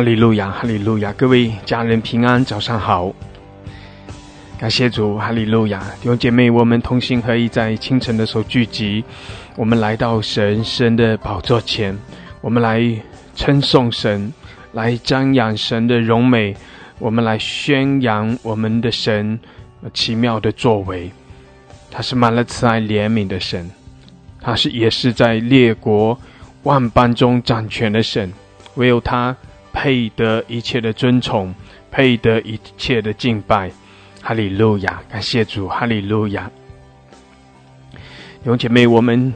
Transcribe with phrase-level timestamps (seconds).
[0.00, 1.12] 哈利路亚，哈利路亚！
[1.12, 3.12] 各位家人平安，早上好。
[4.58, 5.78] 感谢主，哈利路亚！
[6.00, 9.04] 弟兄姐妹，我们同心合意，在清晨的时候聚集，
[9.56, 11.94] 我们来到神神的宝座前，
[12.40, 12.82] 我们来
[13.36, 14.32] 称颂神，
[14.72, 16.56] 来瞻仰神的荣美，
[16.98, 19.38] 我们来宣扬我们的神
[19.92, 21.10] 奇妙的作为。
[21.90, 23.70] 他是满了慈爱怜悯的神，
[24.40, 26.18] 他是也是在列国
[26.62, 28.32] 万邦中掌权的神，
[28.76, 29.36] 唯有他。
[29.82, 31.54] 配得一切的尊崇，
[31.90, 33.70] 配得一切的敬拜，
[34.20, 35.02] 哈利路亚！
[35.10, 36.50] 感谢主，哈利路亚！
[37.90, 39.32] 弟兄姐妹，我们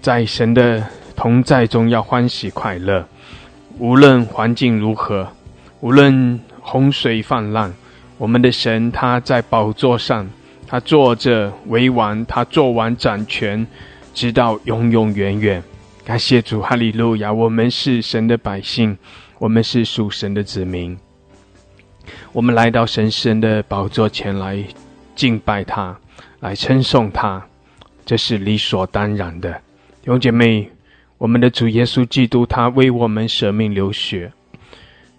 [0.00, 3.08] 在神的同在中要欢喜快乐，
[3.76, 5.32] 无论环境如何，
[5.80, 7.74] 无论洪水泛滥，
[8.18, 10.30] 我们的神他在宝座上，
[10.68, 13.66] 他坐着为王，他做完掌权，
[14.14, 15.60] 直到永永远远。
[16.04, 17.32] 感谢主，哈利路亚！
[17.32, 18.96] 我们是神的百姓。
[19.38, 20.98] 我们是属神的子民，
[22.32, 24.64] 我们来到神圣的宝座前来
[25.14, 25.96] 敬拜他，
[26.40, 27.46] 来称颂他，
[28.04, 29.52] 这是理所当然的。
[30.02, 30.68] 弟兄姐妹，
[31.18, 34.32] 我们的主耶稣基督，他为我们舍命流血，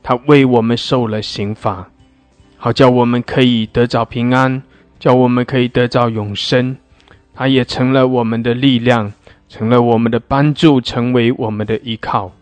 [0.03, 1.89] 他为我们受了刑罚，
[2.57, 4.61] 好叫我们可以得着平安，
[4.99, 6.75] 叫我们可以得着永生。
[7.33, 9.13] 他也成了我们的力量，
[9.47, 12.33] 成了我们的帮助，成为我们的依靠。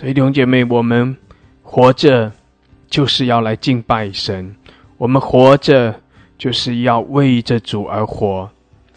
[0.00, 1.14] 所以弟兄姐妹，我们
[1.62, 2.32] 活着
[2.88, 4.56] 就是要来敬拜神，
[4.96, 6.00] 我们活着
[6.38, 8.48] 就是要为着主而活，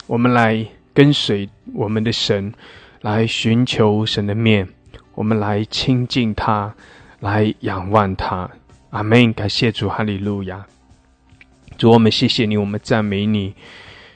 [0.07, 2.53] 我们来跟随我们的神，
[3.01, 4.69] 来寻求神的面，
[5.13, 6.73] 我们来亲近他，
[7.19, 8.49] 来仰望他。
[8.91, 9.33] 阿门！
[9.33, 10.65] 感谢主，哈利路亚！
[11.77, 13.53] 主，我们谢谢你，我们赞美你。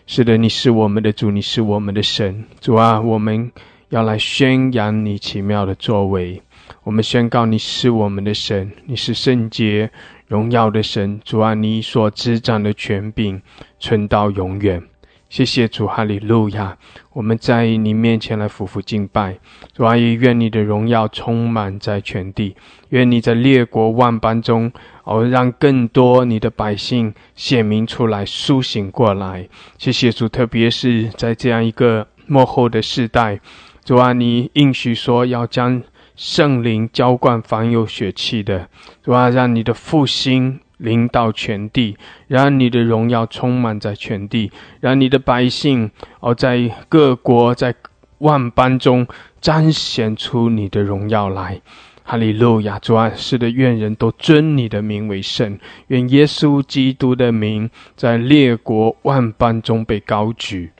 [0.05, 2.45] 是的，你是我们的主，你是我们的神。
[2.61, 3.51] 主啊，我们
[3.89, 6.41] 要来宣扬你奇妙的作为。
[6.87, 9.91] 我们宣告你是我们的神，你是圣洁
[10.25, 11.19] 荣耀的神。
[11.25, 13.41] 主啊，你所执掌的权柄
[13.77, 14.81] 存到永远。
[15.27, 16.77] 谢谢主，哈利路亚！
[17.11, 19.37] 我们在你面前来俯伏敬拜。
[19.73, 22.55] 主啊，也愿你的荣耀充满在全地，
[22.87, 24.71] 愿你在列国万邦中，
[25.03, 29.49] 哦，让更多你的百姓显明出来，苏醒过来。
[29.77, 33.41] 谢谢主，特别是在这样一个幕后的时代，
[33.83, 35.83] 主啊，你应许说要将。
[36.17, 38.67] 圣灵浇灌凡有血气的，
[39.03, 41.95] 主啊，让你的复兴临到全地，
[42.27, 44.51] 让你的荣耀充满在全地，
[44.81, 47.75] 让你的百姓哦，在各国在
[48.17, 49.07] 万邦中
[49.39, 51.61] 彰显出你的荣耀来。
[52.03, 52.79] 哈利路亚！
[52.79, 60.71] 主啊，是的，愿人都尊你的名为圣，愿耶稣基督的名在列国万邦中被高举。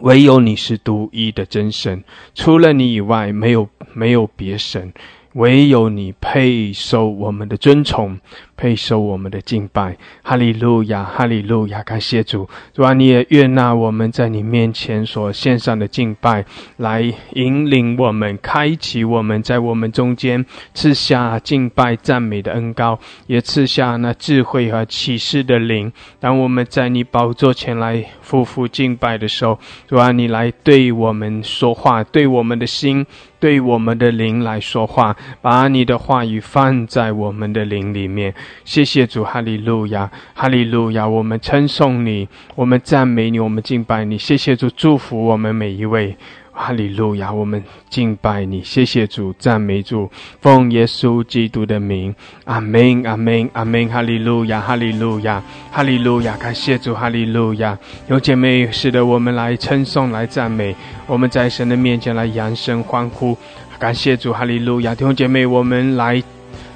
[0.00, 2.02] 唯有你是独一的真神，
[2.34, 4.92] 除了你以外，没有没有别神。
[5.34, 8.20] 唯有你配受我们的尊崇，
[8.62, 9.96] 配受我们的敬拜。
[10.22, 11.82] 哈利路亚，哈利路亚！
[11.82, 16.44] 感谢主，主啊，你也悦纳我们在你面前所献上的敬拜，
[16.76, 22.96] 来引领我们，开启我们在我们中间赐下敬拜赞美的恩高，
[23.26, 25.92] 也赐下那智慧和启示的灵。
[26.20, 29.58] 当我们在你宝座前来夫妇敬拜的时候，
[29.88, 33.04] 主啊，你来对我们说话，对我们的心。
[33.42, 38.32] 对我们的灵来说话，把你的话语放在我们的灵里面。
[38.64, 41.06] 谢谢主，哈利路亚，哈利路亚！
[41.06, 44.16] 我们称颂你，我们赞美你，我们敬拜你。
[44.18, 46.16] 谢谢主，祝福我们每一位。
[46.54, 47.32] 哈利路亚！
[47.32, 50.10] 我们敬拜你，谢谢主，赞美主，
[50.42, 52.14] 奉耶稣基督的名，
[52.44, 53.88] 阿门，阿门，阿门！
[53.88, 56.36] 哈利路亚，哈利路亚，哈利路亚！
[56.36, 57.76] 感谢主，哈利路亚！
[58.06, 60.76] 有姐妹，是的，我们来称颂，来赞美，
[61.06, 63.34] 我们在神的面前来扬声欢呼，
[63.78, 64.94] 感谢主，哈利路亚！
[64.94, 66.22] 弟兄姐妹，我们来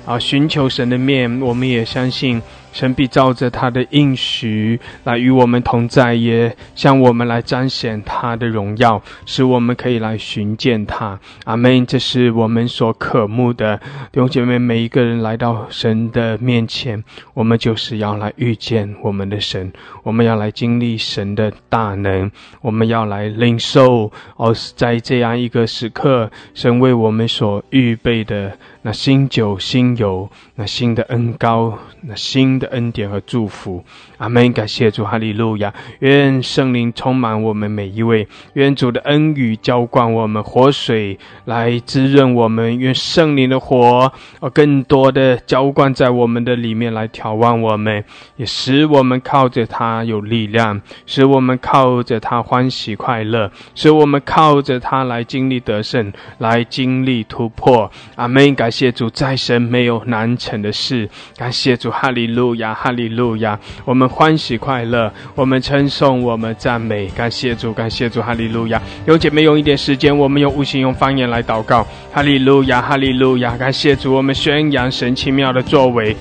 [0.07, 2.41] 啊，寻求神的面，我们也相信。
[2.73, 11.19] 神必照着他的应许来与我们同在，也向我们来彰显他的荣耀，使我们可以来寻见他。
[11.45, 11.87] 阿门。
[11.87, 13.79] 这是我们所渴慕的
[14.13, 19.73] 弟兄姐妹，每一个人来到神的面前，我们就是要来遇见我们的神，
[20.03, 22.31] 我们要来经历神的大能，
[22.61, 28.53] 我们要来领受哦，在这样一个时刻，神为我们所预备的。
[28.87, 33.85] 那新酒、新油，那新的恩高，那新的恩典和祝福，
[34.19, 34.53] 阿门！
[34.53, 35.75] 感谢主，哈利路亚！
[35.99, 48.05] 愿圣灵充满我们每一位，愿主的恩雨浇灌我们，活水来滋润我们，愿圣灵的火呃更多的浇灌在我们的里面，来调望我们，
[48.37, 58.55] 也使我们靠着它有力量，使我们靠着它欢喜快乐，使我们靠着它来经历得胜，来经历突破，阿门！
[58.55, 58.67] 感。
[58.77, 61.09] 谢主，在神没有难成的事。
[61.35, 63.59] 感谢主，哈利路亚，哈利路亚。
[63.87, 67.07] 我们欢喜快乐，我们称颂，我们赞美。
[67.09, 68.81] 感谢主，感谢主，哈利路亚。
[69.07, 71.87] 有姐妹用一点时间，我们用无形用方言来祷告。
[72.13, 73.57] 哈利路亚，哈利路亚。
[73.57, 76.17] 感谢主，我们宣扬神奇妙的作为。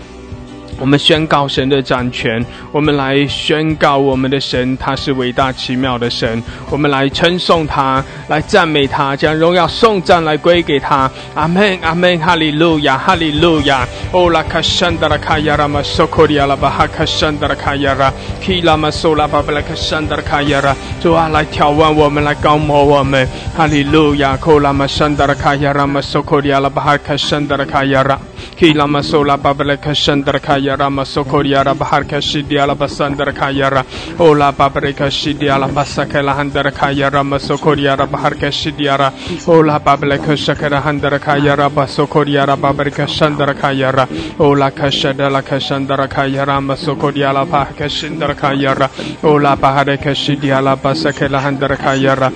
[0.78, 6.44] 我们宣告神的掌权，我们来宣告我们的神，他是伟大奇妙的神。
[6.70, 11.10] 我们来称颂他，来赞美他，将荣耀颂赞来归给他。
[11.34, 13.88] 阿门，阿门，哈利路亚，哈利路亚。
[14.12, 18.12] 哦拉卡山达拉卡亚拉玛索科利亚拉巴哈卡山达拉卡亚拉，
[18.42, 20.76] 基拉玛索拉巴布拉卡山达拉卡亚拉。
[21.02, 23.26] 主啊，来挑战我们，来高摩我们。
[23.56, 28.20] 哈利路亚，科拉玛山达拉卡亚拉玛索科利亚拉巴哈卡山达拉卡亚拉，
[28.58, 30.65] 基拉玛索拉巴布拉卡山达拉卡。
[30.66, 33.84] yara masokori yara bahar kashidi ala basandar ka yara
[34.20, 39.12] ola babre kashidi ala basakela handar ka yara masokori yara bahar kashidi yara
[39.48, 44.08] ola bable kashakara handar ka yara basokori yara babre kashandar ka yara
[44.40, 48.90] ola kashadala kashandar ka yara masokori ala bahar kashindar ka yara
[49.24, 52.32] ola bahar kashidi ala basakela handar ka yara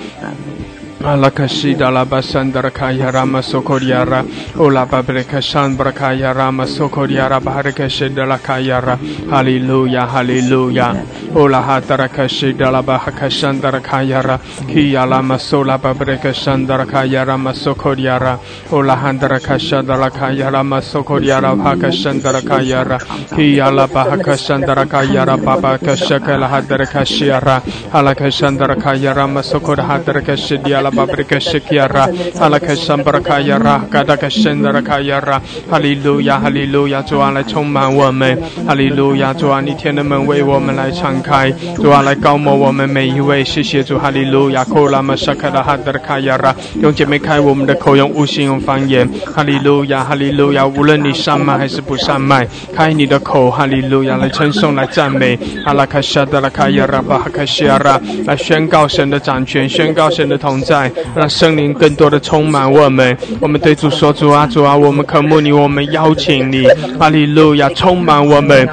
[1.00, 4.25] Alakashida la basandara kaya rama sokoriara
[4.60, 8.98] ola babreka shandra kaya rama sokoriara bahareka shida la kaya ra
[9.31, 10.92] hallelujah hallelujah
[11.38, 14.38] ola hatara kashida la bahaka shandra kaya ra
[14.68, 18.38] kiya la masola babreka shandra kaya rama sokoriara
[18.74, 22.98] ola handra kashada la kaya rama sokoriara bahaka shandra kaya ra
[23.38, 27.63] kiya la bahaka shandra kaya ra baba kashakala hadra kashiara
[27.94, 32.09] alaka shandra kaya rama sokor hadra kashidia la babrika shikiara
[32.41, 38.38] alaka shambraka yara kadaka shendaraka yara hallelujah hallelujah 主啊来充满我们
[38.68, 60.78] 哈利路亚主啊你天的门为我们来敞开主啊来高摩我们每一位谢谢主哈利路亚 kola masakala h a d a r kayara 用姐妹开我们的口用悟性用方言哈利路亚哈利路亚无论你上麦还是不上麦开你的口哈利路亚来称颂来赞美阿拉卡沙达拉卡亚拉巴哈卡西亚拉来宣告神的掌权宣告神的同在
[61.15, 63.17] 让圣灵更多的充满我们。
[63.39, 66.67] 我们对主说：“主啊，主啊，我们渴慕你，我们邀请你，
[66.99, 68.67] 哈利路亚，充满我们。”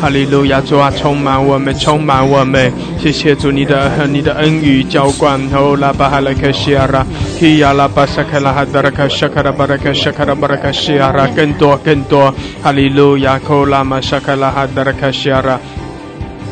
[0.00, 2.72] 哈利路亚，主啊，充满我们，充满我们。
[2.98, 5.40] 谢谢主，你的你的恩雨浇灌。
[5.52, 7.04] 哦，拉巴哈拉克西亚拉，
[7.38, 12.32] 希亚拉巴萨克拉哈德拉克沙克拉巴拉克沙克拉巴拉克西亚拉，更多更多。
[12.62, 15.58] 哈利路亚，科拉玛沙克拉哈德拉克西亚拉。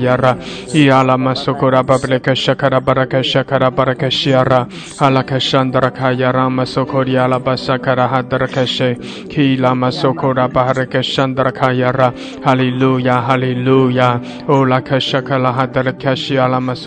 [0.71, 1.53] 西阿拉马索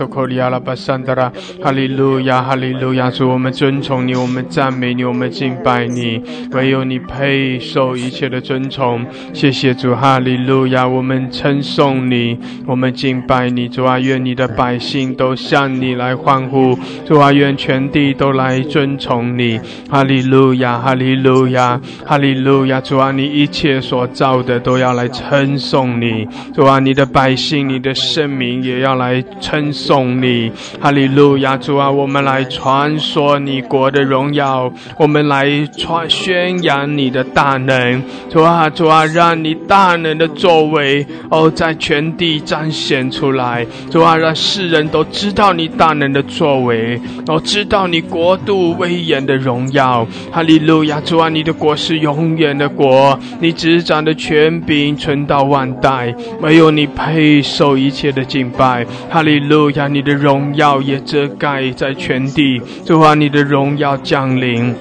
[0.07, 1.33] 科里阿拉巴桑德拉！
[1.63, 3.11] 哈利路亚，哈利路亚！
[3.11, 6.23] 主，我们尊崇你，我们赞美你，我们敬拜你，
[6.53, 9.05] 唯有你配受一切的尊崇。
[9.33, 10.87] 谢谢主，哈利路亚！
[10.87, 13.69] 我们称颂你，我们敬拜你。
[13.69, 16.79] 主啊，愿你的百姓都向你来欢呼。
[17.07, 19.61] 主啊，愿全地都来尊崇你。
[19.91, 22.81] 哈利路亚，哈利路亚，哈利路亚。
[22.81, 26.27] 主啊，你一切所造的都要来称颂你。
[26.55, 30.51] 主啊，你的百姓，你的圣名也要来称颂你。
[30.81, 38.03] 哈利路亚，主啊，我们来传说你国的荣耀，我们来传宣扬你的大能。
[38.31, 43.67] 主啊，主啊，让你大能的作为哦，在全地彰显出来。
[43.91, 50.07] 主啊，让世人都知道你大能的作为，哦，知道你国度威严的荣耀。
[50.31, 58.87] 哈利路亚，主啊，你的国是永远的国，你执掌的权柄存到万代，没有你配受一切的敬拜。
[59.11, 62.61] 哈利路亚，你的荣耀也遮盖在全地。
[62.85, 64.75] 主啊，你的荣耀降临。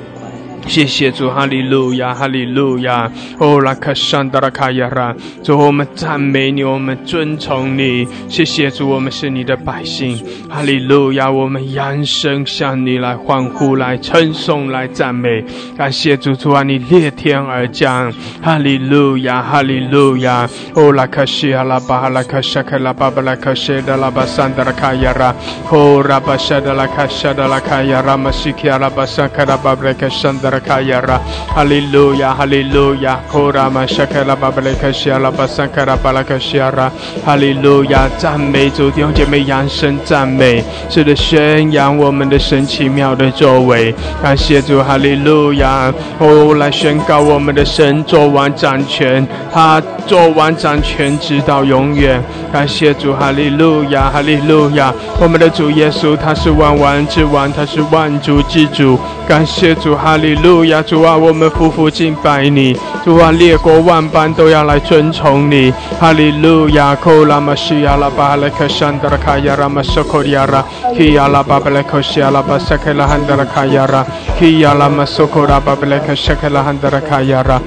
[0.65, 3.11] 谢谢主，哈利路亚，哈利路亚。
[3.37, 8.07] 哦，拉克山达拉卡亚拉，主，我们赞美你，我们尊崇你。
[8.29, 10.17] 谢谢主，我们是你的百姓。
[10.49, 15.43] 哈利路亚，我们扬声向你来欢呼，来称颂，来赞美。
[15.77, 18.11] 感谢主，主啊，你裂天而降。
[18.41, 20.49] 哈利路亚，哈利路亚。
[20.73, 25.35] 哦，拉克西哈拉巴哈拉克沙克拉巴巴拉克谢达拉巴山达拉卡亚拉。
[25.69, 30.52] 哦，拉巴沙达拉卡沙达拉卡亚拉，马西基阿拉巴沙卡拉巴布拉克山达。
[30.53, 31.19] Rakayara,
[31.55, 36.91] Hallelujah, Hallelujah, Korama Shakala Babalekashiala Basankara Balakashiara,
[37.25, 60.42] Hallelujah，赞美主弟兄姐妹扬声赞美，是的宣扬我们的神奇妙的作为，感谢主，哈利路亚，哦，来宣告我们的神做完掌权，他做完掌权直到永远，感谢主，哈利路亚，哈利路亚，我们的主耶稣他是万王之王，他是万主之主，感谢主，哈利路。
[60.43, 65.73] 路亚，主啊，我们夫妇敬拜你，主啊，列国万般都要来尊崇你。
[65.97, 70.63] 哈利路亚，库拉玛西亚拉巴勒克山德拉卡亚拉玛索科亚拉，
[70.97, 74.05] 基亚拉巴布勒克西亚拉巴塞克拉汉德拉卡亚拉，
[74.37, 77.61] 基亚拉玛索科拉巴布勒克塞克拉汉德拉卡亚拉。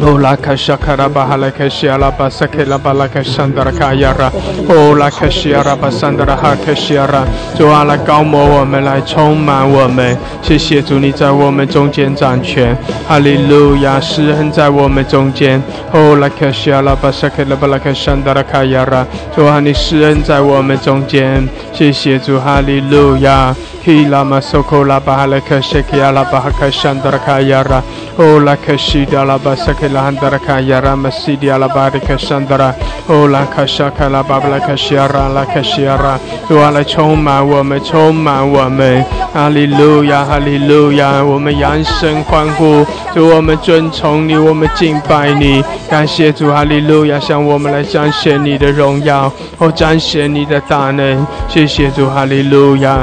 [0.00, 4.30] O la kasha karaba halakashi araba sakela bala kashandara kayara.
[4.70, 7.26] O la kashi araba sandara hakashi ara.
[7.56, 10.16] 主啊，来高摩我们，来充满我们。
[10.40, 12.76] 谢谢主，你在我们中间掌权。
[13.08, 15.60] 哈利路亚，施恩在我们中间。
[15.92, 19.04] O la kashi araba sakela bala kashandara kayara。
[19.34, 21.48] 主啊，你施恩在我们中间。
[21.72, 23.54] 谢谢主，哈利路亚。
[23.84, 27.80] Kila masoko la bahala kashiki ala bahaka shandara kayara.
[28.18, 32.74] Ola kashida la basa ke la handara ka yara masidi ala bari kashandara.
[33.08, 36.18] O la kashaka la babla kashiara la kashiara.
[36.48, 39.04] 主啊，来充满我们，充满我们。
[39.32, 41.22] 哈利路亚，哈利路亚！
[41.22, 42.84] 我们扬声欢呼，
[43.14, 45.62] 主，我们尊崇你，我们敬拜你。
[45.88, 47.20] 感谢主，哈利路亚！
[47.20, 51.24] 向我们来彰显你的荣耀，哦，彰显你的大能。
[51.46, 52.98] 谢谢主，哈利路亚！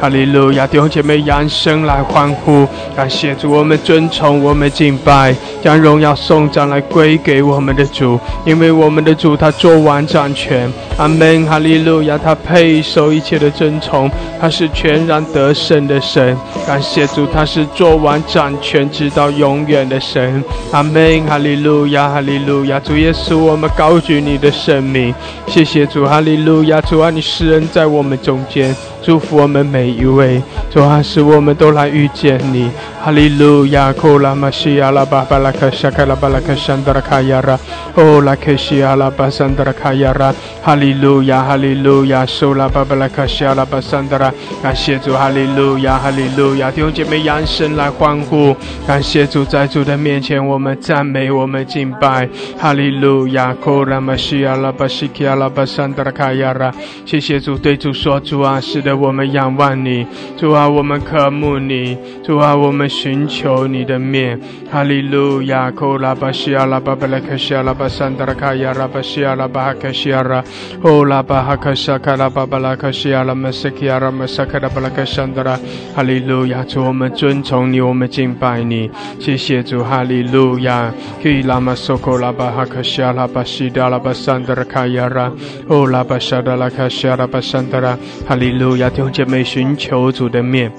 [0.00, 0.66] 哈利路亚！
[0.66, 10.70] 弟兄姐妹，扬声来欢呼，感谢主，我们尊崇，我们敬拜，将荣耀颂赞来归给我们的主，因为我们的主他做完掌权。
[10.96, 11.46] 阿门！
[11.46, 12.18] 哈利路亚！
[12.18, 16.36] 他配受一切的尊崇，他是全然得胜的神。
[16.66, 20.44] 感谢主，他是做完掌权直到永远的神。
[20.70, 21.24] 阿门！
[21.26, 22.08] 哈利路亚！
[22.10, 22.78] 哈利路亚！
[22.78, 25.14] 主耶稣，我们高举你的圣名，
[25.46, 26.04] 谢谢主！
[26.06, 26.82] 哈利路亚！
[26.82, 28.76] 主啊，你施恩在我们中间。
[29.02, 32.70] 祝福我们每一位，主啊，使我们都来遇见你。
[33.02, 37.58] 哈利路亚，库拉玛西亚拉巴巴拉卡沙卡拉巴拉卡山德拉卡亚拉，
[37.94, 44.30] 哦拉克西亚拉巴山德拉卡亚拉，哈利路亚，哈利路亚，苏拉巴巴拉卡西亚拉巴山德拉，
[44.62, 48.54] 感谢主，哈利路亚，哈利路亚，弟兄姐妹扬声来欢呼，
[48.86, 52.28] 感谢主，在主的面前我们赞美，我们敬拜，
[52.58, 56.70] 哈利路亚，库拉玛西亚拉巴西基亚拉巴山德拉卡亚拉，
[57.06, 58.89] 谢谢主，对主说，主啊，是的。
[58.92, 60.06] 我们仰望你，
[60.36, 64.38] 主啊，我们渴慕你，主啊，我们寻求你的面。
[64.70, 65.70] 哈利路亚！
[65.70, 70.44] 库拉巴西阿拉巴布勒克西阿拉巴山德拉卡亚拉巴西阿拉巴哈克西阿拉，
[70.82, 75.58] 哦拉巴哈克沙卡拉巴巴拉克西阿拉马斯基阿拉马萨卡拉巴拉克山德拉。
[75.94, 76.62] 哈利路亚！
[76.64, 78.88] 主，我们尊崇你，我们敬拜你。
[79.18, 80.92] 谢谢主，哈利路亚！
[81.20, 85.32] 基拉马索库拉巴哈克西阿拉巴西达拉巴山德拉卡亚拉，
[85.66, 87.98] 哦拉巴沙达拉卡西阿拉巴山德拉。
[88.28, 88.88] 哈利路要！
[88.88, 90.72] 弟兄姐妹，寻求主的面。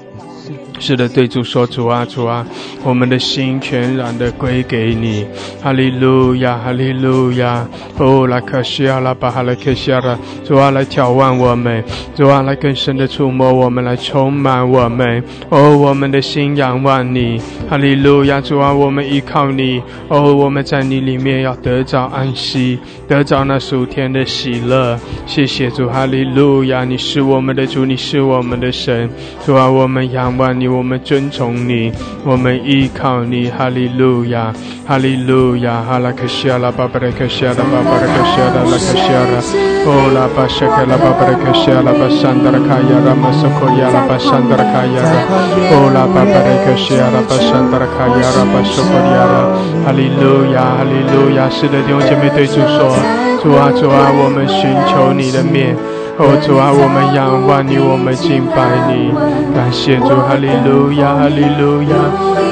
[0.82, 2.44] 是的，对主说：“主啊，主啊，
[2.82, 5.24] 我们的心全然的归给你。”
[5.62, 7.68] 哈利路亚，哈利路亚。
[7.98, 11.84] 哦，拉克西亚拉巴哈拉克西亚拉，主啊，来眺望我们，
[12.16, 15.22] 主啊，来更深的触摸我们，来充满我们。
[15.50, 17.40] 哦，我们的心仰望你。
[17.70, 19.80] 哈利路亚，主啊，我们依靠你。
[20.08, 24.98] 哦，我们在你里面要得着安息，得着那属天的喜乐。
[25.26, 29.08] 谢谢主，哈利路亚，你是我们的主，你是我们的神。
[29.46, 30.71] 主啊，我们仰望你。
[30.72, 31.92] 我们尊崇你，
[32.24, 34.52] 我们依靠你，哈利路亚，
[34.86, 39.34] 哈利路亚，哈拉克西亚拉巴巴勒克西亚拉巴巴勒克西亚拉拉克西亚拉，
[39.84, 45.12] 哦拉巴谢克拉巴巴勒克西亚拉巴山德拉卡亚拉马索科亚拉巴山德拉卡亚拉，
[45.70, 49.36] 哦拉巴巴勒克西亚拉巴山德拉卡亚拉巴索科亚拉，
[49.84, 52.96] 哈利路亚，哈利路亚，是的弟兄姐妹对主说，
[53.42, 55.76] 主啊主啊，我们寻求你的面。
[56.18, 59.10] 哦，主啊，我们仰望你，我们敬拜你，
[59.56, 61.96] 感谢主，哈利路亚，哈利路亚。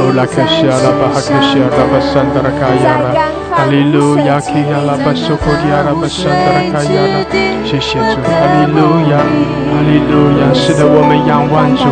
[0.00, 3.12] 哦，拉克西阿拉巴哈克西阿拉巴山德拉卡亚拉，
[3.52, 7.20] 哈利路亚，基亚拉巴苏库迪亚拉巴山德拉卡亚拉。
[7.62, 10.48] 谢谢主，哈利路亚，哈利路亚。
[10.56, 11.84] 是的，我们仰望主，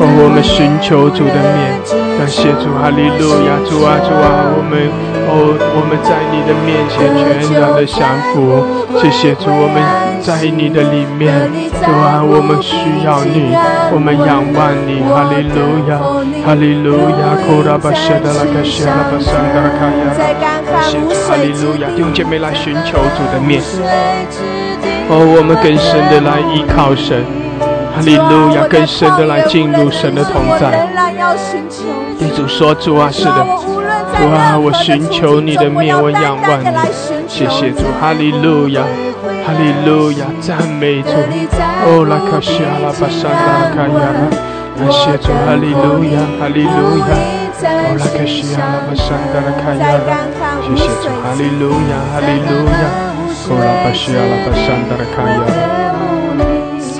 [0.00, 1.76] 哦，我们寻求主的面，
[2.16, 4.88] 感谢主，哈利路亚，主啊，主啊，我们，
[5.28, 8.64] 哦，我们在你的面前全然的降服，
[8.96, 9.84] 谢谢主，我们。
[10.20, 11.32] 在你的里面，
[11.80, 13.48] 主啊，我们需要你，
[13.92, 15.96] 我们仰望你，哈利路亚，
[16.44, 20.12] 哈利路亚，库拉巴谢德拉卡谢拉巴桑德拉卡亚，
[20.84, 23.60] 谢主，哈利路亚，弟兄姐妹来寻求主的面，
[25.08, 27.24] 哦，我们更深的来依靠神，
[28.00, 30.88] 利路亚，更深的来进入神的同在。
[32.18, 33.46] 对主说，主啊，是的，
[34.18, 36.66] 主啊，我寻求你的面，我仰望你，
[37.28, 38.82] 谢谢主，哈利路亚。
[39.46, 41.10] 哈利路亚，赞美主！
[41.10, 44.28] 哦，拉卡西阿拉巴山达卡亚拉，
[44.76, 45.32] 感谢主！
[45.44, 47.10] 哈利路亚，哈利路亚！
[47.64, 50.30] 哦，拉卡西阿拉巴山达卡亚拉，
[50.62, 51.08] 谢谢主！
[51.24, 52.84] 哈利路亚，哈利路亚！
[53.48, 55.79] 哦，拉巴西阿拉巴山达卡亚拉，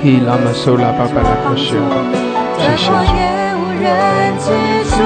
[0.03, 2.09] 希拉玛苏拉巴巴拉卡西阿拉，
[2.57, 2.89] 谢谢
[4.41, 4.97] 主！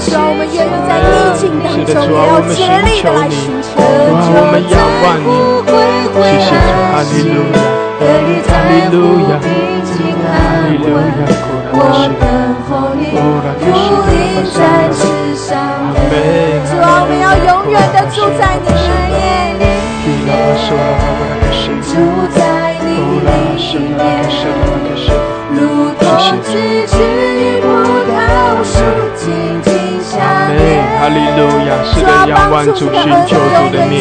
[0.00, 3.76] 主啊，我们愿意在逆境当中，也要竭力的来寻求。
[3.76, 3.84] 主
[4.16, 5.28] 啊，我们仰望你。
[6.24, 7.68] 谢谢主，哈利路亚，
[8.48, 8.96] 哈利路
[9.28, 9.36] 亚，
[10.24, 11.28] 哈利路亚，
[11.76, 11.78] 我
[12.16, 12.24] 等
[12.64, 13.12] 候你，
[13.60, 13.68] 如
[14.08, 14.56] 鹰在
[14.88, 15.04] 翅
[15.36, 15.52] 上
[16.08, 16.64] 飞。
[16.64, 18.72] 主啊，我们要永远的住在你
[19.60, 19.68] 里，
[21.84, 21.94] 住
[22.34, 22.40] 在
[23.24, 23.28] 你
[23.78, 24.00] 里面，
[25.50, 25.58] 如
[25.98, 26.02] 同
[26.42, 26.50] 枝
[26.86, 27.66] 枝与葡
[28.12, 28.12] 萄
[28.62, 28.74] 树
[29.16, 29.22] 紧
[29.62, 30.12] 紧相
[30.54, 30.60] 连。
[31.00, 33.92] 哈利路亚，是的，仰望主，寻求主的面。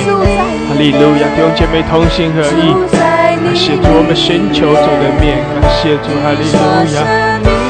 [0.67, 6.59] 哈利路亚，弟兄姐妹同心合意，感谢主，我们寻求主的面，感谢主，哈利路
[6.93, 6.97] 亚，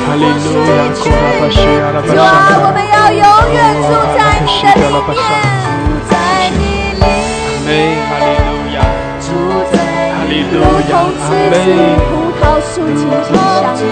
[0.06, 1.06] 哈利路亚，主
[2.18, 2.26] 啊，
[2.66, 3.22] 我们要永
[3.54, 3.88] 远住
[4.18, 5.53] 在你的里面，
[10.34, 10.58] 利路
[10.90, 11.54] 亚，阿门。
[12.10, 13.86] 葡萄树紧紧相连，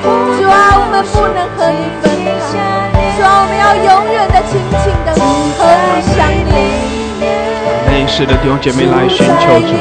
[0.00, 2.26] 主啊，我们不能和你分开，
[3.14, 6.16] 主啊，我们要永远的紧紧的和你相
[6.48, 6.56] 连。
[8.08, 9.72] 是的，弟兄姐妹来寻求主，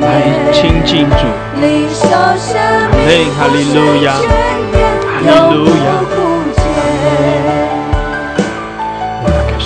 [0.00, 0.04] 来
[0.52, 1.22] 亲近主。
[1.54, 1.62] 阿
[2.90, 4.06] 门，哈利路亚，
[5.06, 5.70] 哈利路亚。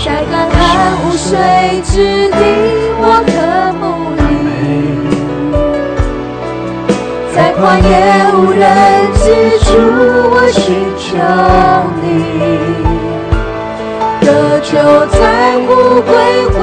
[0.04, 0.60] 在干旱
[1.04, 1.28] 无水
[1.84, 2.34] 之地，
[7.60, 7.88] 在旷野
[8.32, 8.64] 无人
[9.12, 9.24] 记
[9.60, 9.68] 住，
[10.32, 10.58] 我寻
[10.96, 11.08] 求
[12.00, 12.04] 你。
[14.24, 14.26] 得
[14.60, 14.70] 救
[15.08, 15.20] 在
[15.66, 15.68] 乎
[16.00, 16.10] 归
[16.54, 16.58] 回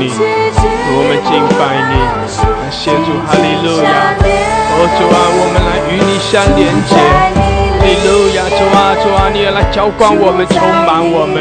[0.00, 1.92] 你，我们敬拜你，
[2.40, 4.16] 来协助，哈利路亚。
[4.72, 7.19] 哦主啊，我们来与你相连接。
[9.32, 11.40] 你也来浇灌我们，充满我们。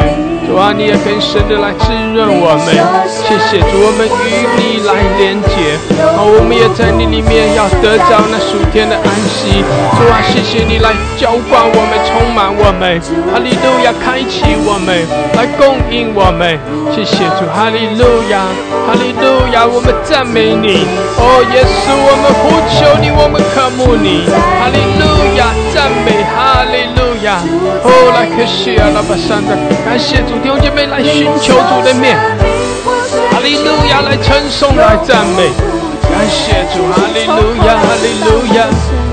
[0.49, 2.73] 主啊，你也更深的来滋润我们。
[3.05, 5.77] 谢谢主，我们与你来连接。
[6.17, 9.61] 好，我们也在你里面要得着那属天的安息。
[9.93, 12.97] 主啊，谢谢你来浇灌我们，充满我们。
[13.29, 14.89] 哈利路亚，开启我们，
[15.37, 16.57] 来供应我们。
[16.89, 18.49] 谢谢主，哈利路亚，
[18.89, 20.81] 哈利路亚，我们赞美你。
[21.13, 24.25] 哦，耶稣，我们呼求你，我们渴慕你。
[24.33, 27.41] 哈利路亚，赞美，哈利路亚。
[27.83, 29.55] 哦，来，可西啊，拉巴山的，
[29.85, 30.37] 感谢主。
[30.41, 32.17] 弟兄姐妹来寻求主的面，
[33.31, 35.49] 哈利路亚来称颂来赞美，
[36.03, 38.67] 感谢主，哈利路亚，哈利路亚。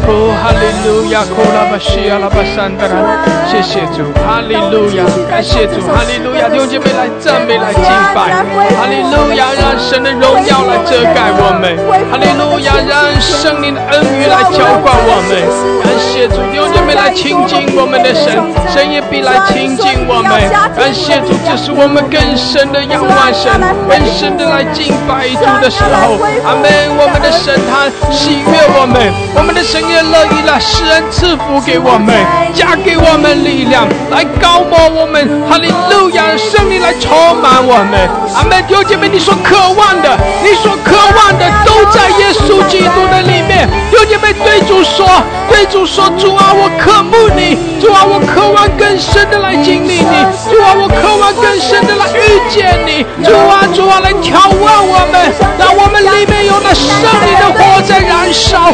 [0.09, 7.83] 哦，哈利路亚，库拉巴西亚拉巴山德拉，谢谢主，哈利路亚，感谢主，哈利路亚，弟兄姐妹来赞美来敬
[8.15, 8.31] 拜，
[8.79, 11.75] 哈利路亚，让神的荣耀来遮盖我们，
[12.07, 15.35] 哈利路亚，让圣灵的恩雨来浇灌我们，
[15.83, 18.39] 感谢主，弟兄姐妹来亲近我们的神，
[18.71, 20.31] 神也必来亲近我们，
[20.79, 23.51] 感谢主，这是我们更深的仰望神，
[23.91, 26.15] 更深的来敬拜主的时候，
[26.47, 30.07] 阿门，我们的神他喜悦我们，我们的神也也。
[30.07, 32.15] 乐意了，施恩赐福给我们，
[32.55, 35.19] 加给我们力量，来高摩我们。
[35.49, 37.11] 哈利路亚，圣灵来充
[37.43, 38.09] 满我们。
[38.35, 38.57] 阿门。
[38.67, 43.69] 弟兄姐妹，你所渴望的，你所渴望的，都在耶稣基督的里面。
[43.91, 45.07] 弟兄姐妹，对主说，
[45.49, 50.17] 对主说，主啊，我渴慕你，主啊，我渴望更深的来经历你，
[50.51, 56.91] 主啊，我渴望更深的来遇见你，主啊，主啊，来眺望我们，让我们里面有那圣
[57.25, 58.71] 灵的火在燃烧。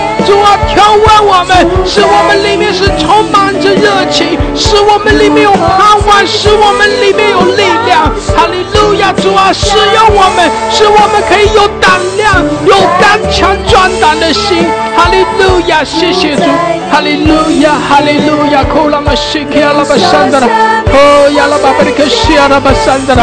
[1.23, 8.11] 我们使我们里面是充满着热情，使我们里面有盼望，使我们里面有力量。
[8.35, 14.67] 哈利路亚，主啊，使用我们，使我们可以有胆量，有刚强壮胆的心。
[14.97, 16.43] 哈利路亚，谢谢主。
[16.91, 23.23] 哈利路亚，哈利路亚，库拉玛西克亚拉巴山德拉，哦亚拉巴巴里克西亚拉巴山德拉。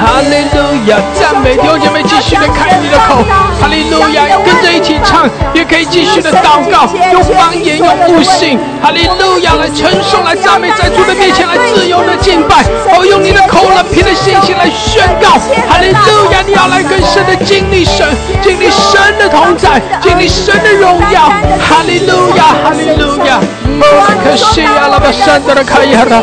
[0.00, 3.22] 哈利路亚，赞美弟兄姐妹，继续的开你的口。
[3.60, 8.58] 哈利路亚，跟着一起唱，也可以继续的祷告，用方言，用悟性。
[8.82, 12.64] 哈利路亚，来称颂，来赞美，在主的面前来自由的敬拜。
[12.96, 15.36] 哦，用你的口来凭着信心来宣告。
[15.68, 18.08] 哈利路亚，你要来跟神的经历神，
[18.42, 21.28] 经历神的同在，经历神的荣耀。
[21.60, 23.36] 哈利路亚，哈利路亚。
[23.36, 23.84] 哦，
[24.24, 26.22] 可惜呀，拉巴山德的卡亚拉。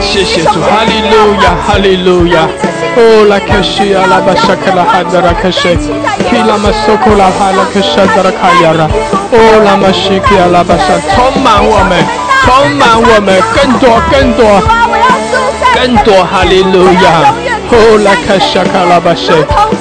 [0.00, 2.48] 谢，谢，主，哈利路亚，哈利路亚，
[2.96, 5.76] 哦，拉克西亚拉巴沙克拉哈达拉克西，
[6.28, 8.88] 基拉玛索库拉哈拉克沙达拉卡亚拉，
[9.30, 12.30] 哦，拉玛西基亚拉巴沙，充满我们。
[12.42, 14.58] 充满我们，更多，更多，
[15.74, 17.34] 更多，哈利路亚！
[17.70, 19.30] 哦，来看下卡拉巴塞，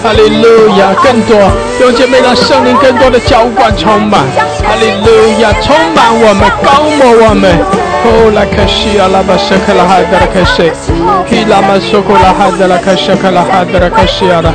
[0.03, 0.93] 哈利路亚！
[1.01, 4.19] 更多，用姐妹让圣灵更多的浇灌充满，
[4.61, 5.53] 哈利路亚！
[5.61, 7.78] 充满我们，高摩我们。
[8.01, 10.71] 哦，来看西阿拉巴塞卡拉哈德拉卡塞，
[11.29, 14.49] 基拉玛索库拉哈德拉卡西卡拉哈德拉卡西阿拉，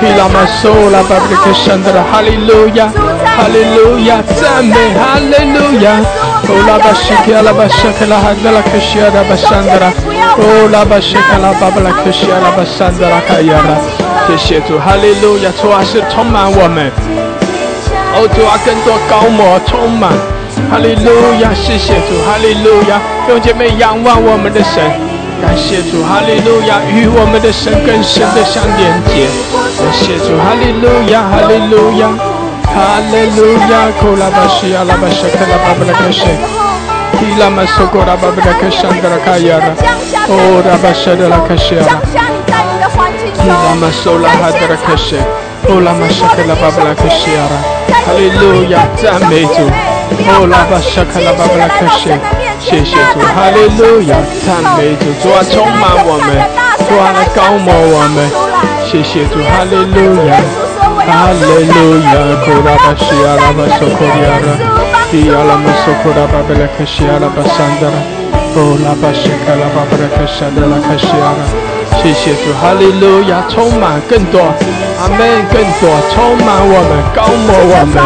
[0.00, 2.86] 基拉玛索拉巴布里克山德拉，哈利路亚，
[3.36, 6.00] 哈利路亚，赞美，哈利路亚。
[6.46, 9.88] 哦，拉巴西克拉巴沙克拉哈德拉克西亚拉巴山德拉，
[10.36, 13.74] 哦，拉巴西克拉巴布拉克西亚拉巴山德拉卡亚拉，
[14.28, 16.92] 谢谢主，哈利路亚，主啊是充满我们，
[18.12, 20.12] 哦，主啊更多高摩充满，
[20.70, 24.82] 哈利路亚，谢谢主，哈利路亚，用姐妹仰望我们的神，
[25.40, 29.28] 感谢主，哈利路亚，与我们的神更深的相连接，
[29.78, 32.08] 感谢主，哈利路亚，哈利路亚。
[32.74, 36.26] 哈利路亚，库拉巴西亚拉巴西克拉巴布拉克什，
[37.20, 39.70] 基拉玛苏库拉巴布拉克什德拉卡亚拉，
[40.26, 42.02] 哦拉巴什德拉克什亚拉，
[43.38, 45.14] 基拉玛苏拉哈德拉克什，
[45.68, 47.54] 哦拉玛什克拉巴布拉克什亚拉，
[48.02, 49.70] 哈利路亚，赞美主，
[50.26, 52.18] 哦拉巴沙卡拉巴布拉克什，
[52.60, 56.28] 谢谢主，哈利路亚，赞美主，主啊充满我们，
[56.88, 58.28] 主啊来高摩我们，
[58.84, 60.36] 谢谢主，哈利路亚。
[61.04, 64.48] 哈利路亚，库拉巴西亚拉巴索库亚拉，
[65.10, 67.96] 基亚拉玛索库拉巴布拉克西亚拉巴桑德拉，
[68.56, 71.44] 哦拉巴沙卡拉巴布拉克沙德拉克西亚拉，
[72.00, 74.40] 谢谢主，哈利路亚，充满更多，
[74.96, 75.20] 阿门，
[75.52, 78.00] 更多，充满我们，高摩我们，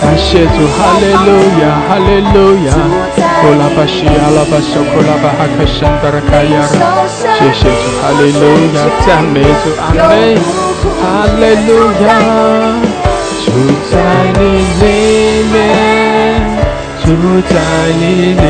[0.00, 1.28] 感谢主，哈利路
[1.60, 2.68] 亚，哈利路亚，
[3.42, 8.42] 哦拉巴西亚拉巴索库拉巴哈克沙德拉卡亚拉，谢谢主，哈利路
[8.74, 10.02] 亚，赞美主，阿门。
[11.00, 11.02] 哈
[11.40, 11.70] 利路
[12.06, 12.08] 亚，
[13.44, 13.46] 住
[13.90, 13.94] 在
[14.38, 14.40] 你
[14.80, 14.84] 里
[15.52, 15.56] 面，
[17.02, 17.06] 住
[17.48, 17.54] 在
[17.98, 18.02] 你
[18.34, 18.44] 里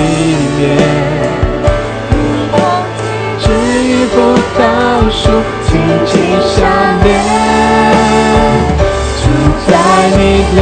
[0.58, 0.60] 面。
[3.38, 4.14] 至于不
[4.58, 4.60] 倒
[5.10, 5.22] 数，
[5.66, 5.70] 紧
[6.04, 6.56] 紧相
[7.04, 7.06] 连，
[9.22, 9.24] 住
[9.66, 9.70] 在
[10.16, 10.20] 你
[10.58, 10.60] 里，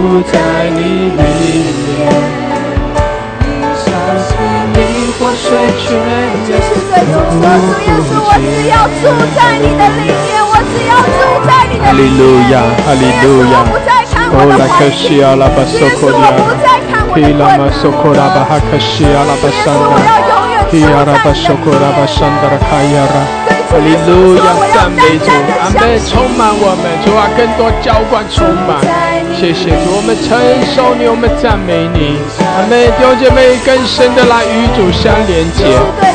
[0.00, 0.38] 住在
[0.70, 1.22] 你里
[1.84, 2.08] 面。
[5.30, 5.88] 水泉
[6.48, 9.04] 就是对主说：“主耶稣，我只要住
[9.36, 12.24] 在你的里面，我只要住在你的里面。
[12.48, 15.12] 耶稣，我不再看我的环境，
[15.76, 17.60] 耶稣，我不再看我的困难。
[19.44, 22.48] 耶稣，我要永远住在你的里面。”
[23.70, 25.28] 哈利路亚，赞美主，
[25.60, 25.78] 阿门！
[26.10, 28.82] 充满我们，主啊，更多浇灌充满。
[29.40, 30.36] 谢谢主，我们承
[30.76, 32.76] 受你，我们赞美你，阿门！
[32.92, 35.64] 弟兄姐妹，更深的来与主相连接，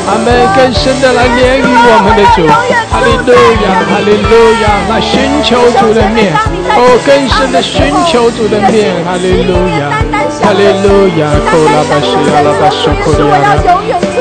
[0.06, 0.30] 阿门！
[0.54, 3.34] 更深的来连于我们的主，哈利路
[3.66, 4.30] 亚，哈利路
[4.62, 6.30] 亚，来寻求主的面，
[6.78, 9.90] 哦，更深的寻求主的面，哈利路亚，
[10.46, 13.58] 哈利路亚，库拉巴西亚拉巴苏库利亚拉。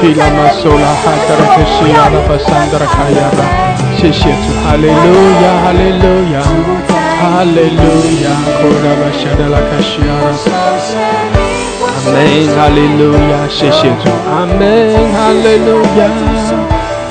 [0.02, 3.46] 比拉玛苏拉哈达拉克西亚拉巴桑达拉卡亚拉，
[4.02, 5.14] 谢谢主，哈利路
[5.46, 6.42] 亚，哈利路亚，
[7.26, 7.82] 哈利路
[8.24, 8.30] 亚，
[12.06, 12.14] 阿门，
[12.56, 13.18] 哈利路亚，
[13.50, 14.62] 谢谢主，阿门，
[15.12, 16.06] 哈利路亚，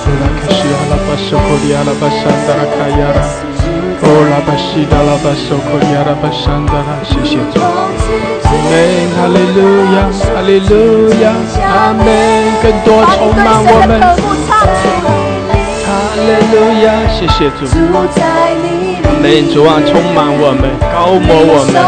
[0.00, 3.18] 库拉卡西亚拉巴苏库利亚拉巴桑达拉卡亚拉。
[4.06, 6.06] 哦，拉巴西达拉巴索科亚，阿
[8.70, 8.72] 门，
[9.16, 9.58] 哈利路
[9.94, 9.96] 亚，
[10.32, 10.72] 哈利路
[11.22, 11.24] 亚，
[11.66, 12.06] 阿门，
[12.62, 13.90] 更多充满我们，
[15.84, 17.60] 哈利路亚，谢谢主，
[19.24, 21.80] 阿门，主啊，充满我们，高摩我们。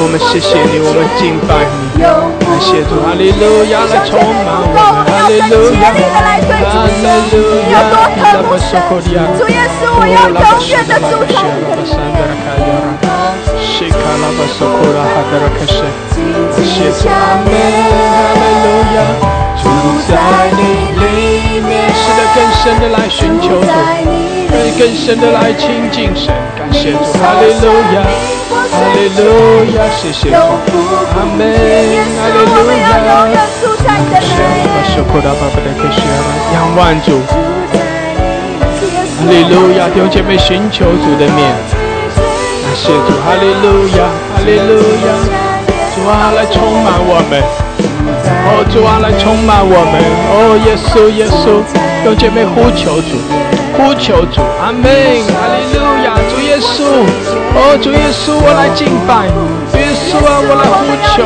[0.00, 6.96] 我们谢谢你，我们敬拜你，感谢主，哈利路亚来充满我们，哈利路亚，哈利
[7.28, 11.44] 路亚，拉巴索科利亚，主耶稣，我要永远的住在你的里面。
[13.60, 15.84] 西卡拉巴索库拉哈达拉克什，
[16.56, 19.04] 感谢主，阿门，哈利路亚，
[19.60, 19.68] 住
[20.08, 20.16] 在
[20.56, 21.19] 你里
[22.40, 23.66] 更深的来寻求主，
[24.48, 28.00] 更更深的来亲近神，感谢主，哈利路亚。
[28.72, 29.20] 哈利路
[29.76, 31.44] 亚，谢谢主，阿门，
[32.16, 32.88] 哈利路亚，
[36.54, 41.52] 仰望主，哈利路亚，弟兄姐妹寻求主的面，
[42.16, 45.08] 感谢主，哈利路亚，哈利路亚，
[45.94, 47.32] 主啊来充满我们，
[48.46, 50.00] 哦主啊来充满我们，
[50.32, 51.60] 哦耶稣耶稣，
[52.02, 53.20] 弟兄姐妹呼求主，
[53.76, 54.88] 呼求主，阿门，
[55.36, 57.04] 哈利路亚，主耶稣。
[57.52, 59.28] 哦，主耶稣，我来敬拜，
[59.76, 60.80] 耶稣啊，我来呼
[61.12, 61.20] 求，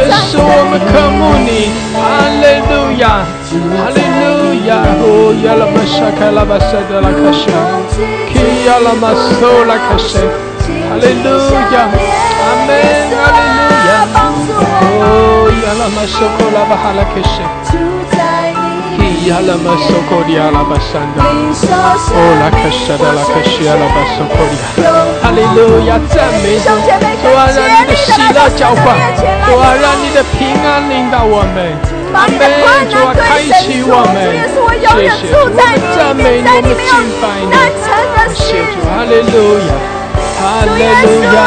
[0.00, 2.00] 耶稣，我们渴慕你，哈
[2.40, 3.28] 利路亚，
[3.76, 7.20] 哈利路亚，哦，亚拉玛沙卡拉巴塞德拉卡。
[7.30, 7.52] 什，
[8.32, 9.28] 基亚拉玛苏
[9.68, 10.16] 拉卡什，
[10.88, 11.28] 哈利路
[11.76, 11.92] 亚，
[12.40, 12.72] 阿门，
[13.20, 14.08] 哈利路亚，
[15.04, 17.99] 哦，亚拉玛苏库拉巴哈拉卡什。
[19.26, 24.88] 亚拉玛苏库利亚拉巴山的，哦拉克什的拉克西亚拉巴苏库利亚，
[25.20, 26.72] 哈利路亚赞美主，
[27.20, 28.96] 主啊让你的喜乐浇灌，
[29.46, 31.76] 主啊让你的平安领导我们，
[32.14, 32.40] 阿门，
[32.88, 34.16] 主啊开启我们，
[35.96, 37.52] 赞美你，我们敬拜你，
[38.34, 39.70] 谢主，哈利路亚，
[40.40, 41.38] 哈利路亚，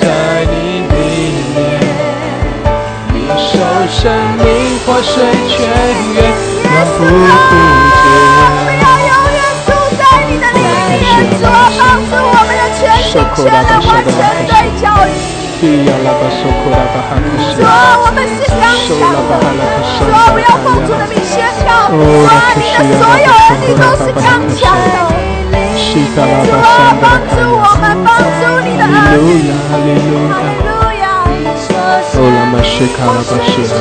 [0.00, 0.61] 在。
[3.92, 4.44] 生命
[4.84, 5.68] 活水泉
[6.14, 6.18] 源，
[6.64, 7.12] 永不枯
[8.00, 8.04] 竭。
[8.80, 10.58] 要永远住在你的里
[10.98, 11.04] 面，
[11.38, 13.04] 主啊，帮助我们的全体
[13.36, 13.54] 全人
[13.86, 14.10] 完全
[14.48, 14.50] 对
[14.80, 15.08] 教育。
[15.60, 15.64] 主
[17.62, 19.30] 啊，我们是刚强的。
[20.00, 21.32] 主啊，不要奉主的名宣
[21.68, 21.70] 告。
[21.92, 24.26] 主啊，你的所有儿女都是刚
[24.56, 24.96] 强的。
[25.92, 30.71] 主啊，帮助我们，帮助你的儿女。
[32.22, 32.30] 哈利路亚。
[32.30, 33.74] 哦，拉玛西卡拉巴西拉，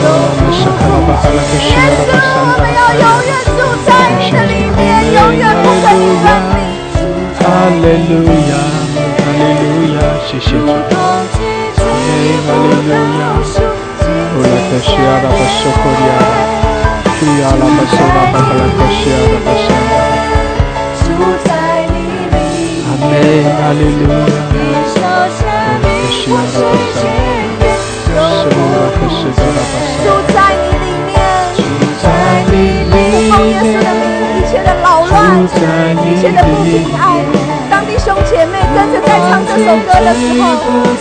[0.00, 0.08] 拉
[0.40, 3.04] 玛西卡拉巴哈拉克西拉巴桑达卡亚，
[7.38, 8.56] 哈利路亚，
[9.20, 10.72] 哈利路亚，谢谢主，阿
[12.00, 13.22] 门，哈利路亚，
[14.32, 16.10] 哦，拉克西拉巴苏库利亚，
[17.18, 19.68] 基亚拉巴苏拉巴哈拉克西拉巴桑
[21.44, 21.52] 达，
[22.86, 23.12] 阿门，
[23.44, 24.65] 哈利路亚。
[25.66, 25.90] 的冰
[26.26, 26.62] 破碎
[26.94, 28.62] 千年的雪我
[28.94, 31.10] 不服输在你里面
[32.02, 32.04] 在
[32.46, 32.54] 你
[32.86, 32.94] 离
[33.30, 35.60] 开了以后我才懂得
[36.00, 40.46] 你的平过当弟兄姐妹跟着在唱这首歌的时候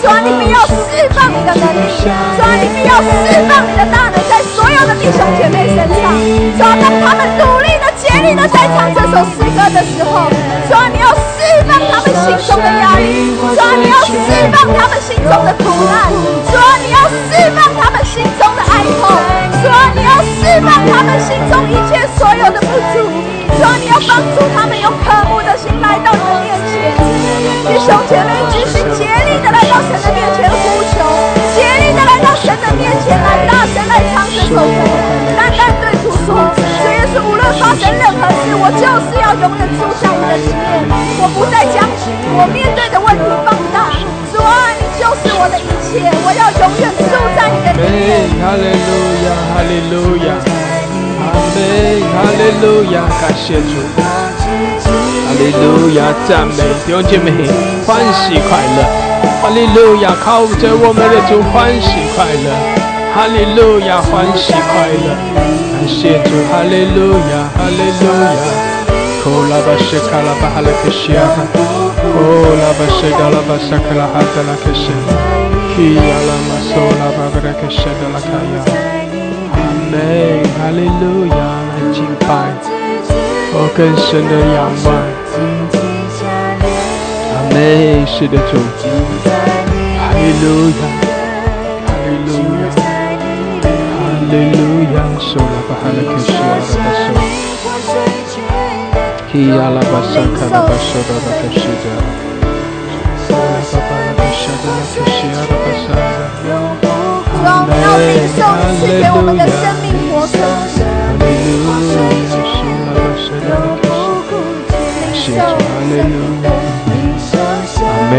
[0.01, 6.17] 说你们要释放你的能力说你们要释放你的大能在所有的弟兄姐妹身上
[6.58, 10.30] 说当他们努力的竭力的在唱这首诗歌的时候
[12.26, 14.10] 心中的压力，主，你要释
[14.50, 16.10] 放他们心中的苦难，
[16.50, 19.14] 说，你要释放他们心中的哀痛，
[19.62, 23.06] 说，你要释放他们心中一切所有的不足，
[23.62, 26.98] 说，你要帮助他们用渴慕的心来到你的面前，
[27.70, 31.06] 弟兄姐妹，举心竭力的来到神的面前呼求，
[31.54, 35.05] 竭力的来到神的面前来大声来唱神颂赞。
[37.54, 40.90] 发生任何事，我就是要永远住在你的里面，
[41.22, 41.86] 我不再将
[42.38, 43.94] 我面对的问题放大。
[44.34, 48.28] 主啊，你就是我的一切，我要永远住在你的里面。
[48.42, 48.92] 哈利路
[49.24, 50.28] 亚，哈利路亚，
[51.22, 51.58] 阿门，
[52.12, 53.80] 哈利路亚，感谢主。
[53.96, 57.32] 哈利路亚，赞美弟兄姐妹，
[57.86, 58.84] 欢喜快乐。
[59.42, 62.48] 哈利路亚，靠着我们的主欢喜快乐。
[63.14, 65.64] 哈利路亚，欢喜快乐。
[65.76, 68.32] 感谢主，哈利路亚，哈利路亚。
[69.28, 71.20] 哦，拉巴西卡拉巴哈拉克西亚，
[72.00, 74.88] 哦，拉巴西卡拉巴萨卡拉哈德拉克西，
[75.76, 78.56] 基亚拉马索拉巴布拉克西德拉卡亚。
[79.52, 79.60] 阿
[79.92, 80.00] 门，
[80.56, 81.36] 哈利路亚，
[81.68, 82.32] 来敬拜。
[83.52, 84.88] 我更深的仰望，
[87.36, 88.56] 阿门，是的主，
[90.00, 90.82] 哈利路亚，
[91.84, 92.32] 哈利路
[92.64, 92.64] 亚，
[93.92, 94.00] 哈
[94.32, 94.64] 利路
[94.96, 95.44] 亚，受了
[95.86, 96.34] 吧，哈利克西
[99.52, 101.88] 阿拉巴受，的，
[103.30, 106.48] 阿拉巴巴拉克西的克西阿拉巴萨的，
[107.43, 108.38] 阿门，要领受
[108.80, 110.88] 赐给我们的生命活出，哈
[111.19, 112.86] 利路亚。
[115.13, 115.93] 谢主，阿门，
[117.84, 118.13] 阿门，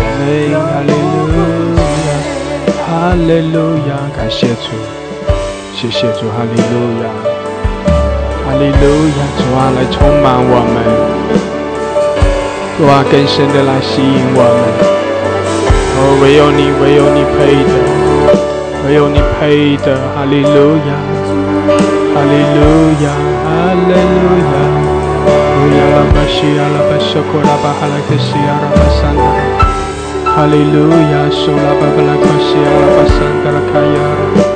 [0.00, 0.32] 哈利
[0.86, 0.92] 路
[1.76, 1.78] 亚，
[2.86, 3.56] 哈利路
[3.88, 4.68] 亚，感谢主，
[5.84, 7.12] 谢谢主，哈利路亚，
[8.40, 10.80] 哈利路亚，主啊，来充满我们，
[12.78, 14.64] 主啊，更深的来吸引我们。
[16.00, 17.76] 哦，唯有你，唯有你配得，
[18.88, 20.96] 唯有你配得，哈利路亚，
[22.16, 22.64] 哈利路
[23.04, 23.12] 亚，
[23.44, 24.56] 哈利路亚。
[25.60, 29.20] 路，亚拉巴西，亚拉巴索库拉巴哈拉克西，亚拉巴桑达。
[30.32, 34.53] 哈利路亚，苏拉巴巴拉克西，亚拉巴桑达拉卡亚。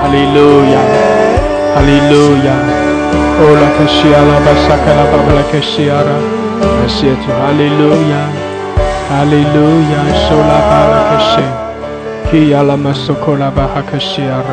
[0.02, 0.40] 哈利路
[0.72, 0.76] 亚，
[1.74, 2.14] 哈利路
[2.46, 2.50] 亚。
[3.44, 6.10] 哦，拉克西阿拉巴萨卡拉巴巴拉克西阿拉。
[6.62, 8.14] 感谢主，哈利路亚，
[9.10, 11.34] 哈利路亚，受拉巴拉克西，
[12.32, 14.50] 基亚拉马苏库拉巴哈克西阿拉，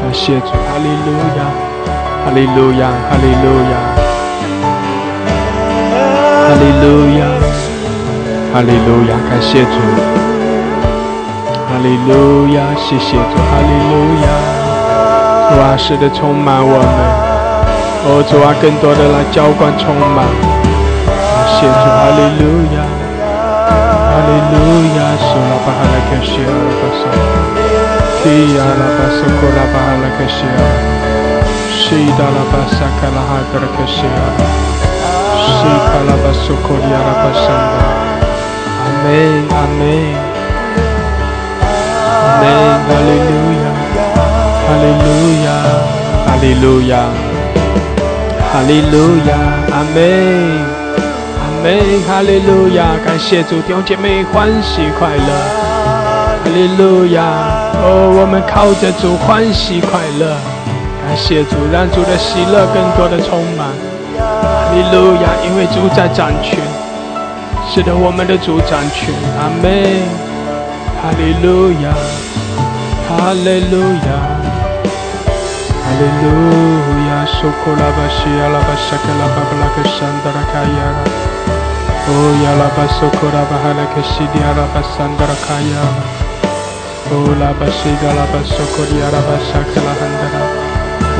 [0.00, 1.40] 感谢主，哈利路亚，
[2.24, 4.01] 哈利路亚，哈利路亚，哈
[6.54, 7.24] 利路亚，
[8.52, 9.76] 哈利路亚，感谢主，
[11.68, 14.26] 哈利路亚，谢谢主，哈利路亚，
[15.48, 16.98] 主啊，使得充满我们，
[18.04, 20.26] 哦，主啊，更多的来浇灌充满。
[21.08, 22.44] 感谢主，哈利路
[22.76, 22.84] 亚，
[24.10, 24.54] 哈利路
[24.98, 27.02] 亚，苏拉巴哈拉克西阿拉巴萨，
[28.22, 30.68] 基亚拉巴苏库拉巴哈拉克西阿拉，
[31.70, 34.42] 西达拉巴萨卡拉哈德拉克西阿拉，
[35.42, 37.76] 西卡拉巴苏库里阿拉巴萨达，
[38.82, 39.06] 阿门，
[39.50, 39.80] 阿门，
[42.12, 42.42] 阿门，
[42.86, 43.30] 哈利路
[43.62, 43.64] 亚，
[44.66, 45.06] 哈利路
[45.44, 45.46] 亚，
[46.26, 46.92] 哈利路亚，
[48.52, 48.94] 哈利路
[49.26, 49.30] 亚，
[49.72, 49.96] 阿门。
[51.62, 52.96] 妹，哈利路亚！
[53.06, 55.32] 感谢主，弟兄姐妹欢喜快乐，
[56.42, 57.22] 哈利路亚！
[57.84, 60.34] 哦，我们靠着主欢喜快乐，
[61.06, 63.68] 感谢主，让主的喜乐更多的充满，
[64.74, 65.36] 利路亚！
[65.44, 66.58] 因为主在掌权，
[67.68, 70.00] 使得我们的主掌权，阿妹，
[71.00, 71.92] 哈利路亚，
[73.06, 73.76] 哈利路
[74.08, 74.10] 亚，
[75.80, 76.26] 哈利路
[77.08, 77.10] 亚！
[77.26, 81.00] 苏库拉巴西阿拉巴沙克拉巴布拉克山达拉卡亚拉。
[82.04, 85.86] Oh ya la baso kora bahala keshidi ala basandara kaya.
[87.14, 90.42] Ola basida la basokori ara basakala handara.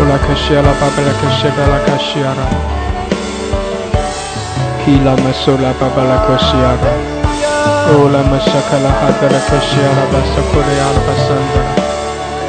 [0.02, 2.46] Ola kashiala babala kashibala kashiara.
[4.84, 6.92] Kila masola babala kashiara.
[7.98, 11.72] Ola masakala handara kashiara basokori ara basandara.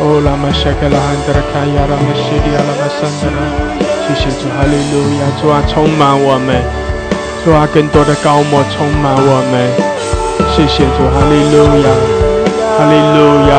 [0.02, 3.48] Ola masakalahan darakayara mashidi ala basandara.
[4.04, 5.22] 谢谢主，哈利路亚！
[5.40, 6.60] 主啊，充满我们，
[7.46, 9.54] 主啊，更多的高莫充满我们。
[10.52, 11.56] 谢谢主，哈利路
[11.86, 11.88] 亚，
[12.76, 13.18] 哈利路
[13.48, 13.52] 亚，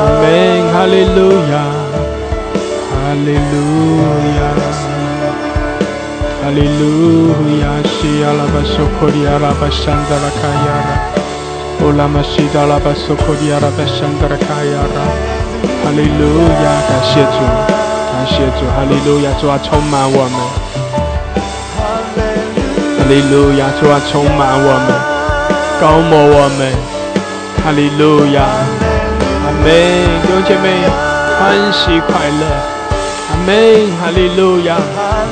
[0.00, 0.24] 阿门，
[0.72, 1.18] 哈利路
[1.52, 1.54] 亚，
[2.88, 4.29] 哈利路亚，
[6.50, 7.30] 哈利路
[7.62, 10.90] 亚，西阿拉巴索科里阿拉巴山达拉卡亚拉，
[11.86, 14.98] 乌拉玛西达拉巴索科里阿拉巴山达拉卡亚拉，
[15.84, 17.38] 哈利路亚，感谢主，
[18.10, 20.42] 感谢主，哈利路亚，主啊，充满我们，
[22.98, 24.90] 哈利路亚，主啊，充满我们，
[25.80, 26.74] 高摩我们，
[27.62, 28.42] 哈利路亚，
[29.46, 29.70] 阿门，
[30.26, 30.82] 弟兄姐妹，
[31.38, 32.42] 欢喜快乐，
[33.30, 33.54] 阿门，
[34.02, 34.74] 哈利路亚，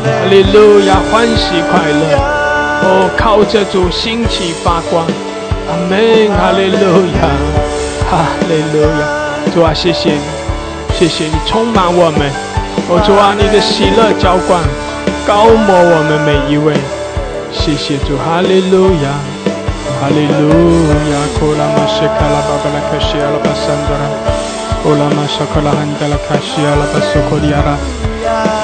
[0.05, 2.17] 哈利路亚，欢喜快乐，
[2.83, 5.05] 哦，靠着主兴起发光，
[5.69, 5.99] 阿门，
[6.37, 7.29] 哈利路亚，
[8.11, 9.03] 哈利路亚，
[9.55, 10.21] 主啊，谢谢你，
[10.95, 12.31] 谢谢你充满我们，
[12.89, 14.63] 哦，主啊，你的喜乐浇灌，
[15.27, 16.75] 高摩我们每一位，
[17.53, 19.11] 谢谢主，哈利路亚。
[20.01, 20.47] 哈利路
[21.11, 24.07] 亚，库拉玛西卡拉巴巴拉卡西阿拉巴桑德拉，
[24.79, 27.75] 库拉玛沙卡拉汉德拉卡西阿拉巴苏库里亚拉，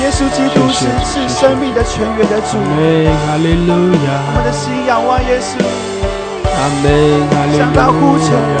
[0.00, 2.56] 耶稣基督是是生命的泉源的主。
[2.56, 5.58] 阿哈利路亚，我们的心仰望耶稣，
[6.54, 6.86] 阿门，
[7.30, 8.60] 哈利向他呼求路亚，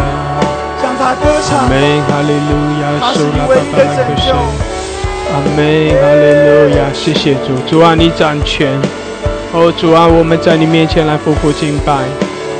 [0.82, 1.68] 向他歌阿唱。
[1.68, 1.72] 门，
[2.08, 2.52] 哈利路
[2.82, 4.28] 亚，他是一的巴拉克西拯救。，
[5.30, 5.58] 阿门，
[5.94, 8.80] 哈利路亚，谢谢主，主啊，你掌权。
[9.52, 12.02] 哦，主啊，我们在你面前来匍匐敬拜，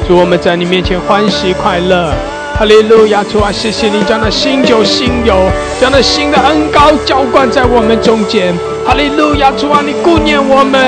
[0.06, 2.14] 主，我们在你面前欢喜快乐。
[2.58, 5.48] 哈利路亚，主啊，谢谢你将那新酒新油，
[5.80, 8.52] 将那新的恩膏浇灌在我们中间。
[8.84, 10.82] 哈利路亚，主啊，你顾念我们，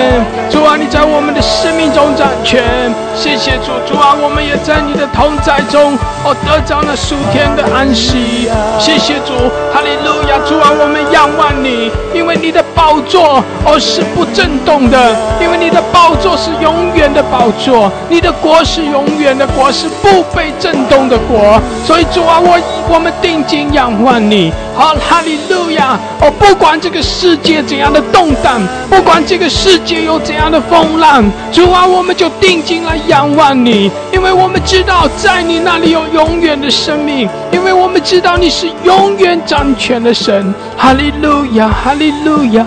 [0.50, 2.92] 主啊，你在我们的生命中掌权。
[3.14, 5.94] 谢谢主，主啊，我们也在你的同在中，
[6.24, 8.50] 哦，得着那属天的安息。
[8.80, 9.30] 谢谢主，
[9.72, 21.60] 哈利路亚，主啊，我们仰望你，因为你的宝座而是不震动的，因为你的宝座是永远的宝座，你的国是永远的国，是不被震动的国。
[21.84, 22.58] 所以主啊，我
[22.88, 25.98] 我们定睛仰望你，好，哈利路亚！
[26.20, 40.54] 哦，不管这个世界怎样的动荡，不管这个世界有怎样的风浪，主啊，我们就定睛来仰望你，因为我们知道在你那里有永远的生命，因为我们知道你是永远掌权的神。
[40.78, 42.64] 哈利路亚，哈利路亚，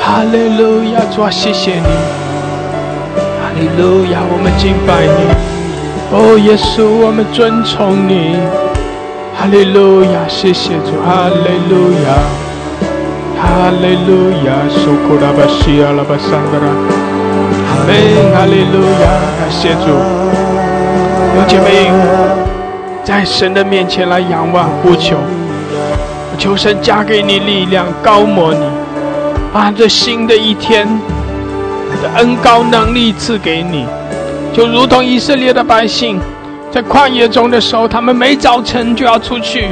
[0.00, 1.00] 哈利路亚！
[1.14, 1.86] 主啊，谢谢你，
[3.38, 5.54] 哈利路亚，我们敬拜你。
[6.10, 8.36] 哦，耶稣，我们尊崇你，
[9.36, 12.08] 哈利路亚，谢谢主，哈利路亚，
[13.36, 16.66] 哈利路亚，苏库拉巴西亚拉巴桑德拉，
[17.68, 17.94] 阿门，
[18.32, 19.06] 哈利路亚，
[19.38, 19.90] 感谢主，
[21.36, 21.90] 有姐妹，
[23.02, 25.16] 在神的面前来仰望呼求，
[26.38, 28.64] 求神加给你力量，高摩你，
[29.52, 30.88] 把这新的一天
[32.02, 33.84] 的恩高能力赐给你。
[34.54, 36.20] 就如同以色列的百姓
[36.74, 39.68] 在旷野中的时候，他们每早晨就要出去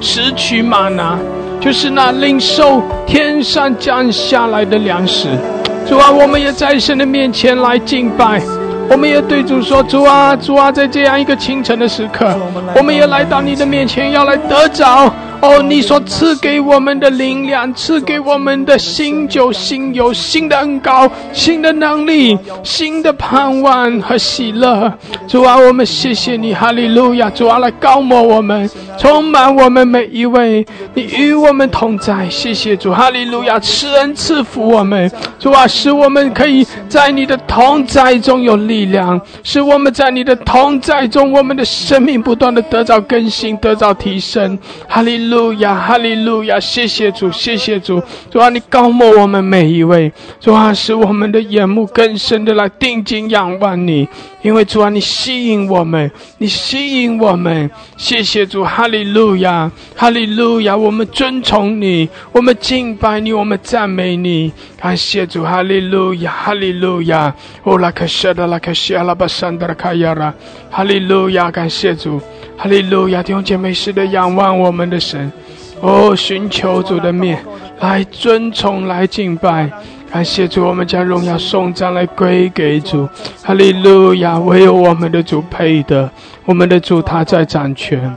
[0.00, 1.18] 拾取玛拿，
[1.60, 5.26] 就是那灵兽天上降下来的粮食。
[5.84, 8.40] 主啊，我们也在神的面前来敬拜，
[8.88, 12.32] 我们也对主说：主啊，主啊，在这样一个清晨的时刻，
[12.76, 15.12] 我们也来到你的面前，要来得着。
[15.44, 24.90] 哦，你所赐给我们的灵粮，赐给我们的新酒、新油、新的恩膏、新的能力、新的盼望和喜乐。
[25.28, 27.28] 主啊，我们谢谢你，哈利路亚！
[27.28, 32.26] 主啊，来高摩我们，充满我们每一位，你与我们同在。
[32.30, 33.60] 谢谢主，哈利路亚！
[33.60, 44.58] 赐恩赐福我们，主啊，使我们可以在你的同在中有力量，使我们在你的同在中，我们的生命不断的得到更新，得到提升。
[44.88, 45.33] 哈利路。
[45.34, 46.60] 路亚，哈利路亚！
[46.60, 54.08] 谢谢主，谢谢主，主啊，你高摩我们每一位，主啊，使我们的眼目更深的来定睛仰望你，
[54.42, 56.08] 因为主啊，你吸引我们，
[56.38, 57.68] 你吸引我们。
[57.96, 60.76] 谢谢主，哈利路亚，哈利路亚！
[60.76, 64.52] 我们尊崇你，我们敬拜你，我们赞美你。
[64.80, 67.34] 感谢主，哈利路亚，哈利路亚！
[67.64, 70.32] 哦，拉克谢的拉克谢阿拉巴山的拉卡亚拉，
[70.70, 71.50] 哈利路亚！
[71.50, 72.20] 感谢主。
[72.56, 75.30] 哈利路亚，弟兄姐妹，是的，仰望我们的神，
[75.80, 77.44] 哦，寻求主的面，
[77.80, 79.70] 来尊崇，来敬拜，
[80.10, 83.08] 感谢主，我们将荣耀送赞来归给主。
[83.42, 86.08] 哈利路亚，唯有我们的主配得，
[86.44, 88.14] 我们的主他在掌权。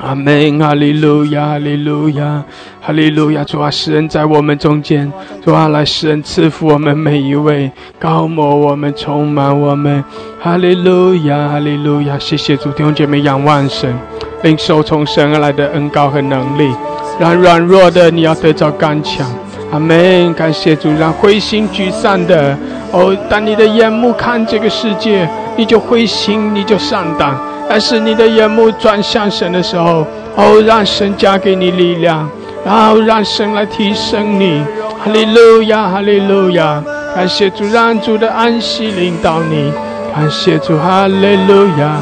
[0.00, 2.42] 阿门，哈利路亚，哈利路亚，
[2.80, 3.44] 哈利路亚！
[3.44, 5.12] 主啊，使人在我们中间，
[5.44, 7.70] 主啊，来使人赐福我们每一位，
[8.00, 10.02] 高摩我们，充满我们，
[10.40, 12.18] 哈利路亚，哈利路亚！
[12.18, 13.96] 谢谢主，弟兄姐妹仰望神，
[14.42, 16.74] 领受从神而来的恩高和能力，
[17.20, 19.30] 让软弱的你要得着刚强。
[19.70, 22.58] 阿门，感谢主，让灰心沮丧的。
[22.90, 25.26] 哦，当你的眼目看这个世界，
[25.56, 27.36] 你就灰心，你就上当。
[27.68, 30.04] 但是你的眼目转向神的时候，
[30.36, 32.28] 哦，让神加给你力量，
[32.64, 34.62] 然后让神来提升你。
[35.04, 36.82] 哈利路亚，哈利路亚！
[37.14, 39.72] 感谢主，让主的安息领导你。
[40.14, 41.96] 感谢主，哈利路亚，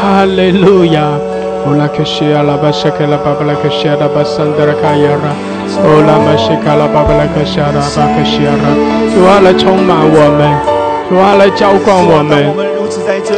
[0.00, 1.02] 哈利路亚。
[1.66, 5.34] 哦，拉克西阿拉巴沙克拉巴巴拉克西阿拉巴桑德拉卡亚拉，
[5.82, 8.70] 哦，拉玛西卡拉巴巴拉克西阿拉巴克西阿拉，
[9.12, 10.46] 主啊来充满我们，
[11.10, 12.75] 主啊来浇灌我们。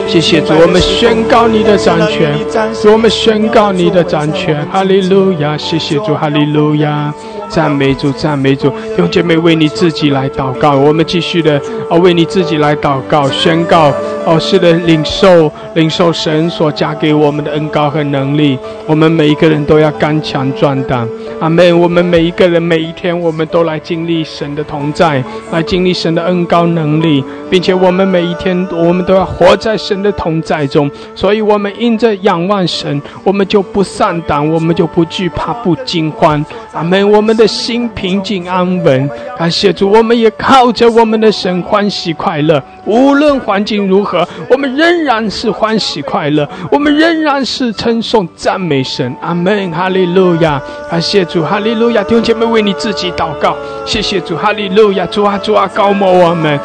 [0.06, 2.36] 谢谢主，我们宣告你的掌权，
[2.74, 5.56] 主，我们宣告你的掌权，哈利路亚！
[5.56, 7.12] 谢谢主，哈利路亚！
[7.48, 8.68] 赞美主，赞美主！
[8.68, 13.90] 弟兄姐妹，为你自己来祷告，我们继续的啊，为你自己来祷告，宣告
[14.26, 21.08] 哦，是的，领受领受神所加给我们的恩高和能力，我们每一个人都要刚强壮胆。
[21.40, 21.78] 阿门！
[21.78, 25.22] 我们每一个人每一天，我们都来经历神的同在，
[25.52, 30.90] 来经历神的恩高能力，并且我们每一天，我们都要活在神的同在中。
[31.14, 36.44] 所以，我们因着仰望神，我们就不丧胆，我们就不惧怕，不惊慌。
[36.72, 37.10] 阿门！
[37.10, 39.10] 我们的心平静安稳。
[39.38, 42.60] 感谢主，我们也靠着我们的神欢喜快乐。
[42.84, 49.14] 无论环境如何，我们仍然是欢喜快乐，我们仍然是称颂赞美神。
[49.20, 49.70] 阿门！
[49.70, 50.60] 哈利路亚！
[50.90, 51.24] 感谢。
[51.28, 56.58] 主哈利路亚，弟兄姐妹为你自己祷告，谢谢主哈利路亚，主啊主啊高摩我们，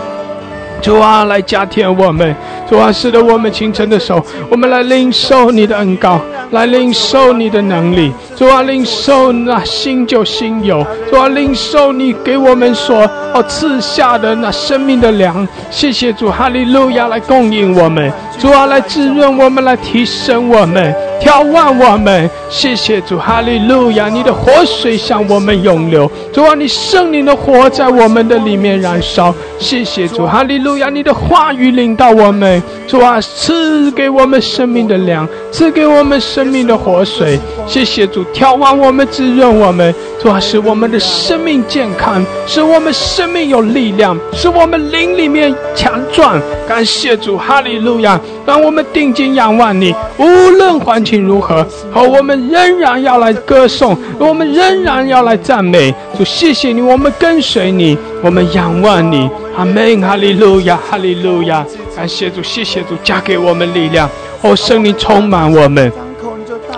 [0.84, 2.36] 主啊来加添我们，
[2.70, 6.20] 主啊使得我们清晨的时候，我们来领受你的恩高，
[6.52, 12.98] 来领受你的能力，主啊领受那新旧新有，主啊领受你给我们所
[13.34, 20.94] 哦赐下的那生命的粮，谢谢主哈利路亚来供应我们，主啊来滋润我们，来提升我们。
[21.22, 24.10] 眺望我们，谢谢主，哈利路亚！
[24.10, 30.90] 你的活水向我们涌流，主啊，你圣灵的火在我们的里面燃烧，谢谢主，哈利路亚！
[30.90, 46.40] 你的话语领导我们，主啊，赐给我们生命的粮，赐给我们生命的活水，谢谢主，眺望我们，滋润我们，主啊，使我们的生命健康，使我们生命有力量，使我们灵里面强壮。
[46.68, 48.20] 感谢主，哈利路亚！
[48.46, 56.24] 让我们定睛仰望你，无论环境如何，好，我们仍然要来歌颂，我们仍然要来赞美主。
[56.24, 59.30] 谢谢你，我们跟随你，我们仰望你。
[59.56, 61.66] 阿门，哈利路亚，哈利路亚。
[61.96, 64.10] 感谢主，谢谢主，加给我们力量。
[64.42, 65.92] 哦，圣灵充满我们。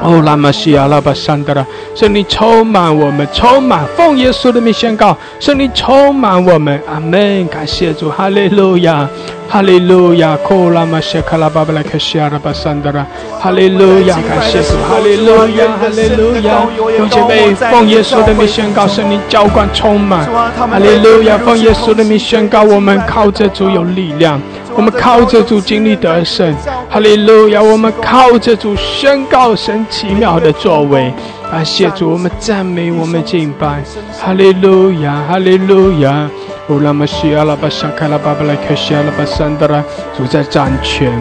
[0.01, 1.65] 哦，拉玛西亚拉巴山德拉，
[1.95, 6.81] 圣灵充满我们，充满奉耶稣的名宣告，圣灵充满我们。
[6.87, 9.07] 阿门，感谢主，哈利路亚。
[9.47, 13.05] 哈利路亚，库拉玛谢卡拉巴布拉克西亚拉巴桑德拉，
[13.39, 16.65] 哈利路亚，感谢主，哈利路亚，哈利路亚，
[16.97, 20.25] 用姐妹奉耶稣的名宣告，圣灵浇灌充满，
[20.57, 24.41] 哈利路亚，奉耶稣的名宣告，我们靠着主有力量，
[24.75, 26.53] 我们靠着主经历得胜，
[26.89, 31.13] 哈利路亚，我们靠着主宣告神奇妙的作为，
[31.49, 33.81] 感谢主，我们赞美，我们敬拜，
[34.19, 36.29] 哈利路亚，哈利路亚。
[36.67, 39.83] 乌拉玛西阿拉巴沙卡拉巴巴拉克西阿拉巴桑德拉，
[40.17, 41.11] 主在掌权，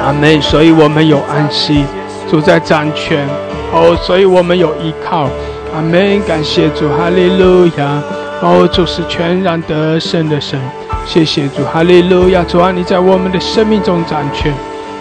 [0.00, 0.40] 阿门。
[0.40, 1.84] 所以我们有安息，
[2.30, 3.28] 主在掌权，
[3.72, 5.28] 哦，所以我们有依靠，
[5.74, 6.22] 阿门。
[6.28, 8.00] 感谢主，哈利路亚，
[8.40, 10.60] 哦，主是全然得胜的神，
[11.06, 12.44] 谢谢主，哈利路亚。
[12.44, 14.54] 主啊，你在我们的生命中掌权，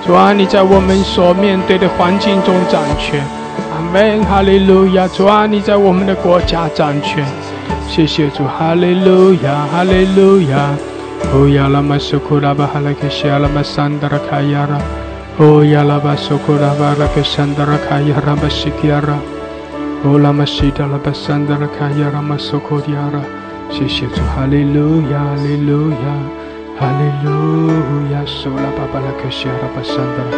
[0.06, 3.24] 主啊，你在我们所面对的环境中掌权，
[3.72, 5.08] 阿门，哈利路亚。
[5.08, 7.26] 主啊，你在我们的国家掌权。
[7.88, 10.76] 谢谢主，哈利路亚，哈利路亚。
[11.34, 14.80] 哦呀拉玛苏库拉巴哈拉克西阿拉玛桑德拉卡亚拉，
[15.38, 19.20] 哦呀拉巴苏库拉巴拉克山德拉卡亚拉巴西基亚拉，
[20.04, 23.20] 哦，拉玛西达拉巴桑达拉卡亚拉玛索科迪亚拉，
[23.72, 25.98] 谢谢主，哈利路亚，哈利路亚，
[26.78, 27.32] 哈利路
[28.12, 30.38] 亚，索拉巴巴拉克西亚拉巴桑达拉，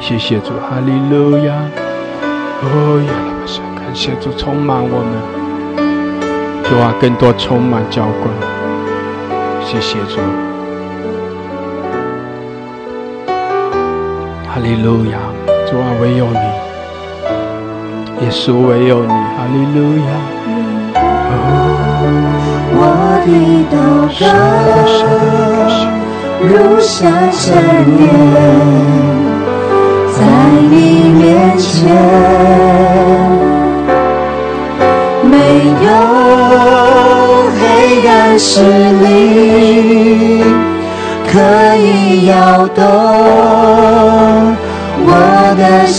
[0.00, 1.54] 谢谢主，哈利路亚，
[2.62, 5.12] 哦呀拉巴桑，感谢主充满我们，
[6.64, 8.34] 主啊，更多充满浇灌，
[9.64, 10.18] 谢谢主，
[14.48, 15.18] 哈利路亚，
[15.70, 16.38] 主啊，唯有你。
[18.20, 20.10] 耶稣唯有你，哈利路亚！
[21.30, 21.77] 我
[23.24, 23.28] 的
[23.70, 23.74] 祷
[24.20, 24.22] 告
[26.40, 26.50] 如
[26.80, 26.96] 香
[27.32, 27.44] 陈
[27.96, 28.02] 年，
[30.14, 30.18] 在
[30.70, 30.72] 你
[31.18, 31.26] 面
[31.58, 31.66] 前
[35.24, 35.32] 没
[35.84, 35.86] 有
[37.58, 37.60] 黑
[38.08, 38.62] 暗势
[39.02, 39.04] 力
[41.26, 41.30] 可
[41.76, 42.32] 以摇
[42.68, 42.78] 动
[45.04, 45.10] 我
[45.58, 45.98] 的心。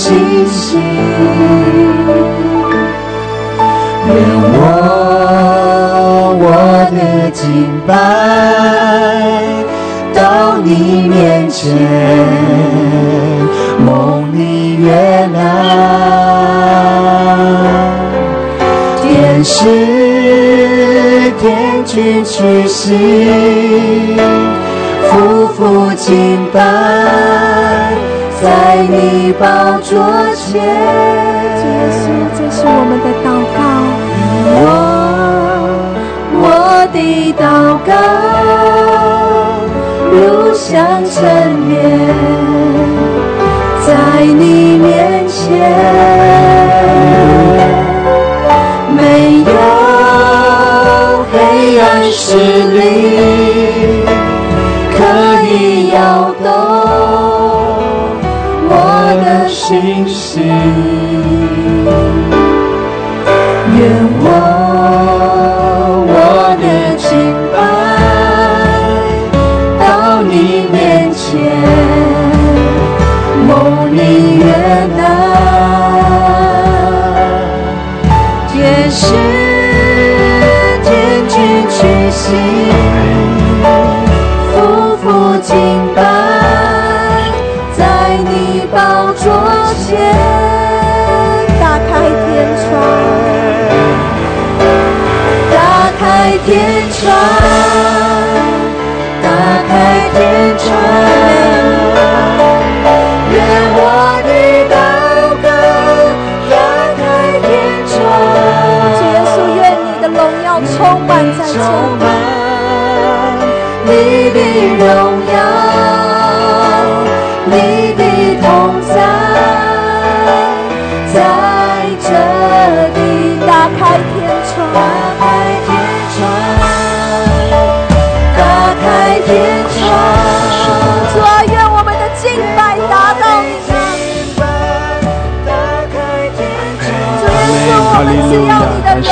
[6.92, 7.46] 的敬
[7.88, 7.94] 拜
[10.14, 11.72] 到你面前，
[13.86, 14.92] 梦里月
[15.32, 15.38] 亮，
[19.02, 19.64] 天使
[21.40, 24.18] 天君去行，
[25.10, 26.60] 夫妇敬拜
[28.42, 29.46] 在你宝
[29.82, 29.98] 座
[30.36, 30.62] 前。
[30.62, 32.02] 耶稣，
[32.38, 33.58] 这是我们的祷告。
[36.94, 37.92] 的祷告
[40.12, 41.80] 如香陈年，
[43.86, 46.39] 在你面前。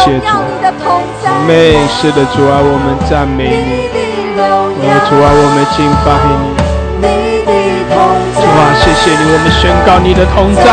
[0.07, 0.25] 谢主。
[1.45, 3.91] 美是的主啊，我们赞美你。
[5.09, 6.31] 主啊，我们敬拜你。
[8.35, 10.63] 主啊，谢谢你，我们宣告你的同在。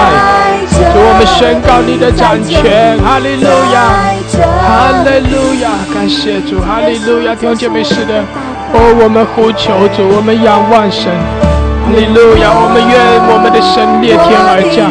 [0.71, 2.99] 主，我们宣告你的掌权。
[2.99, 3.77] 哈利路亚，
[4.63, 4.69] 哈
[5.05, 8.23] 利路亚，感谢主，哈利路亚，弟兄姐妹是的。
[8.73, 11.13] 哦，我们呼求主，我们仰望神，
[11.85, 12.49] 哈利路亚！
[12.51, 12.97] 我们愿
[13.29, 14.89] 我们的神裂天而降，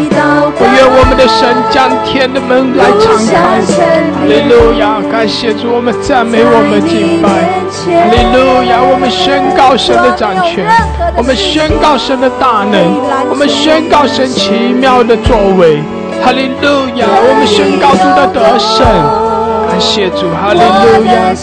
[0.55, 3.59] 我愿我们的神将天的门来敞开，
[4.13, 5.01] 哈利路亚！
[5.11, 7.27] 感谢主，我们赞美，我们敬拜，
[7.89, 8.77] 哈利路亚！
[8.79, 10.69] 我们宣告神的掌权，
[11.17, 12.77] 我们宣告神的大能，
[13.27, 15.81] 我们宣告神奇妙的作为，
[16.23, 17.09] 哈利路亚！
[17.09, 18.85] 我们宣告主的得胜，
[19.67, 21.33] 感谢主，哈利路亚！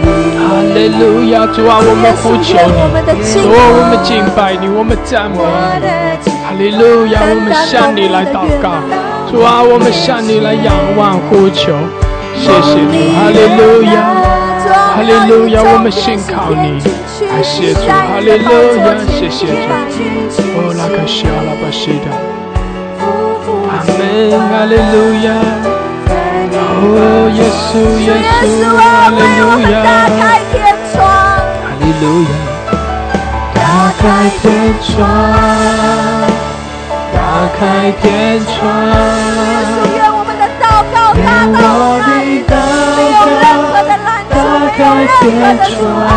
[0.00, 2.78] 哈利路亚，主啊，我们呼求你，
[3.32, 4.54] 主啊，我们敬拜。
[4.54, 5.38] 你，我们赞美
[5.78, 6.30] 你。
[6.42, 8.80] 哈利路亚，我们向你来祷告，
[9.30, 11.72] 主啊，我们向你来仰望呼求。
[12.36, 14.14] 谢谢主，哈利路亚，
[14.94, 16.80] 哈利路亚，我们信靠你。
[17.28, 18.50] 感谢主，哈利路
[18.82, 19.68] 亚，谢谢主。
[20.56, 22.06] 哦，拉克西阿拉巴西的，
[23.68, 23.98] 阿门，
[24.50, 25.69] 哈利路亚。
[26.82, 28.08] 哦，耶稣，耶
[28.40, 29.84] 稣，哈利路亚。
[29.84, 30.20] 打开
[30.50, 30.96] 天窗，
[31.60, 32.32] 哈利路亚，
[33.52, 33.60] 打
[34.00, 34.02] 开
[34.40, 34.42] 天
[34.80, 34.98] 窗，
[37.12, 37.20] 打
[37.52, 37.60] 开
[38.00, 38.56] 天窗。
[38.80, 41.60] 耶稣愿我们的祷告达到
[42.08, 46.10] 你，没有任何的拦阻，没有任何的阻碍，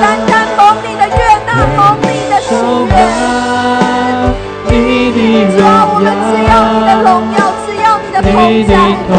[0.00, 2.96] 单单蒙你的悦纳，蒙你的喜悦。
[4.68, 7.06] 主啊，我们只要你的荣
[7.36, 8.26] 耀，只要你的同
[9.08, 9.12] 我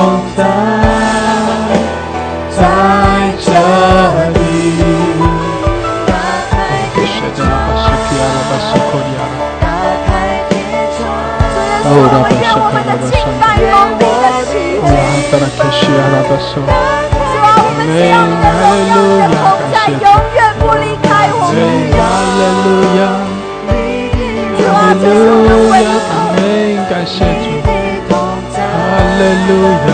[15.97, 21.57] 阿拉巴索，主啊，我们只要你的荣耀、你的同在，永远不离开我们。
[21.95, 22.01] 哈
[22.37, 22.67] 利路
[22.99, 23.01] 亚，
[24.57, 26.39] 主啊，哈利这是我们唯路亚，一阿门，
[26.89, 27.49] 感谢主，
[28.09, 28.57] 哈
[29.17, 29.51] 利路
[29.87, 29.91] 亚，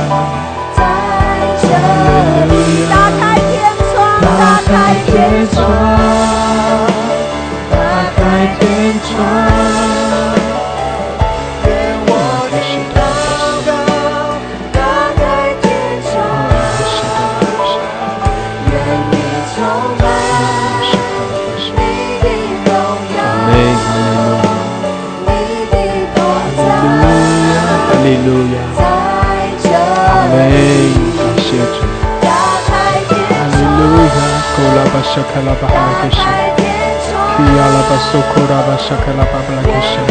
[35.35, 36.15] 巴沙卡拉巴哈拉克西。
[36.15, 36.63] 开天
[37.03, 40.03] 窗，Kiala basokora basakala babla kesha.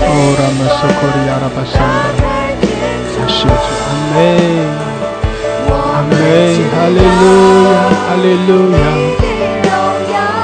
[0.00, 2.28] Ora masokori ara basanda.
[3.24, 3.72] Ashetu.
[3.90, 4.68] Amen.
[5.96, 6.56] Amen.
[6.76, 7.84] Hallelujah.
[8.08, 8.94] Hallelujah.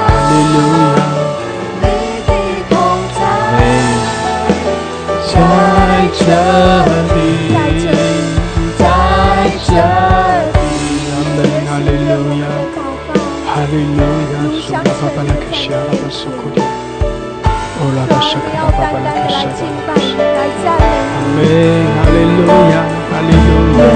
[0.09, 1.01] Hallelujah.
[5.33, 5.37] 在
[6.13, 6.21] 这
[7.15, 7.17] 里，
[8.77, 8.81] 在
[9.65, 10.12] 这里，
[13.73, 13.79] 来
[20.63, 20.65] 赞
[21.35, 21.43] 美你。
[21.43, 21.81] Amen.
[21.97, 22.85] Hallelujah.
[23.13, 23.95] Hallelujah.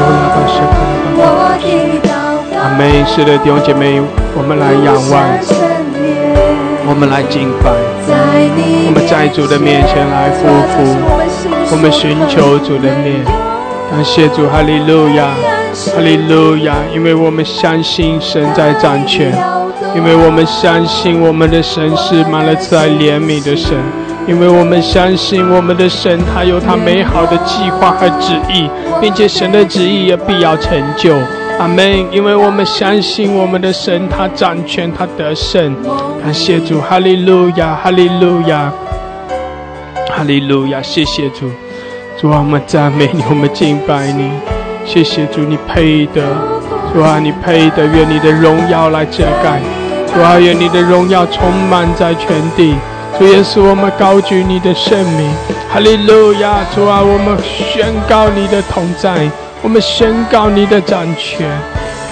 [0.00, 1.24] Ora basakala babla 我
[1.60, 1.64] 的
[2.04, 2.12] 祷
[2.50, 4.02] 告，阿妹，是的，弟兄姐妹，
[4.36, 5.56] 我们来仰望，神
[5.96, 6.00] 面，
[6.86, 7.72] 我们来敬拜，
[8.06, 8.12] 在
[8.56, 10.76] 你我们在主的面前来匍匐，
[11.72, 13.24] 我们寻求主的面，
[13.90, 15.32] 感谢主，哈利路亚，
[15.94, 19.32] 哈利路亚，因为我们相信神在掌权，
[19.94, 23.78] 因为我们相信我们的神是满了慈爱怜悯的神，
[24.26, 28.68] 因为我们相信我们的神他有他美好的计划和旨意，
[29.00, 31.14] 并且神的旨意也必要成就。
[31.58, 32.06] 阿门！
[32.10, 35.76] 因为我们相信我们的神，他掌权，他得胜。
[36.22, 38.72] 感谢主，哈利路亚，哈利路亚，
[40.10, 40.80] 哈利路亚！
[40.80, 41.50] 谢谢主，
[42.18, 44.30] 主啊，我们赞美你，我们敬拜你。
[44.84, 46.22] 谢谢主，你配得，
[46.92, 49.60] 主啊，你配得，愿你的荣耀来遮盖，
[50.12, 52.74] 主啊，愿你的荣耀充满在全地。
[53.18, 55.30] 主耶稣，我们高举你的圣名，
[55.70, 56.64] 哈利路亚！
[56.74, 59.30] 主啊，我们宣告你的同在，
[59.62, 61.46] 我们宣告你的掌权。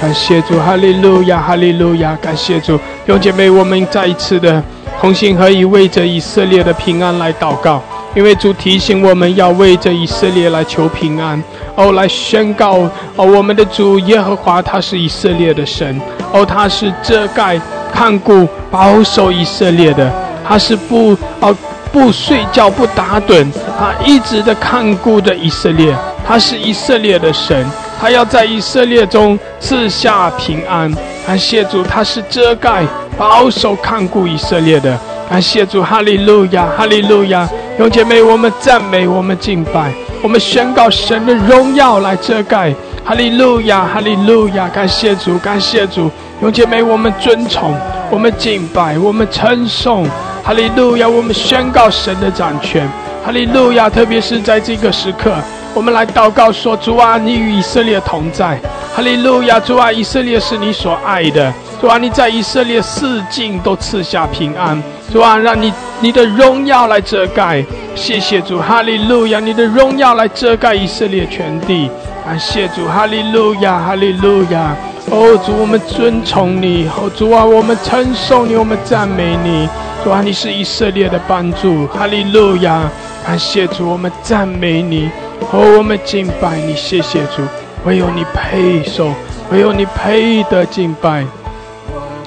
[0.01, 2.17] 感谢主，哈利路亚，哈利路亚！
[2.21, 4.63] 感谢主，弟兄姐妹，我们再一次的
[5.01, 7.83] 同心合意，为着以色列的平安来祷告。
[8.15, 11.41] 因为主提醒我们要为着以色列来求平安，
[11.79, 12.79] 哦，来宣告
[13.15, 16.01] 哦，我们的主耶和华他是以色列的神，
[16.33, 17.57] 哦，他是遮盖、
[17.95, 20.13] 看顾、保守以色列的，
[20.45, 21.57] 他是不哦
[21.93, 23.47] 不睡觉、不打盹，
[23.79, 25.95] 他一直的看顾着以色列，
[26.27, 27.65] 他是以色列的神，
[28.01, 30.93] 他要在以色列中赐下平安。
[31.25, 32.83] 感谢主，他是遮盖、
[33.17, 34.99] 保守、看顾以色列的。
[35.31, 37.47] 感谢主，哈利路亚，哈利路亚！
[37.77, 42.75] 弟兄姐妹，我们赞美，我们敬拜，我们宣告神的荣耀来遮盖。
[43.05, 44.69] 哈利路亚，哈利路亚！
[44.69, 46.11] 感谢主，感谢主！
[46.43, 47.75] 永姐妹，我们尊崇，
[48.11, 50.07] 我们敬拜，我们称颂。
[50.45, 51.09] 哈利路亚！
[51.09, 52.87] 我们宣告神的掌权。
[53.25, 53.89] 哈利路亚！
[53.89, 55.35] 特别是在这个时刻，
[55.73, 58.61] 我们来祷告说：主啊，你与以色列同在。
[58.95, 59.59] 哈利路亚！
[59.59, 61.51] 主啊，以色列是你所爱的。
[61.81, 64.83] 主啊，你在以色列四境都赐下平安。
[65.13, 67.65] 主啊，让你你的荣耀来遮盖。
[67.95, 69.39] 谢谢主，哈利路亚！
[69.41, 71.89] 你的荣耀来遮盖以色列全地。
[72.25, 74.77] 感谢主，哈利路亚，哈利路亚！
[75.11, 76.89] 哦，主，我们尊崇你。
[76.97, 79.69] 哦，主啊，我们称颂你，我们赞美你。
[80.03, 81.87] 主啊，你是以色列的帮助。
[81.87, 82.91] 哈利路亚！
[83.25, 85.09] 感谢主，我们赞美你。
[85.53, 86.75] 哦，我们敬拜你。
[86.75, 87.43] 谢谢主，
[87.85, 89.13] 唯有你配受，
[89.51, 91.25] 唯有你配得敬拜。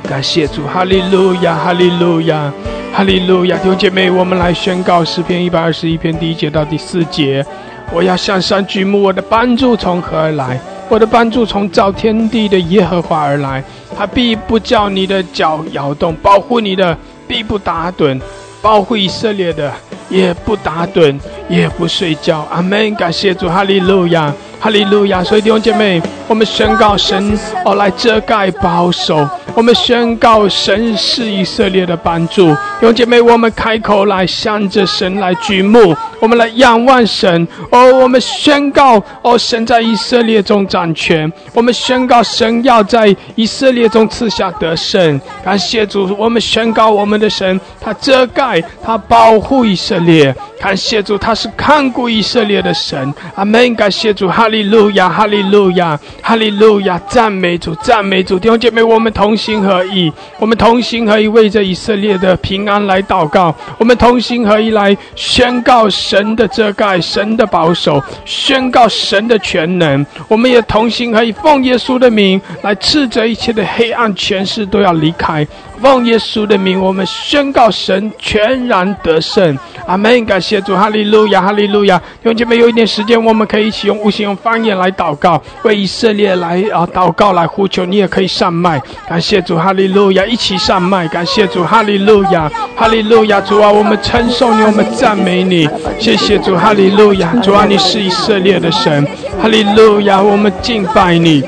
[0.08, 2.52] 感谢主，哈利路亚，哈利路亚，
[2.94, 3.58] 哈利路亚！
[3.58, 7.46] 弟兄姐妹，我们来宣告诗篇一百二十一篇第一节到第四节。
[7.94, 10.60] 我要向上举目，我的帮助从何而来？
[10.90, 13.64] 我的帮助从造天地的耶和华而来。
[13.98, 16.98] 他必不叫你的脚摇动，保护你的
[17.28, 18.20] 必不打盹，
[18.62, 19.72] 保护以色列的
[20.10, 22.46] 也不打盹，也不睡觉。
[22.52, 22.94] 阿门！
[22.96, 25.24] 感谢主，哈利路亚，哈利路亚！
[25.24, 27.36] 所以弟兄姐妹，我们宣告神
[27.66, 32.54] 哦来遮盖保守，我们宣告神是以色列的帮助。
[32.54, 45.20] 弟兄姐妹，我们开口来向着神来举目，我们来仰望神哦，我们宣告哦，神在以色列中掌权，我们宣告神要在以色列中赐下得胜。
[45.44, 50.36] 感谢主，我们宣告我们的神，他遮盖，他保护以色列。
[50.60, 53.12] 感谢主，他是看顾以色列的神。
[53.34, 53.74] 阿门！
[53.74, 57.00] 感谢主，哈哈利路亚，哈利路亚，哈利路亚！
[57.08, 58.38] 赞美主，赞美主！
[58.38, 70.06] 弟兄姐妹，我们同心合意，我们同心合意为着以色列的平安来祷告，我们同心合意来宣告神的遮盖、神的保守，宣告神的全能。
[70.28, 75.48] 我们也同心合意奉耶稣的名来斥责一切的黑暗权势都要离开。
[75.82, 79.58] 奉耶稣的名，我们宣告神全然得胜。
[79.88, 80.24] 阿门！
[80.26, 81.98] 感谢主，哈利路亚，哈利路亚。
[81.98, 87.84] 弟兄姐妹，有一点时间，我们可以一起用无形用方言来祷告，为以色列来啊祷告，来呼求。
[87.84, 88.80] 你也可以上麦。
[89.10, 91.08] 感谢主，哈利路亚，一起上麦。
[91.08, 93.42] 感谢主，哈利路亚，哈利路亚。
[93.42, 95.68] 主啊，我们称颂你，我们赞美你。
[95.98, 97.34] 谢谢主，哈利路亚。
[97.42, 99.06] 主啊，你是以色列的神。
[99.42, 101.44] 哈利路亚，我们敬拜你。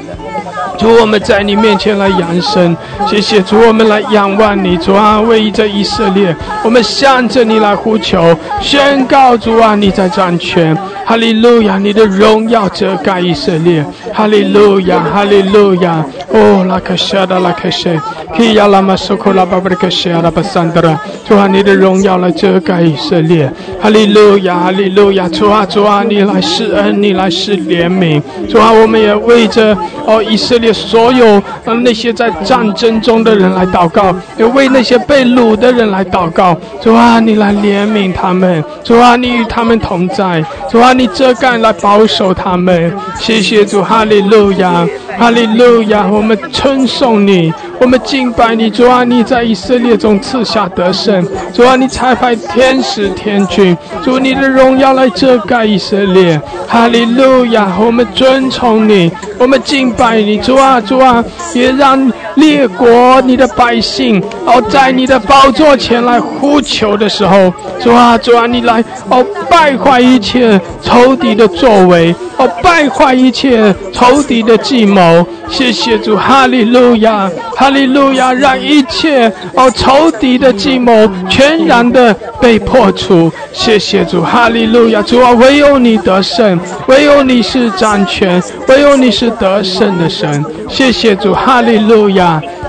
[0.78, 2.76] 主，我们在你面前来扬声，
[3.08, 18.00] 谢谢主，我们来仰望你，主啊，为着以色列，我们向着你来呼求，宣告主啊，你在掌权，哈利路亚，你的荣耀遮盖以色列，哈利路亚，哈利路亚，哦，拉克夏达拉克谢，
[18.36, 23.50] 基亚拉马苏库拉巴布克谢阿拉巴桑德拉，主啊，你的荣耀来遮盖以色列，
[23.80, 30.63] 哈利路亚，哈利路亚，主啊，主啊，你来施恩，你来施怜悯，主啊，我们也为着哦以色列。
[30.72, 36.56] 所有让那些在战争中的人来祷告，也为那些被掳的人来祷告。
[36.80, 38.64] 主啊，你来怜悯他们。
[38.84, 40.44] 主啊，你与他们同在。
[40.70, 42.94] 主啊，你遮盖来保守他们。
[43.20, 44.88] 谢谢主，哈利路亚，
[45.18, 46.06] 哈利路亚。
[46.06, 48.70] 我们称颂你，我们敬拜你。
[48.70, 51.26] 主啊，你在以色列中赐下得胜。
[51.54, 53.76] 主啊，你差派天使天军。
[54.04, 56.40] 主，你的荣耀来遮盖以色列。
[56.68, 60.38] 哈利路亚，我们尊崇你，我们敬拜你。
[60.38, 75.26] 主主啊，主啊，别让列国你的百姓哦，在你的宝座前来呼求的时候，主啊，主啊，你来哦，败坏一切仇敌的作为，哦，败坏一切仇敌的计谋。
[75.50, 82.12] 谢谢主，哈利路亚，哈利路亚，让一切哦仇敌的计谋全然的
[82.42, 83.32] 被破除。
[83.52, 90.44] 谢谢主，哈利路亚，主啊，唯有你得胜，唯有你是掌权，唯有你是得胜的神。
[90.68, 92.23] 谢谢主，哈利路亚，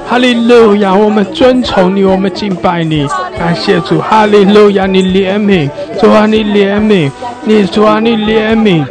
[0.07, 3.07] 哈利路亚，我们尊崇你，我们敬拜你。
[3.39, 5.69] 感谢主，哈利路亚，你怜悯，
[6.01, 7.11] 主啊，你怜悯，
[7.45, 8.85] 你主啊，你怜悯。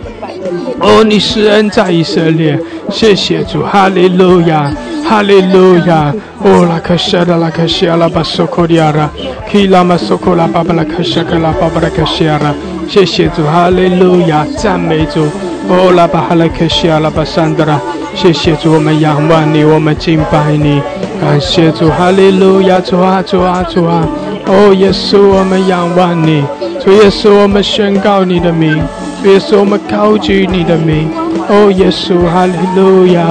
[0.79, 2.59] 哦，你施恩在以色列，
[2.89, 4.71] 谢谢主，哈利路亚，
[5.07, 6.13] 哈利路亚。
[6.43, 9.09] 哦，拉克谢的拉克谢阿拉巴索库利亚拉，
[9.49, 12.53] 基拉马索库拉巴巴拉克谢克拉巴巴拉克谢拉，
[12.89, 15.23] 谢谢主，哈利路亚，赞美主。
[15.69, 17.79] 哦，拉巴哈拉克谢拉巴桑德拉，
[18.15, 20.81] 谢谢主，我们仰望你，我们敬拜你，
[21.19, 24.07] 感谢主，哈利路亚，主啊，主啊，主啊。
[24.45, 26.43] 哦，耶稣，我们仰望你，
[26.83, 28.79] 主耶稣，我们宣告你的名。
[29.21, 31.09] 主耶稣，我们高举你的名。
[31.49, 33.25] 哦，耶稣，哈利路亚。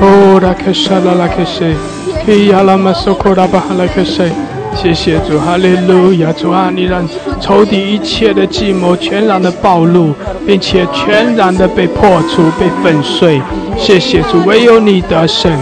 [0.00, 1.74] 哦，拉克沙拉拉克西，
[2.26, 4.22] 基亚拉马苏库拉巴哈拉克西。
[4.74, 6.32] 谢谢主，哈利路亚。
[6.32, 7.06] 主啊，你让
[7.40, 10.14] 仇敌一切的计谋全然的暴露，
[10.46, 13.40] 并且全然的被破除、被粉碎。
[13.76, 15.52] 谢谢主，唯有你得胜。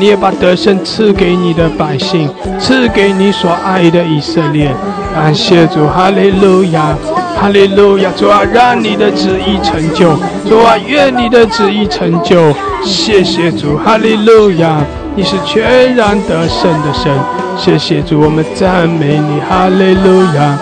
[0.00, 4.72] 你也把得胜赐给你的百姓，赐给你所爱的以色列。
[5.12, 6.96] 感谢主，哈利路亚。
[7.36, 10.16] 哈利路亚，主啊，让你的旨意成就，
[10.48, 12.54] 主啊，愿你的旨意成就。
[12.84, 14.80] 谢谢主，哈利路亚，
[15.18, 17.12] 你是全然得胜的神。
[17.58, 20.56] 谢谢主，我们赞美你，哈利路亚，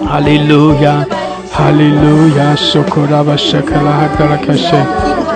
[0.00, 1.04] 哈利路亚，
[1.52, 2.56] 哈利路亚。
[2.56, 4.72] 苏库拉巴舍克拉哈德拉克谢，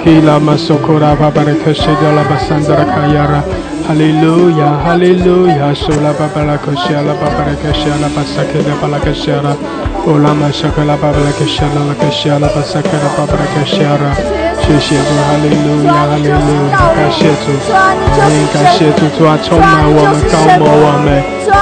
[0.03, 3.45] 基拉马苏库拉巴巴拉克谢德拉巴桑德拉卡亚拉。
[3.87, 9.53] 哈利路亚，哈利路亚，苏拉巴巴拉克谢拉巴巴拉克谢拉巴萨克德巴拉克谢拉。
[10.25, 14.17] 拉玛沙克拉巴巴拉克夏拉拉克夏拉巴萨克拉巴巴拉克夏拉，
[14.63, 16.39] 谢谢主，哈利路亚，哈利路
[16.71, 21.07] 亚，感谢主，阿门，感谢主，主啊，充满我们，高摩我们，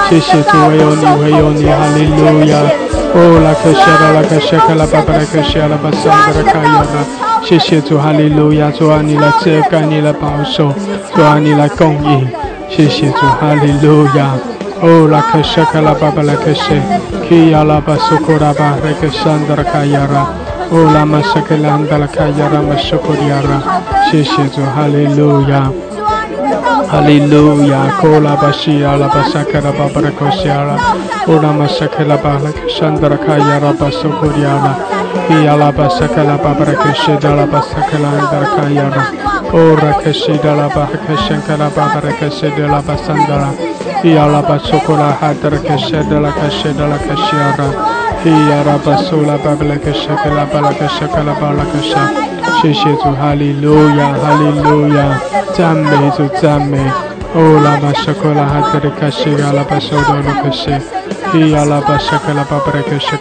[0.08, 2.58] 谢谢主，唯有你，唯有你，哈利路亚。
[3.14, 6.86] 哦，拉克夏拉拉克夏克拉巴巴拉克夏拉巴萨巴拉卡亚拉，
[7.42, 10.72] 谢谢主，哈利路亚，主啊，你来遮盖，你来保守，
[11.14, 12.28] 主啊，你来供应，
[12.68, 14.34] 谢谢主，哈利路亚。
[14.80, 16.82] 哦，拉克夏克拉巴巴拉克谢。
[17.28, 17.64] 基亚
[20.70, 25.70] 拉巴苏库拉巴雷克山德拉卡亚拉，哦，拉玛萨克兰达拉卡亚拉玛苏库利亚拉，谢谢主，哈利路亚。
[25.90, 30.76] 主啊，你的道哈利路亚，科拉巴西亚拉巴萨克拉巴巴拉科西亚拉，
[31.26, 34.76] 乌拉玛萨克拉巴拉克山达拉卡亚拉巴苏库利亚拉，
[35.28, 39.12] 伊亚拉巴萨克拉巴巴拉克西达拉巴萨克拉达拉卡亚拉，
[39.52, 43.48] 乌拉克西达拉巴哈克山卡拉巴巴拉克西达拉巴桑达拉，
[44.02, 47.56] 伊亚拉巴苏库拉哈达拉克西达拉卡西达拉卡西亚拉，伊亚拉巴苏拉巴巴拉克西克拉巴拉克西克拉巴拉克西。
[47.56, 47.98] 谢谢主，哈利路亚，哈利路亚，赞美主，赞美。
[47.98, 48.07] 哦，拉
[57.80, 60.70] 巴沙克拉哈德里卡西，阿拉巴苏多鲁克西，
[61.34, 63.16] 伊阿拉巴沙克拉巴巴拉克西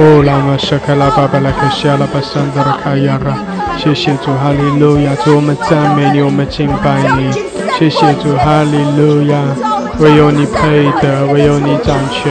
[0.00, 3.34] 哦，拉玛沙克拉巴巴拉克西阿拉巴桑德拉卡亚拉。
[3.76, 5.10] 谢谢主，哈利路亚！
[5.24, 7.32] 主，我们赞美你，我们敬拜你。
[7.76, 9.42] 谢谢主，哈利路亚！
[9.98, 12.30] 唯有你配得，唯有你掌权。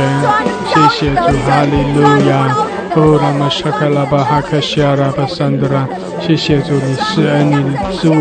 [0.72, 2.56] 谢谢主，哈利路亚！
[2.96, 5.86] 哦，拉玛沙卡拉巴哈克西阿拉巴桑德拉。
[6.22, 8.16] 谢谢主，你施恩，你主，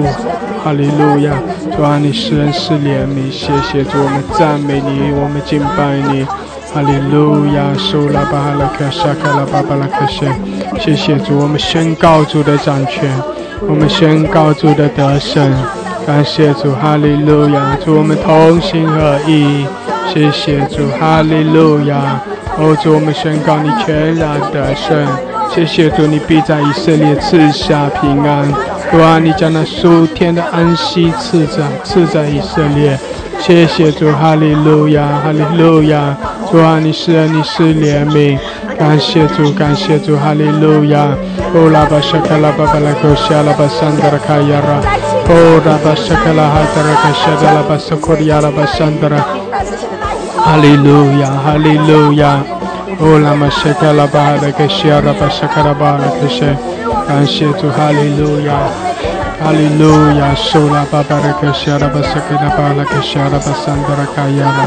[0.65, 1.31] 哈利路亚！
[1.71, 3.31] 主啊，你施恩施怜悯。
[3.31, 6.27] 谢谢主，我们赞美你，我们敬拜你。
[6.77, 10.31] 哈利路亚，苏拉巴哈拉克沙卡拉巴巴拉克谢，
[10.79, 13.11] 谢谢主，我们宣告主的掌权，
[13.67, 15.51] 我们宣告主的得胜，
[16.07, 19.65] 感谢主，哈利路亚，主我们同心合意，
[20.13, 22.21] 谢谢主，哈利路亚，
[22.59, 25.03] 哦主我们宣告你全然得胜，
[25.49, 28.53] 谢谢主，你必在以色列赐下平安，
[28.91, 32.99] 主啊，你将那属天的安息赐在赐在以色列。
[33.39, 36.17] 谢谢主，哈利路亚，哈利路亚，
[36.51, 38.39] 主啊，你是，你是怜悯，
[38.79, 41.09] 感谢主，感谢主，哈利路亚。
[41.53, 44.81] 哦，拉巴沙卡拉巴巴拉科西阿拉巴桑德拉卡亚拉，
[45.29, 49.19] 哦，拉巴沙卡拉哈德拉卡西达拉巴苏库里亚拉巴桑德拉，
[50.39, 52.41] 哈利路亚，哈利路亚。
[52.99, 56.45] 哦，拉玛沙卡拉巴哈德卡西阿拉巴沙卡拉巴拉克西，
[57.07, 58.53] 感谢主，哈利路亚。
[59.39, 64.67] 哈利路亚，苏拉巴巴拉克西拉巴萨克拉巴拉克西拉巴桑德拉卡亚拉，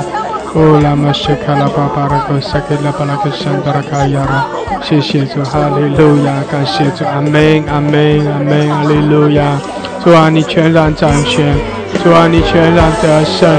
[0.54, 4.46] 哦拉玛西卡拉巴巴拉克萨克拉巴拉克桑德拉卡亚拉，
[4.82, 9.60] 谢谢主，哈利路亚，感谢主，阿门，阿门，阿门，哈利路亚，
[10.06, 11.58] 主啊，你全然掌权，
[12.04, 13.50] 主啊，你全然得胜，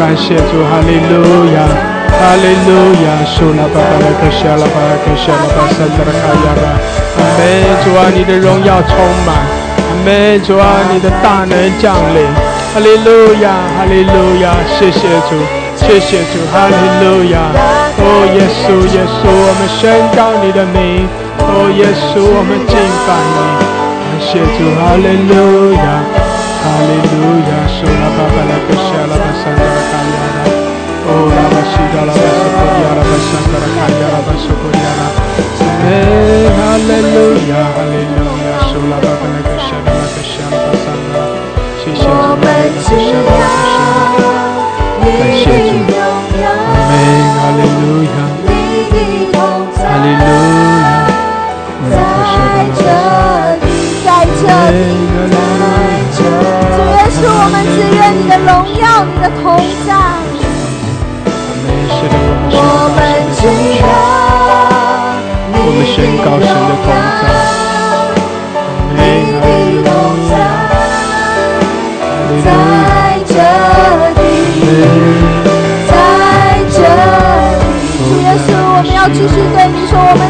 [0.00, 1.68] 感谢主，哈利路亚，
[2.16, 4.48] 哈利路亚，苏拉巴巴拉克西
[7.16, 7.44] 阿，门，
[7.84, 8.96] 主啊，你的荣耀充
[9.26, 9.34] 满。
[10.06, 12.22] 阿主啊，你的大能降临，
[12.70, 15.34] 哈利路亚，哈利路亚，谢谢主，
[15.74, 17.50] 谢谢主，哈利路亚，
[17.98, 21.08] 哦，耶稣，耶稣，我们宣告你的名，
[21.42, 23.38] 哦，耶稣，我们敬拜你，
[23.98, 26.06] 感谢主，哈利路亚，
[26.62, 30.46] 哈利路亚，苏拉巴巴拉克西拉巴桑拉卡亚拉，
[31.02, 35.10] 哦，拉巴西达拉巴苏库亚拉巴桑拉卡亚拉巴苏库亚拉，
[35.82, 36.45] 门，
[36.78, 37.16] 利路
[37.48, 39.88] 亚，哈利路亚，苏拉巴巴拉克西拉。
[41.98, 42.44] 我们
[42.84, 43.44] 只要
[45.00, 45.22] 你的
[45.88, 45.98] 荣
[46.42, 46.44] 耀，
[47.36, 48.48] 哈利路亚，你
[48.92, 48.94] 的
[49.32, 49.34] 同
[49.72, 50.24] 在，哈利路
[51.90, 51.94] 亚，在
[52.76, 52.78] 这
[53.62, 53.64] 里，
[54.04, 54.78] 在这里，
[55.16, 55.72] 在
[56.12, 56.18] 这主
[56.76, 59.44] 里，耶稣，我们只愿你的荣耀，你的同
[59.86, 59.90] 在。
[65.96, 66.52] 宣告神的
[66.84, 67.24] 同在。
[68.92, 69.00] 你
[69.32, 69.34] 的
[69.82, 69.88] 同
[70.28, 70.32] 在，
[72.44, 72.46] 在
[73.24, 73.32] 这
[74.12, 74.20] 里，
[75.88, 75.90] 在
[76.70, 77.64] 这里。
[77.96, 80.22] 主耶稣，我们要继续对你说，我们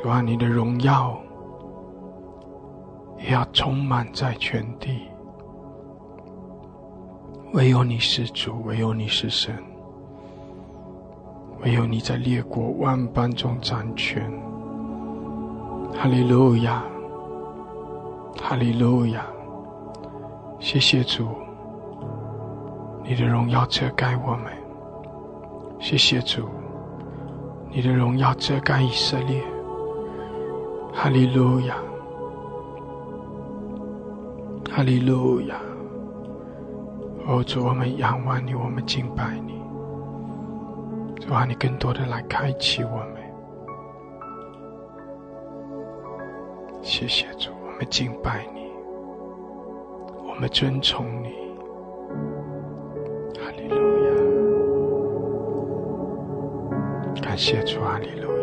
[0.00, 1.18] 主啊，你的荣耀
[3.18, 5.08] 也要充满在全地。
[7.52, 9.52] 唯有你是主，唯有你是神。
[11.64, 14.30] 唯有你在列国万邦中掌权。
[15.92, 16.84] 哈利路亚，
[18.40, 19.26] 哈利路亚！
[20.60, 21.26] 谢谢主，
[23.02, 24.52] 你的荣耀遮盖我们。
[25.80, 26.48] 谢谢主，
[27.72, 29.42] 你的荣耀遮盖以色列。
[31.00, 31.76] 哈利路亚，
[34.68, 35.54] 哈利路亚！
[37.24, 39.62] 哦，主，我们仰望你，我们敬拜你。
[41.20, 43.14] 主啊，你更多的来开启我们。
[46.82, 48.68] 谢谢主，我们敬拜你，
[50.28, 51.28] 我们尊崇你。
[53.38, 53.76] 哈利路
[57.14, 58.37] 亚，感谢主，哈利路亚。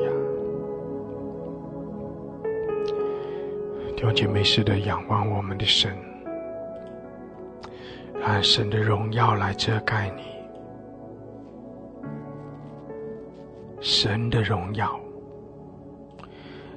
[4.06, 5.92] 弟兄姐妹，是的，仰望我们的神，
[8.20, 10.22] 让神的荣耀来遮盖你。
[13.82, 15.00] 神的荣耀。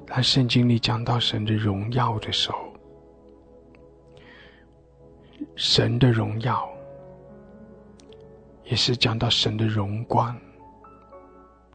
[0.07, 2.73] 当圣经里讲到神的荣耀的时候，
[5.55, 6.67] 神的荣耀
[8.65, 10.35] 也是讲到神的荣光。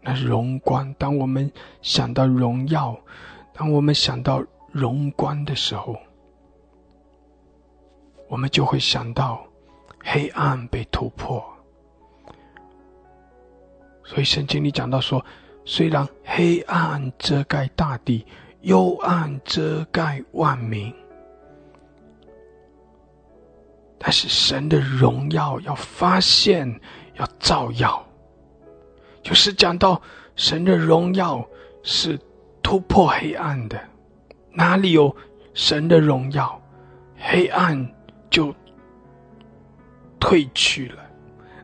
[0.01, 1.51] 那荣光，当我们
[1.83, 2.99] 想到荣耀，
[3.53, 4.43] 当我们想到
[4.73, 5.95] 荣光的时候，
[8.27, 9.45] 我们就会想到
[10.03, 11.41] 黑暗被突破。
[14.03, 15.23] 所以圣经里讲到说，
[15.63, 18.25] 虽然黑暗遮盖大地，
[18.61, 20.91] 幽暗遮盖万民，
[23.99, 26.67] 但是神的荣耀要发现，
[27.13, 28.03] 要照耀，
[29.21, 30.01] 就是讲到
[30.35, 31.47] 神的荣耀
[31.83, 32.19] 是
[32.63, 33.79] 突破黑暗的。
[34.53, 35.13] 哪里有
[35.53, 36.61] 神的荣耀，
[37.17, 37.91] 黑暗
[38.29, 38.53] 就
[40.19, 41.01] 退去了；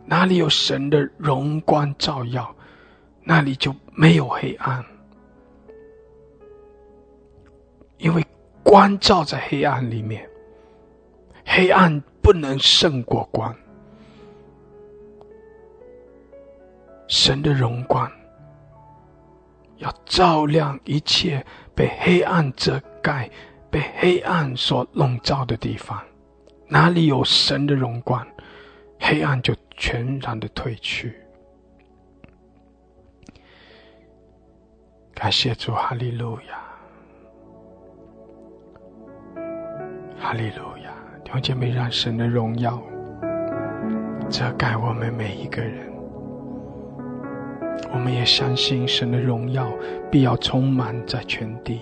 [0.06, 2.54] 哪里有神的荣光照耀，
[3.24, 4.84] 那里就没有黑暗。
[7.98, 8.26] 因为
[8.64, 10.28] 光照在黑暗里面，
[11.46, 13.56] 黑暗不能胜过光。
[17.08, 18.10] 神的荣光
[19.78, 21.46] 要照亮一切
[21.80, 23.30] 被黑暗遮盖、
[23.72, 25.98] 被黑暗所笼罩的地方。
[26.68, 28.28] 哪里有神的荣光，
[29.00, 31.16] 黑暗就全然的退去。
[35.14, 36.60] 感谢主，哈利路亚。
[40.20, 40.92] 哈利路亚，
[41.24, 42.78] 弟兄姐妹，让神的荣耀
[44.30, 45.90] 遮盖我们每一个人。
[47.94, 49.72] 我们也相信神的荣耀
[50.12, 51.82] 必要充满在全地。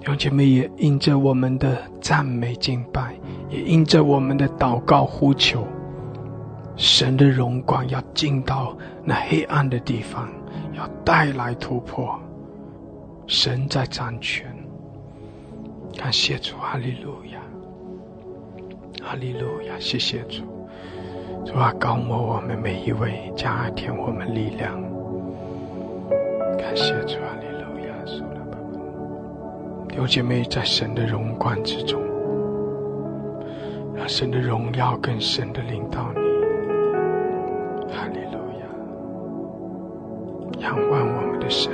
[0.00, 3.14] 弟兄姐妹，也因着我们的赞美敬拜，
[3.48, 5.66] 也因着我们的祷告呼求，
[6.76, 10.28] 神的荣光要进到那黑暗的地方，
[10.76, 12.20] 要带来突破。
[13.26, 14.54] 神在掌权。
[15.96, 17.40] 感谢主，哈利路亚，
[19.02, 20.42] 哈利路亚，谢谢主，
[21.44, 24.80] 主啊，高摩我们每一位，加添我们力量。
[26.56, 32.00] 感谢主，哈利路亚，苏拉巴巴，弟兄姐妹在神的荣光之中，
[33.94, 36.20] 让神的荣耀更深的领导你。
[37.92, 38.66] 哈利路亚，
[40.60, 41.72] 仰望我们的神，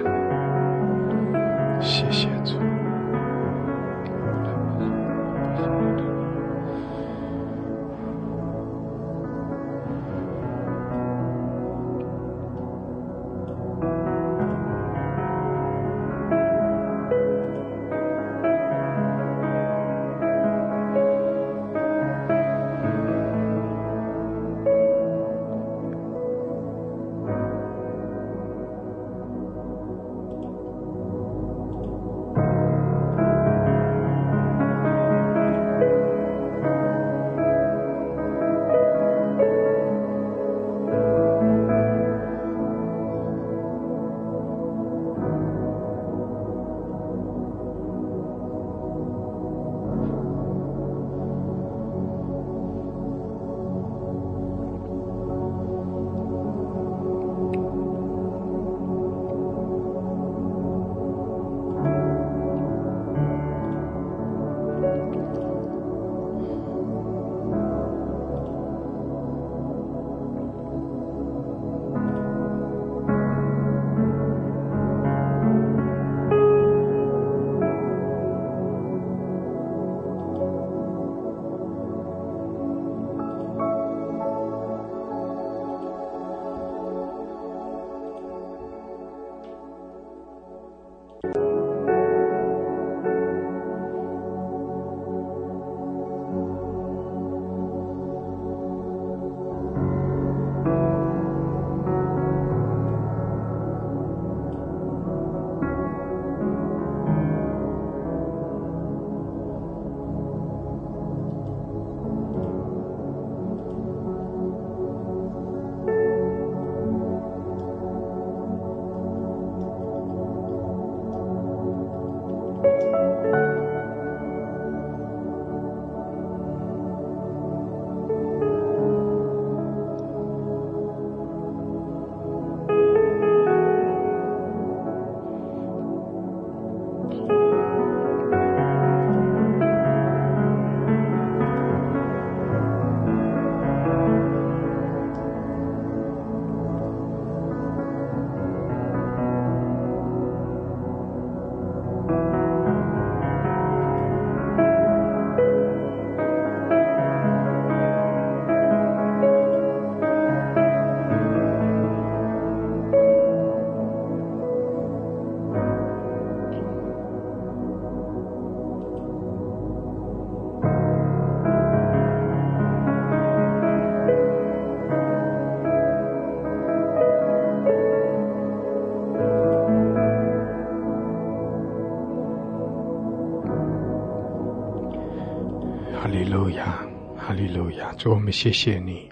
[188.30, 189.08] 谢谢你，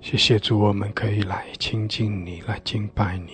[0.00, 3.32] 谢谢谢主，我们可以来亲近你，来敬拜你。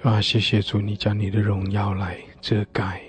[0.00, 3.00] 主啊，谢谢主，你将你的荣耀来遮盖，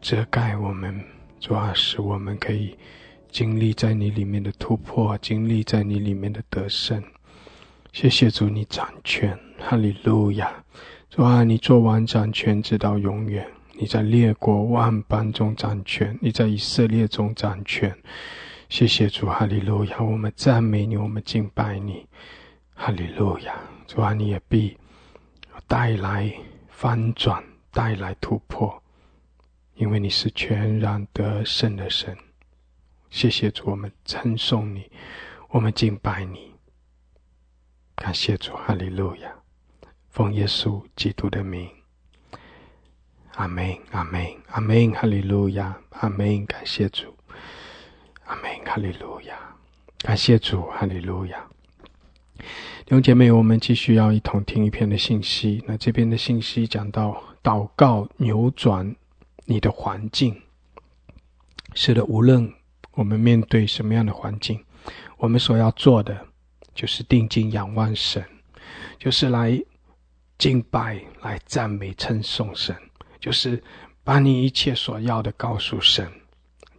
[0.00, 1.02] 遮盖我们。
[1.38, 2.76] 主啊，使我们可以
[3.30, 7.02] 经历在你里面的突破，经历在你里面的得胜。
[7.92, 10.52] 谢谢主，你掌权，哈利路亚。
[11.08, 13.46] 主啊，你做完掌权，直到永远。
[13.80, 17.96] 你在列国万邦中掌权，你在以色列中掌权。
[18.68, 20.02] 谢谢主，哈利路亚！
[20.02, 22.06] 我们赞美你，我们敬拜你，
[22.74, 23.58] 哈利路亚！
[23.86, 24.76] 主啊，你也必
[25.66, 26.30] 带来
[26.68, 28.82] 翻转，带来突破，
[29.76, 32.14] 因为你是全然得胜的神。
[33.08, 34.90] 谢谢主，我们称颂你，
[35.48, 36.52] 我们敬拜你。
[37.94, 39.32] 感谢主，哈利路亚！
[40.10, 41.66] 奉耶稣基督的名，
[43.34, 46.44] 阿门，阿门，阿门，哈利路亚，阿门！
[46.46, 47.14] 感谢主。
[48.24, 49.38] 阿门，哈利路亚，
[49.98, 51.44] 感谢主，哈利路亚。
[52.36, 55.62] 弟兄姐妹，我们继续要一同听一篇的信息。
[55.66, 58.94] 那这边的信息讲到祷告扭转
[59.44, 60.42] 你的环境。
[61.74, 62.52] 是的，无论
[62.92, 64.64] 我们面对什么样的环境，
[65.18, 66.26] 我们所要做的
[66.74, 68.24] 就是定睛仰望神，
[68.98, 69.62] 就是来
[70.36, 72.76] 敬拜、来赞美、称颂神，
[73.20, 73.62] 就是
[74.02, 76.10] 把你一切所要的告诉神。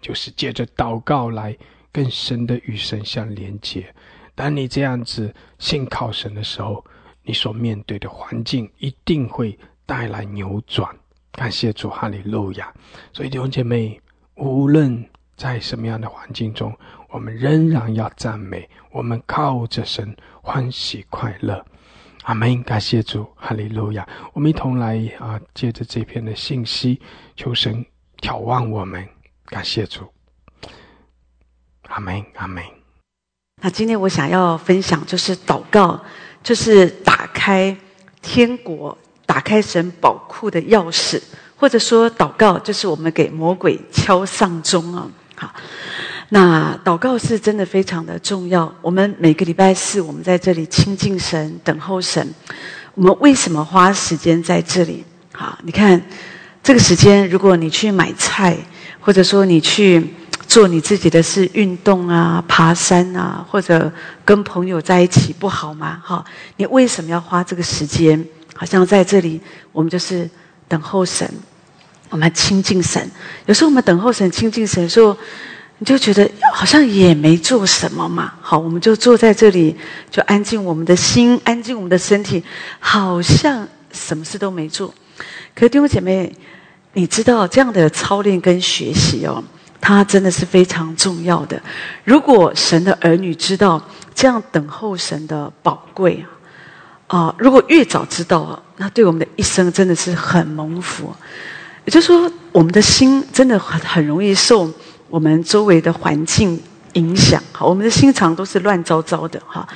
[0.02, 1.56] 就是借着祷告来
[1.92, 3.94] 更深的与神相连接。
[4.34, 6.84] 当你这样子信靠神的时候，
[7.22, 9.56] 你所面对的环境一定会
[9.86, 10.90] 带来扭转。
[11.32, 12.74] 感谢主，哈利路亚！
[13.14, 14.02] 所以弟兄姐妹，
[14.36, 16.76] 无论在什么样的环境中，
[17.10, 21.64] 我们仍然要赞美，我们靠着神欢喜快乐。
[22.24, 22.62] 阿门！
[22.64, 24.08] 感谢主，哈利路亚！
[24.34, 27.02] 我们一同来啊，借着这篇的信息，
[27.36, 27.84] 求神
[28.22, 29.08] 眺望我们。
[29.46, 30.08] 感谢主，
[31.88, 32.64] 阿门，阿门。
[33.64, 36.00] 那今天我想要分享，就是祷告，
[36.44, 37.76] 就是打开
[38.22, 38.96] 天国、
[39.26, 41.22] 打开神宝库的钥匙，
[41.56, 45.10] 或者说祷告就是我们给魔鬼敲丧钟啊。
[45.36, 45.54] 好，
[46.34, 48.74] 那祷告是真的非常的重要。
[48.82, 52.26] 我们每个礼拜四，我们在这里亲近神、等候神。
[52.96, 55.04] 我们为什么花时间在这里？
[55.34, 56.02] 好，你看
[56.64, 58.58] 这个时间，如果你去买菜。
[59.04, 60.14] 或者说你去
[60.46, 63.92] 做你自己的事，运动啊、爬山啊，或者
[64.24, 66.00] 跟朋友在一起，不好吗？
[66.06, 66.24] 哈，
[66.58, 68.24] 你为什么要花这个时间？
[68.56, 69.42] 好像在这里，
[69.72, 70.30] 我们就是
[70.68, 71.28] 等候神，
[72.12, 73.10] 我们亲近神。
[73.48, 75.18] 有时候我们等候神、亲近神的时候，
[75.82, 78.34] 你就觉得好像也没做什么嘛。
[78.40, 79.76] 好，我们就坐在这里，
[80.12, 82.44] 就安静我们的心，安静我们的身体，
[82.80, 84.94] 好像什么事都没做。
[85.56, 86.32] 可是弟兄姐妹。
[86.94, 89.42] 你知道这样的操练跟学习哦，
[89.80, 91.58] 它真的是非常重要的。
[92.04, 93.82] 如果神的儿女知道
[94.14, 96.22] 这样等候神的宝贵
[97.08, 101.16] 啊，啊，如果越早知道啊，那对我们的一生真的是很蒙福。
[101.86, 104.70] 也就是说，我们的心真的很很容易受
[105.12, 106.58] 我们周围的环境
[106.94, 107.44] 影响。
[107.52, 109.68] 好，我们的心肠都是乱糟糟的哈。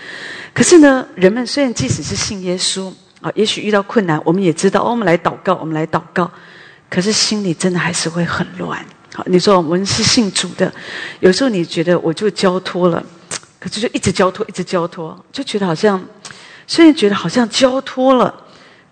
[0.54, 6.32] 可是呢，人们虽然即使是信耶稣啊，也许遇到困难，我们也知道哦，我们来祷告，我们来祷告。
[6.90, 8.84] 可是心里真的还是会很乱。
[9.14, 10.74] 好，你说我们是信主的，
[11.20, 13.04] 有时候你觉得我就交托了，
[13.60, 16.02] 可是就一直交托，一直交托，就觉得好像
[16.66, 18.34] 虽然觉得好像交托了，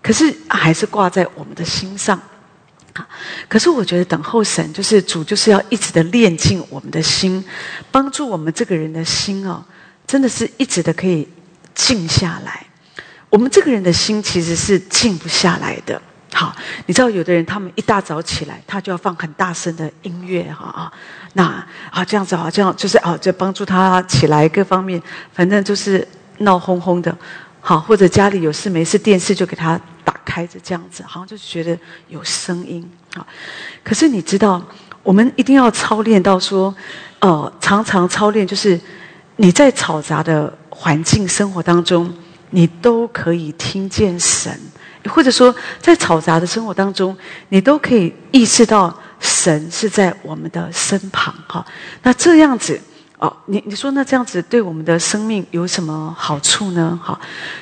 [0.02, 2.20] 可是还是挂在我们的心上。
[3.48, 7.44] 可是我觉得等候神，就是主就是要一直的炼净我们的心，
[7.90, 9.64] 帮助我们这个人的心哦，
[10.06, 11.28] 真的是一直的可以
[11.74, 12.66] 静下来。
[13.30, 16.00] 我们这个人的心其实是静不下来的。
[16.32, 16.54] 好，
[16.86, 20.92] 你知道有的人他们一大早起来，他就要放很大声的音乐，哈啊，
[21.34, 25.00] 那啊这样子啊，这样就是啊，就帮助他起来，各方面
[25.32, 26.06] 反正就是
[26.38, 27.16] 闹哄哄的，
[27.66, 31.76] 好，或者家里有事没事，电视就给他打开着，这样子，好像就觉得
[32.08, 33.26] 有声音，好。
[33.82, 34.62] 可是你知道，
[35.02, 36.74] 我们一定要操练到说，
[37.20, 38.78] 呃，常常操练，就是
[39.36, 42.12] 你在嘈杂的环境生活当中，
[42.50, 44.52] 你都可以听见神。
[45.08, 47.16] 或者说，在嘈杂的生活当中，
[47.48, 51.64] 你都可以意识到神是在我们的身旁，哈。
[52.02, 52.78] 那这样子，
[53.24, 57.00] 哦，你你说那这样子对我们的生命有什么好处呢？
[57.02, 57.18] 哈，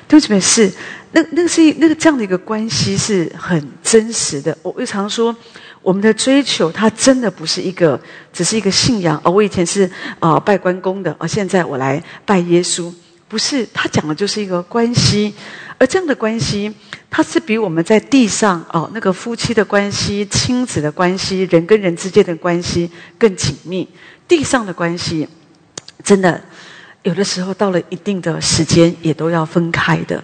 [0.08, 0.72] 对不起，是
[1.12, 4.56] 那那是那个这样的一个关系是很真实的。
[4.62, 5.32] 我我常说，
[5.80, 8.00] 我们的追求它真的不是一个，
[8.32, 9.20] 只是一个信仰。
[9.22, 12.92] 哦，我以前是啊拜关公的，哦，现在我来拜耶稣，
[13.28, 15.32] 不是他讲的就是一个关系，
[15.78, 16.74] 而这样的关系。
[17.14, 23.86] 它是比我们在地上哦那个夫妻的关系、亲子的关系、人跟人之间的关系更紧密。
[24.26, 25.28] 地上的关系，
[26.02, 26.40] 真的
[27.02, 30.22] 有的时候到了一定的时间，也都要分开的。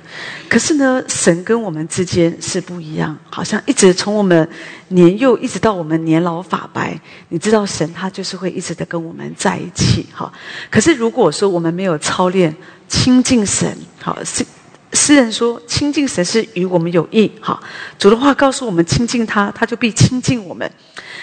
[0.49, 4.49] 可是呢，神跟我们之间是不一样，好像一直从我们
[4.89, 6.97] 年幼一直到我们年老发白，
[7.31, 10.07] 你知道，神他就是会一直的跟我们在一起。
[10.13, 10.33] 哈，
[10.71, 12.55] 可是如果说我们没有操练
[12.87, 14.47] 亲近神，好，诗
[14.93, 17.29] 诗人说亲近神是与我们有益。
[17.41, 17.61] 哈，
[17.99, 20.71] 主的话告诉我们亲近他，他就必亲近我们。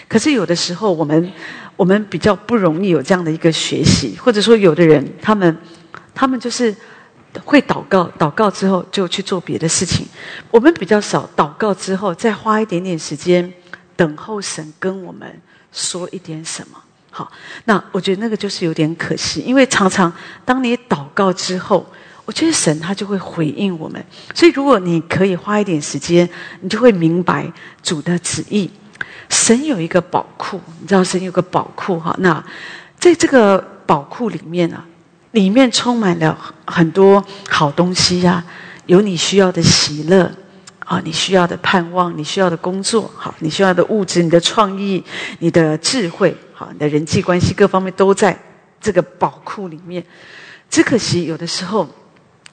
[0.10, 1.32] 可是有的时候我们。
[1.76, 5.57] 我们比较不容易有这样的一个学习，或者说有的人他们，
[6.14, 6.73] 他们就是
[7.43, 10.07] 会祷告，祷告之后就去做别的事情。
[10.49, 13.53] 我们比较少祷告之后再花一点点时间
[13.95, 15.41] 等候神跟我们
[15.72, 16.81] 说一点什么。
[17.11, 17.31] 好，
[17.65, 20.11] 那我觉得那个就是有点可惜，因为常常
[20.43, 21.85] 当你祷告之后，
[22.26, 24.03] 我觉得神他就会回应我们。
[24.34, 26.30] 所以如果你可以花一点时间，
[26.61, 27.52] 你就会明白
[27.84, 28.69] 主的旨意。
[29.30, 32.15] 神有一个宝库，你知道神有个宝库哈？
[32.19, 32.43] 那
[32.99, 34.85] 在这个宝库里面啊，
[35.31, 38.43] 里面充满了很多好东西呀，
[38.85, 40.31] 有你需要的喜乐
[40.80, 45.03] 啊，你需要的盼望，你需要的工作，好，你需要的物质，你的创意，
[45.39, 48.38] 你的智慧，好，你的人际关系各方面都在
[48.80, 50.03] 这个宝库里面。
[50.69, 51.88] 只可惜有的时候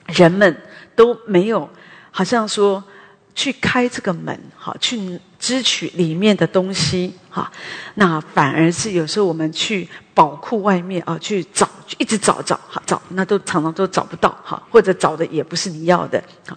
[0.07, 0.57] 人们
[0.95, 1.69] 都没有，
[2.11, 2.83] 好像说。
[3.35, 7.51] 去开这个门，哈，去支取里面的东西，哈，
[7.97, 16.57] 那反而是有时候我们去宝库外面啊，去找，一直找找，哈，找，那都常常都找不到，哈，或者找的也不是你要的，哈，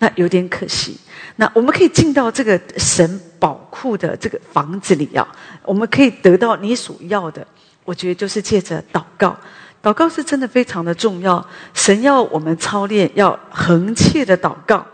[0.00, 0.98] 那有点可惜。
[1.36, 5.24] 那我们可以进到这个神宝库的这个房子里啊，
[5.62, 7.46] 我们可以得到你所要的。
[7.84, 9.38] 我觉得就是借着祷告，
[9.80, 11.46] 祷告是真的非常的重要。
[11.72, 14.84] 神要我们操练，要恒切的祷告。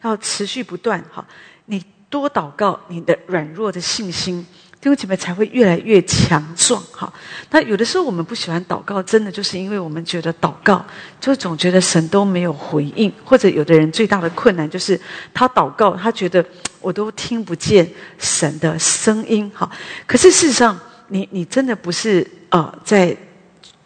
[0.00, 1.22] 要持续不断，哈！
[1.66, 4.44] 你多祷告，你的软弱的信心，
[4.80, 7.10] 弟兄姐妹才会越来越强壮，哈！
[7.50, 10.84] 那有的时候我们不喜欢祷告，真的就是因为我们觉得祷告，
[11.20, 15.00] 就总觉得神都没有回应，或者有的人最大的困难就是
[15.32, 16.44] 他祷告，他觉得
[16.80, 17.88] 我都听不见
[18.18, 19.70] 神的声音，哈！
[20.06, 20.78] 可是事实上，
[21.08, 23.16] 你你真的不是啊，在。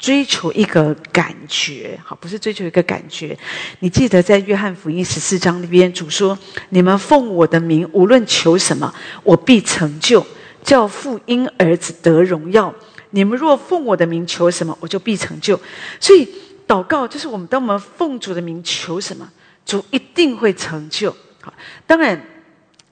[0.04, 3.34] 追求一个感觉，好，不是追求一个感觉。
[3.78, 10.26] 你记得在约翰福音十四章那边，主说：“你们奉我的名，无论求什么，我必成就，
[10.62, 12.74] 叫父因儿子得荣耀。
[13.12, 15.58] 你们若奉我的名求什么，我就必成就。”
[15.98, 16.28] 所以，
[16.68, 19.26] 祷告就是我们当我们奉主的名求什么，
[19.64, 21.10] 主一定会成就。
[21.40, 21.50] 好，
[21.86, 22.22] 当然，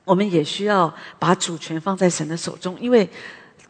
[0.06, 3.06] 我们也需要把主权放在神的手中，因为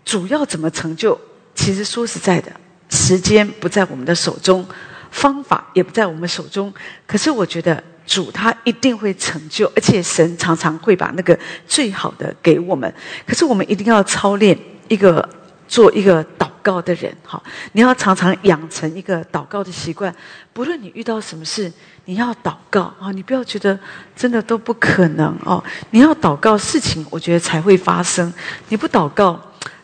[0.05, 1.21] 主要怎么成就，
[1.57, 2.53] 其实说实在的。
[2.93, 4.63] 时间不在我们的手中，
[5.11, 6.71] 方法也不在我们手中。
[7.07, 11.37] 可是我觉得主他一定会成就，而且神常常会把那个
[11.67, 12.93] 最好的给我们。
[13.27, 14.57] 可是我们一定要操练
[14.89, 15.27] 一个
[15.67, 17.43] 做一个祷告的人，哈！
[17.73, 20.15] 你要常常养成一个祷告的习惯。
[20.53, 21.73] 不论你遇到什么事，
[22.05, 23.11] 你要祷告啊！
[23.11, 23.79] 你不要觉得
[24.15, 25.65] 真的都不可能哦。
[25.93, 28.31] 你要祷告，事情我觉得才会发生。
[28.69, 29.41] 你不祷告。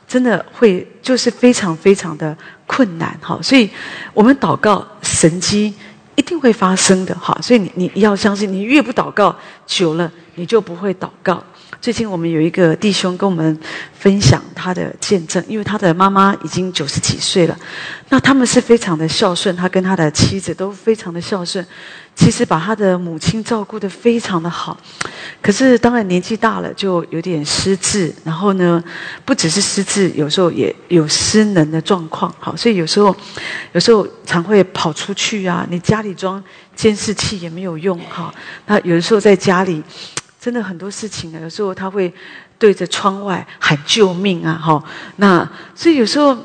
[0.07, 2.35] 真的会就是非常非常的
[2.69, 3.69] 困难哈，所以
[4.15, 5.75] 我们祷告神机
[6.15, 9.35] 一定会发生的哈，所以你你要相信，你越不祷告
[9.67, 11.43] 久了，你就不会祷告。
[11.81, 13.57] 最近我们有一个弟兄跟我们
[13.93, 17.57] 分享他的见证，因为他的妈妈已经九十几岁了，
[18.09, 21.65] 那他们是非常的孝顺，他跟他的妻子都非常的孝顺。
[22.17, 24.77] 其实把他的母亲照顾得非常的好，
[25.41, 28.83] 可是当然年纪大了就有点失智，然后呢，
[29.25, 32.35] 不只是失智，有时候也有失能的状况。
[32.41, 33.15] 好，所以有时候，
[33.71, 35.65] 有时候常会跑出去啊。
[35.71, 36.43] 你家里装
[36.75, 38.35] 监视器也没有用哈。
[38.67, 39.81] 那有的时候在家里，
[40.41, 41.41] 真的很多事情啊。
[41.41, 42.13] 有时候他会
[42.59, 44.83] 对着窗外喊救命啊哈。
[45.17, 46.37] 那所以有时候。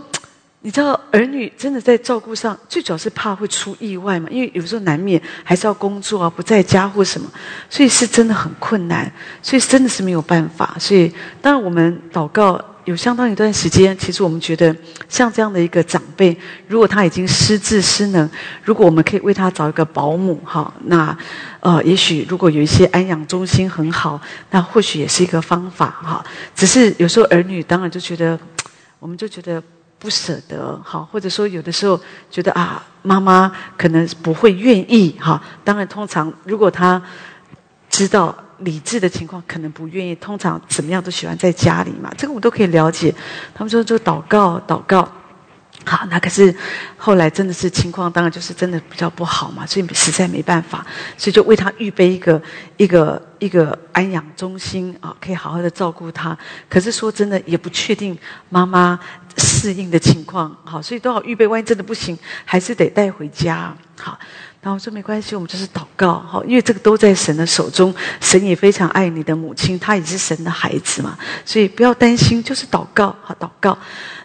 [0.66, 4.30] 你知道儿女真的在照顾上，最主要是怕会出意外嘛？
[4.32, 7.30] 因为有时候难免还是要工作啊，不在家或什么，
[7.70, 9.12] 所以是真的很困难，
[9.42, 10.74] 所以真的是没有办法。
[10.80, 14.76] 所以当然我们祷告有相当一段时间，其实我们觉得
[15.08, 16.38] 像这样的一个长辈，
[16.68, 18.30] 如果他已经失智失能，
[18.64, 21.18] 如果我们可以为他找一个保姆，哈，那
[21.60, 24.20] 呃，也许如果有一些安养中心很好，
[24.52, 26.26] 那或许也是一个方法哈。
[26.56, 28.40] 只是有时候儿女当然就觉得，
[29.00, 29.62] 我们就觉得。
[30.00, 31.98] 不舍得，哈，或者说有的时候
[32.30, 35.42] 觉得啊，妈妈可能不会愿意，哈。
[35.64, 37.02] 当然，通常如果他
[37.94, 40.16] 知道理智的情况，可能不愿意。
[40.16, 43.14] 通常怎么样都喜欢在家里嘛，这个我们都可以了解。
[43.54, 45.08] 他们说就祷告，祷告。
[45.86, 46.56] 好，那可是
[46.98, 50.84] 后来真的是情况，当然就是真的比较不好嘛，所以实在没办法，
[51.18, 52.42] 所以就为他预备一个
[52.78, 56.36] 一个一个安养中心啊，可以好好的照顾他。
[56.68, 58.18] 可是说真的，也不确定
[58.50, 59.00] 妈妈
[59.38, 63.76] 适应的情况，好，所以都好预备，万一真的不行，还是得带回家。
[64.00, 64.18] 好，
[64.64, 73.78] 然后我说没关系，我们就是祷告，好，因为这个都在神的手中，神也非常爱你的母亲，她也是神的孩子嘛，所以不要担心，就是祷告，好，祷告。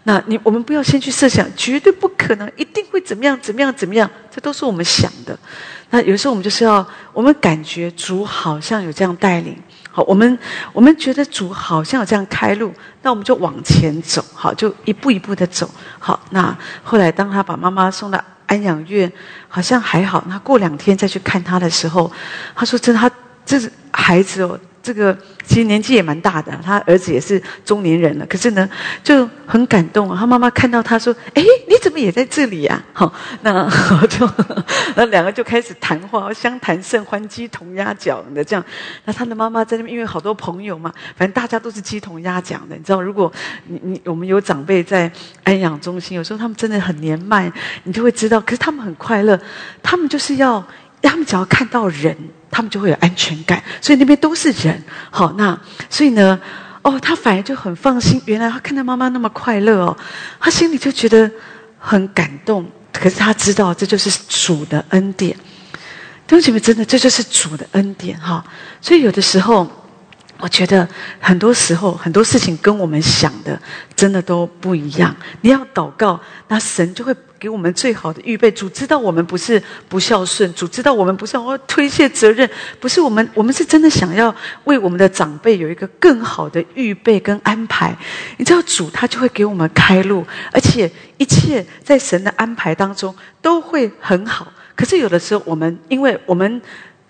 [0.05, 5.37] 那你我们不要先去设想，绝对不可能，一定会怎么样怎么样怎么样，这都是我们想的。
[5.91, 9.61] 那有时候我们就是要，我们感觉主好像有这样带领，
[9.91, 10.39] 好，我们
[10.73, 16.21] 我们觉得主好像有这样开路，那我们就往前走，好，就一步一步的走，好。
[16.31, 19.11] 那后来当他把妈妈送到安养院，
[19.49, 20.23] 好像还好。
[20.29, 22.11] 那过两天再去看他的时候，
[22.55, 23.09] 他说：“真的，他
[23.47, 23.59] 这
[23.93, 28.27] 孩子哦。”这个其实年纪也蛮大的，他儿子也是中年人了。
[28.27, 28.69] 可是呢，
[29.03, 30.17] 就很感动。
[30.17, 33.69] 他妈妈看到他说：“哎，你怎么也在这里呀？”好，那
[34.07, 34.29] 就
[34.97, 38.65] 那两个就开始谈话，相谈甚欢，鸡同鸭讲的这样。
[39.05, 42.77] 那他的妈妈在那边，因为好多朋友嘛，反正大家都是鸡同鸭讲的。
[42.77, 43.31] 你知道，如果
[43.67, 45.11] 你你我们有长辈在
[45.45, 47.53] 安养中心，有时候他们真的很年迈，
[47.83, 48.41] 你就会知道。
[48.41, 49.39] 可是他们很快乐，
[49.83, 50.65] 他们就是要。
[51.01, 52.15] 他们只要看到人，
[52.51, 54.83] 他们就会有安全感，所以那边都是人。
[55.11, 55.59] 好，那
[55.89, 56.41] 所以呢，
[56.83, 58.21] 哦，他反而就很放心。
[58.27, 59.97] 原来他看到妈妈那么快乐哦，
[60.41, 61.31] 他心里就觉得
[61.79, 62.69] 很感动。
[62.93, 65.37] 可是他知道这就是主的恩典，
[66.27, 68.45] 弟兄姐妹，真的这就是主的恩典哈。
[68.81, 69.71] 所以有的时候。
[70.41, 70.89] 我觉得
[71.19, 73.61] 很多时候很多事情跟我们想的
[73.97, 75.13] 真的都不一样。
[75.41, 78.51] 你要祷告，那神就会给我们最好的预备。
[78.51, 82.49] 主知道我们不是不孝顺，主知道我们不是要推卸责任，
[82.81, 84.35] 不是我们，我们是真的想要
[84.65, 87.97] 为我们的长辈有一个更好的预备跟安排。
[88.37, 94.53] 你知道主他就会给我们开路，而且一切在神的安排当中都会很好。
[94.75, 96.61] 可是有的时候我们，因为我们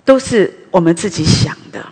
[0.05, 1.85] 都是我们自己想的。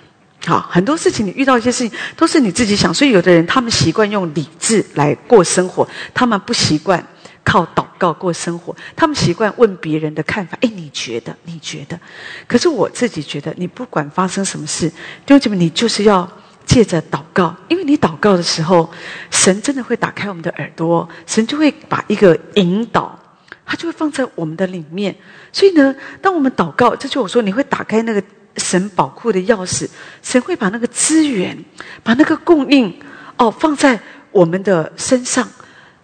[0.47, 7.05] 好，很多事情你遇到一些事情都是你自己想，所以有的人他们习惯用理智来过生活，他们不习惯
[7.43, 10.56] 靠祷告过生活，他们习惯问别人的看法。
[10.60, 11.36] 哎，你觉得？
[11.44, 11.98] 你觉得？
[12.47, 16.28] 可是我自己觉得，你不管发生什么事，弟兄姐妹，你就是要
[16.64, 18.90] 借着祷告，因为你祷告的时候，
[19.31, 23.18] 神真的会打开我们的耳朵，神就会把一个引导，
[23.64, 25.14] 他就会放在我们的里面。
[25.52, 28.23] 所以呢，当我们祷告，这就我说，你会打开那个。
[28.59, 29.86] 神宝库的钥匙，
[30.23, 31.62] 神会把那个资源，
[32.02, 32.98] 把那个供应，
[33.36, 34.01] 哦，放在
[34.32, 35.47] 我们的身上。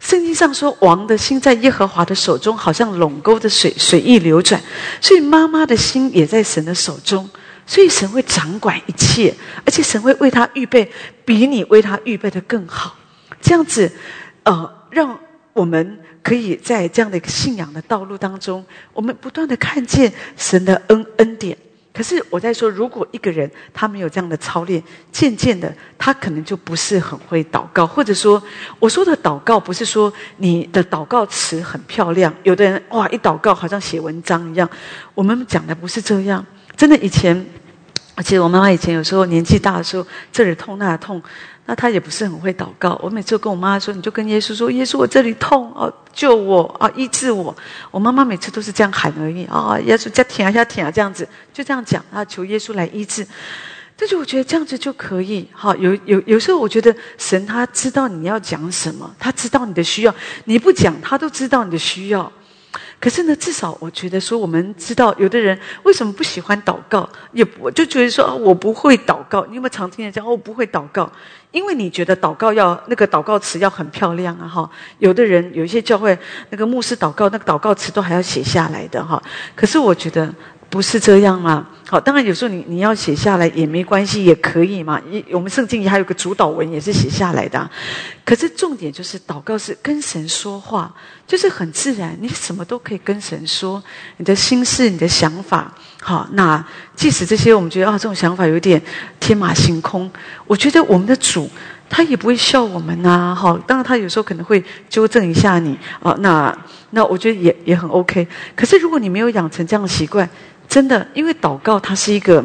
[0.03, 4.61] 圣经上说，王的心在耶和华的手中，好像垄沟的水，随意流转。
[5.01, 7.31] 所以妈妈的心也在神的手中，
[7.65, 9.33] 所以神会掌管一切，
[9.65, 10.91] 而且神会为他预备
[11.25, 12.97] 比你为他预备的更好。
[13.41, 13.91] 这样子，
[14.43, 15.17] 呃，让
[15.53, 21.57] 我们可以在这样的一个信仰的道路当中，我们不断的看见神的恩恩典。
[21.93, 28.43] 可是我在说，如果一个人他没有这样的操练，渐渐的他可能就不是很会祷告，或者说
[28.79, 34.69] 我说的祷告不是说你的祷告词很漂亮，有的人哇一祷告好像写文章一样。
[35.15, 36.45] 我们讲的不是这样，
[36.77, 37.47] 真的以前，
[38.15, 41.23] 而且我妈妈以前有时候年纪大的时候，这里痛那里痛。
[41.73, 43.01] 那他也不是很会祷告。
[43.03, 47.57] 我每次跟我妈妈说，你就跟耶稣说：“耶稣，我这里痛哦，救我啊，医治我。”
[47.91, 53.27] 我妈妈每次都是这样喊而已啊，耶稣再舔啊，再舔啊，这样子就这样讲啊，求耶稣来医治。
[53.97, 55.75] 但是我觉得这样子就可以哈。
[55.77, 62.31] 有有有时候，我觉得神他知道你要讲什么，他知道你的需要，你不讲，他都知道你的需要。
[63.03, 69.45] 可是呢，至少我觉得说，我们知道有的人为什么不喜欢祷告，也我就觉得说，我不会祷告。
[69.47, 71.11] 你有没有常听人讲，我不会祷告？
[71.51, 74.71] 因为你觉得祷告要那个祷告词要很漂亮啊，哈。
[75.01, 76.17] 有的人有一些教会
[76.51, 79.21] 那个牧师祷告，那个祷告词都还要写下来的哈。
[79.57, 80.33] 可是我觉得。
[80.73, 81.69] 不是这样啊？
[81.93, 84.99] 好，当然有时候你你要写下来也没关系，也可以嘛。
[85.11, 87.71] 一我们圣经里还有个主导文也是写下来的。
[88.25, 90.91] 可是重点就是祷告是跟神说话，
[91.27, 93.83] 就是很自然，你什么都可以跟神说，
[94.17, 95.71] 你的心事、你的想法。
[96.01, 96.65] 好，那
[96.97, 98.81] 即使这些我们觉得啊，这种想法有点
[99.21, 100.11] 天马行空，
[100.47, 101.47] 我觉得我们的主
[101.91, 103.35] 他也不会笑我们呐。
[103.39, 106.17] 好，当然他有时候可能会纠正一下你啊。
[106.21, 106.57] 那
[106.93, 108.27] 那我觉得也也很 OK。
[108.57, 110.27] 可是如果你没有养成这样的习惯，
[110.69, 112.45] 真的，因为祷告它是一个，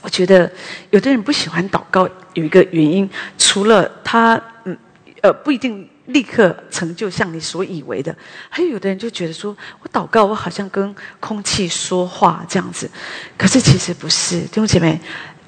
[0.00, 0.50] 我觉得
[0.90, 4.76] 有的人不喜欢祷告，有一个原因，除了他嗯
[5.22, 8.14] 呃不一定立刻成就像你所以为的，
[8.48, 12.90] 还有的人就觉得说我祷告，我好像跟空气说话这样子，
[13.36, 15.00] 可是其实不是，弟兄姐妹，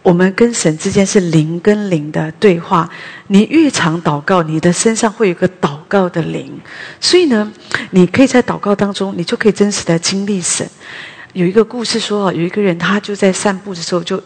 [0.03, 2.89] 我们跟神之间是灵跟灵的对话。
[3.29, 6.61] 你越常祷告，你的身上会有个祷告的灵。
[7.01, 7.53] 所以呢，
[7.91, 10.69] 你可以在祷告当中，你就可以真实的经历神。
[11.33, 14.23] 有一个故事说，有一个人他就在散步的时候就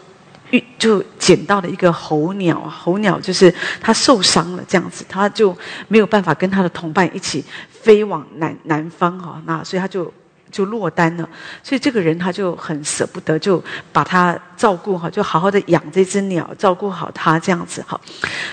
[0.51, 5.55] 遇就捡到了一个候鸟，候鸟就是他受伤了这样子，他就
[5.87, 10.11] 没有办法跟他的同伴一起飞往南南方哈，那所以他就。
[10.55, 11.27] 就落单了，
[11.61, 13.61] 所以这个人他就很舍不得，就
[13.91, 17.99] 把它照顾好，就好好的养这只鸟，照顾好它这样子哈。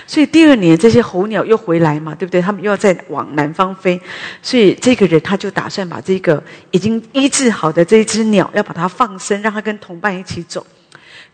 [0.05, 2.41] 所以第二年这些候鸟又回来嘛，对不对？
[2.41, 4.01] 他们又要再往南方飞，
[4.41, 10.65] 所以这个人他就打算把这个已经医治好的这只鸟，要把它放生，让它跟同伴一起走。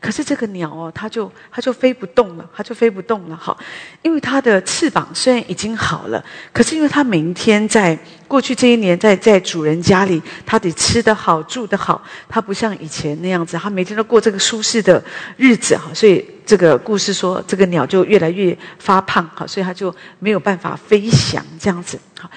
[0.01, 3.55] 可是这个鸟哦，它就它就飞不动了，它就飞不动了哈，
[4.01, 6.23] 因为它的翅膀虽然已经好了，
[6.53, 15.03] 可是因为它每天在过去这一年在在主人家里，它得吃得好住得好，它不像以前那样子，它每天都过这个舒适的
[15.35, 22.31] 日子哈，所以这个故事说这个鸟就越来越发胖哈，所以它就没有办法飞翔这样子哈。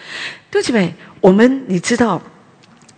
[0.50, 2.20] 对不起，我们你知道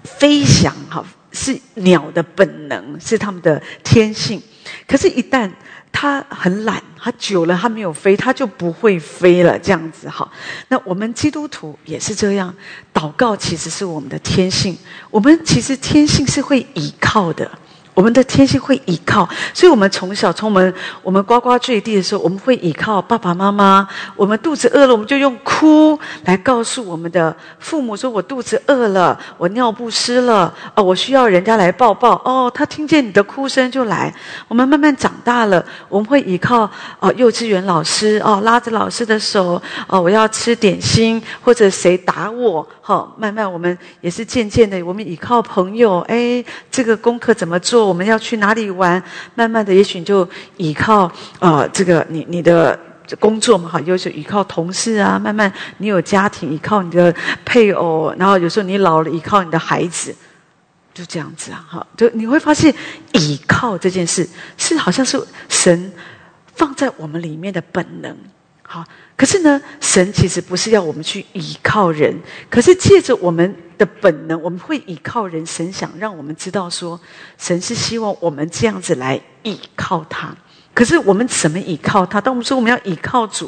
[0.02, 4.42] 飞翔哈是鸟的本能，是它们的天性。
[4.86, 5.50] 可是，一旦
[5.92, 9.58] 他很懒，他久了他没有飞，他就不会飞了。
[9.58, 10.28] 这样子哈，
[10.68, 12.54] 那我们基督徒也是这样，
[12.92, 14.76] 祷告其实是我们的天性，
[15.10, 17.50] 我们其实天性是会倚靠的。
[17.94, 23.86] 我们的天性会倚靠，所以我们从小从我们我们呱呱坠地的时候，我们会倚靠爸爸妈妈。
[24.16, 34.12] 我们肚子饿了，我们就用哭来告诉我们的父母说：“我肚子饿了，我尿不湿了，哦，我需要人家来抱抱。”哦，他听见你的哭声就来。
[34.48, 36.68] 我们慢慢长大了，我们会倚靠
[36.98, 46.00] 哦，幼稚园老师哦，拉着老师的手哦，我要吃点心，或者谁打我，好，慢慢我们也是渐渐的，我们倚靠朋友。
[46.08, 47.84] 哎，这个功课怎么做？
[47.86, 49.02] 我们要去哪里玩？
[49.35, 52.78] 慢慢的，也许就依靠呃，这个你你的
[53.19, 55.19] 工作嘛，哈，有时候依靠同事啊。
[55.19, 60.15] 慢慢，你有家庭，依靠你的配偶，然后有时候你老了，依靠你的孩子，
[60.93, 61.86] 就这样子啊，哈。
[61.97, 62.74] 就你会发现，
[63.12, 65.93] 依靠这件事是好像是神
[66.55, 68.16] 放在我们里面的本能。
[68.74, 68.84] 好，
[69.16, 72.12] 可是呢，神其实不是要我们去依靠人，
[72.51, 75.46] 可是借着我们的本能，我们会依靠人。
[75.46, 77.01] 神想让我们知道说，
[77.38, 80.34] 神是希望我们这样子来依靠他。
[80.74, 82.20] 可是我们怎么依靠他？
[82.20, 83.46] 当我们说我们要依靠主，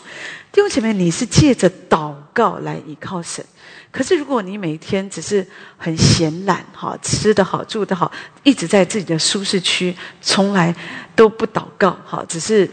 [0.52, 3.44] 弟兄姐妹，你是借着祷告来依靠神。
[3.90, 5.44] 可是如果你每天只是
[5.76, 8.12] 很闲懒，哈，吃得好，住得好，
[8.44, 9.92] 一直在自己的舒适区，
[10.22, 10.72] 从来
[11.16, 12.70] 都不祷告，哈，只是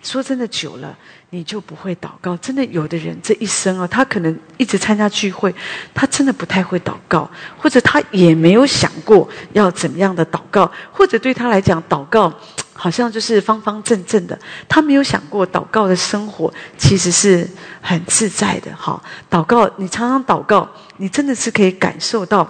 [0.00, 0.96] 说真的久了。
[1.34, 2.36] 你就不会祷告。
[2.36, 5.54] 真的，有的人这一生啊，他可能一直参加聚会，
[5.94, 12.30] 他真的不太会祷告，或者他也没有想过要怎么样的祷告，或者对他来讲，祷告
[12.74, 14.38] 好像就是方方正正的。
[14.68, 17.48] 他没有想过祷告的生活其实是
[17.80, 18.70] 很自在的。
[18.76, 20.68] 哈，祷告，你常常祷告，
[20.98, 22.46] 你真的是可以感受到，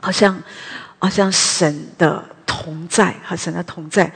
[0.00, 0.40] 好像
[1.00, 4.12] 好像神的同在，和神的同在。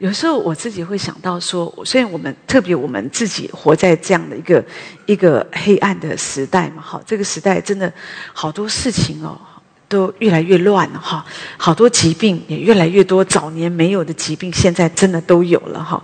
[0.00, 4.64] 有时候我自己会想到说，虽然我们特别我们自己活在这样的一个
[5.04, 7.92] 一个黑暗的时代嘛，哈，这个时代真的
[8.32, 9.38] 好多事情哦，
[9.88, 11.22] 都越来越乱了哈，
[11.58, 16.02] 好多疾病也越来越多，早年没有的疾病现在真的都有了哈。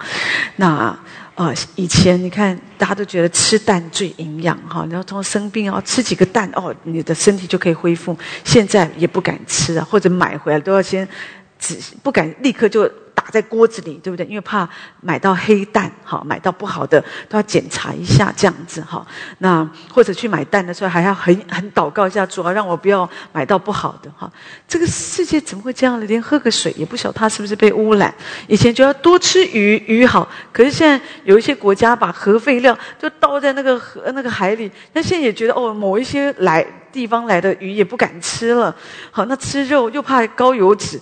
[0.56, 0.94] 那
[1.34, 8.14] 呃，以前你看大家都觉得吃蛋最营养哈，然后从生病哦，吃几个蛋哦，你的身体就可以恢复。
[8.44, 11.08] 现在也不敢吃啊，或者买回来都要先
[11.58, 12.86] 只不敢立刻就。
[13.26, 14.24] 打在锅子里，对不对？
[14.26, 14.68] 因为怕
[15.00, 19.04] 买到黑蛋，哈，买到不好的都要检查一下，这样子哈。
[19.38, 24.30] 那或者去买蛋的时候，还要很很祷告一下，主要让我不要买到不好的哈。
[24.68, 26.06] 这个世界怎么会这样呢？
[26.06, 28.14] 连喝个水也不晓得它是不是被污染。
[28.46, 30.28] 以前就要多吃鱼，鱼好。
[30.52, 38.72] 可是现在有一些国家把核废料就倒在那个河、那个海里，那现在也觉得哦，某一些来地方来的鱼也不敢吃了。
[39.10, 41.00] 好，那吃肉又怕高油脂。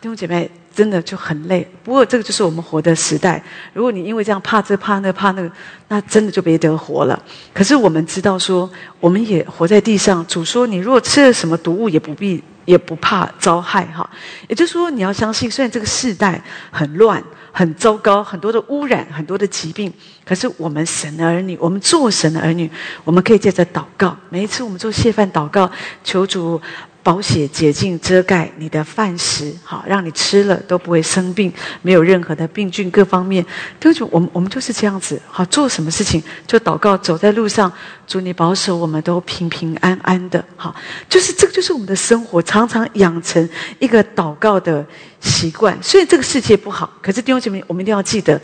[0.00, 1.66] 弟兄姐妹，真的就很累。
[1.84, 3.42] 不过这个就是我们活的时代。
[3.74, 5.50] 如果你因为这样怕这怕那怕那个，
[5.88, 7.22] 那真的就没得活了。
[7.52, 8.68] 可是我们知道说，
[8.98, 10.24] 我们也活在地上。
[10.26, 14.08] 主说，你如果吃了什么毒物，也不必也不怕遭害哈。
[14.48, 17.22] 也就是说，你要相信，虽然这个世代很乱、
[17.52, 19.92] 很糟糕，很多的污染、很多的疾病，
[20.24, 22.70] 可是我们神的儿女，我们做神的儿女，
[23.04, 24.16] 我们可以借着祷告。
[24.30, 25.70] 每一次我们做谢饭祷告，
[26.02, 26.58] 求主。
[27.02, 33.44] 保血洁净遮盖你的饭食，好，让你吃了都不会生病，没有任何的病菌各方面。
[33.78, 37.72] 都就我们我们就是这样子，好，做什么事情就祷告，走在路上，
[38.06, 40.74] 祝你保守我们都平平安安的，好，
[41.08, 43.48] 就是这个就是我们的生活，常常养成
[43.78, 44.84] 一个祷告的
[45.20, 45.78] 习惯。
[45.82, 48.38] 虽然这个世界不好，可是弟兄姐妹，我们一定要记得，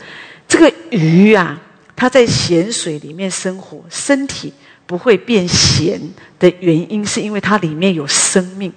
[0.49, 1.61] 这个鱼啊，
[1.95, 4.53] 它在咸水里面生活，身体。
[4.87, 6.01] 不会变咸
[6.39, 8.73] 的原因，是因为它里面有生命，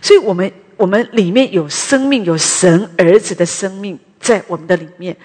[0.00, 5.16] 所以我们我们里面有生命，有神儿子的生命在我们的里面。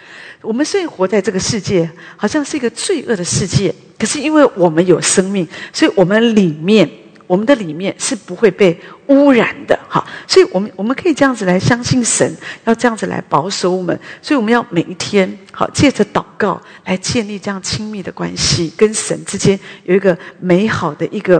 [0.42, 6.90] 我们虽然活在这个世界，好像是一个罪恶的世界，可是因为我们有生命，所以我们里面。
[7.30, 8.76] 我们的里面是不会被
[9.06, 12.36] 污染的，哈，所以我们我们可以这样子来相信神，
[12.66, 21.40] 要这样子来保守我们，所以我们要每一天好借着祷告来建立这样亲密的关系，跟神之间有一个美好的一个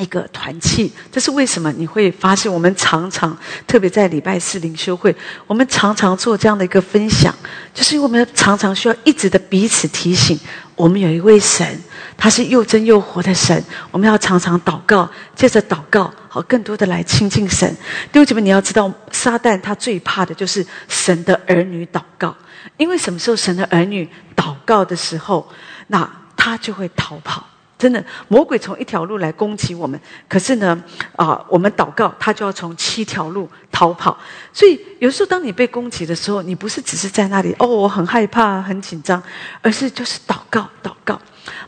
[0.00, 0.92] 一个团契。
[1.12, 1.70] 这是为什么？
[1.72, 3.36] 你会发现我们常常，
[3.66, 5.14] 特别在礼拜四灵修会，
[5.46, 7.34] 我们常常做这样的一个分享，
[7.74, 10.38] 就是因为我们常常需要一直的彼此提醒，
[10.74, 11.78] 我们有一位神。
[12.16, 17.66] 他是又真又活的神，我们要常常祷告，借着祷告，好更多的来亲近神。
[18.12, 22.36] 弟兄姐妹，你要知道，撒旦他最怕的就是神的儿女祷告，
[22.76, 24.06] 因为什么时候神的儿女
[24.36, 25.50] 祷告的时候，
[25.86, 27.46] 那他就会逃跑。
[27.80, 29.98] 真的，魔鬼从一条路来攻击我们，
[30.28, 30.78] 可是呢，
[31.16, 34.18] 啊，我们祷告，他就要从七条路逃跑。
[34.52, 39.22] 所以有时候当你被攻击的时候，你不是只是在那里哦，我很害怕、很紧张，
[39.62, 41.18] 而是就是祷告、祷告。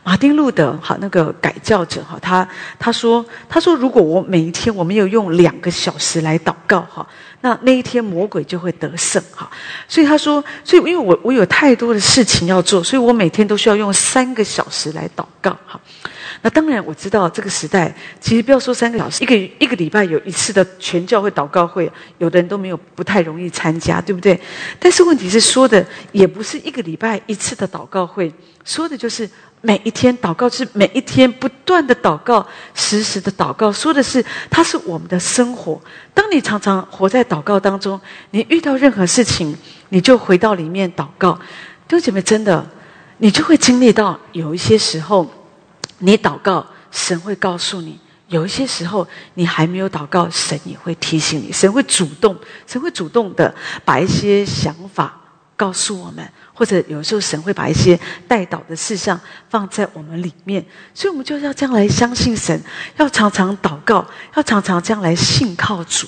[0.03, 2.47] 马丁路德，哈，那个改教者，哈，他
[2.77, 7.05] 他说，他说，如果我每一天我没有用两个小时来祷告，哈，
[7.41, 9.49] 那那一天魔鬼就会得胜，哈。
[9.87, 15.79] 所以他说，所以因为我我有太多的事情要做，所以我每天都需要用三个小时来祷告，哈。
[16.43, 24.39] 那当然我知道这个时代，其实不要说三个小时，一个一个礼拜有一次的全教会祷告会，有的人都没有，不太容易参加，对不对？
[24.77, 28.31] 但是问题是说的也不是一个礼拜一次的祷告会，
[28.63, 29.27] 说的就是。
[29.65, 35.81] 每一天祷告是每一天不断的祷告，时时的祷告，说的是它是我们的生活。
[36.13, 37.97] 当你常常活在祷告当中，
[38.31, 39.55] 你遇到任何事情，
[39.87, 41.39] 你就回到里面祷告。
[41.87, 42.69] 弟兄姐妹，真的，
[43.19, 45.25] 你就会经历到有一些时候，
[46.05, 47.97] 你祷告，神会告诉你；
[48.27, 51.49] 有一些时候，你还没有祷告，神也会提醒你。
[51.49, 53.55] 神会主动，神会主动的
[53.85, 55.17] 把一些想法
[55.55, 56.29] 告诉我们。
[56.55, 59.19] 或者有时候神会把一些带导的事项
[59.49, 60.63] 放在我们里面，
[60.93, 62.61] 所以我们就要这样来相信神，
[62.97, 64.05] 要常常祷告，
[64.35, 66.05] 要常常这样来信靠主。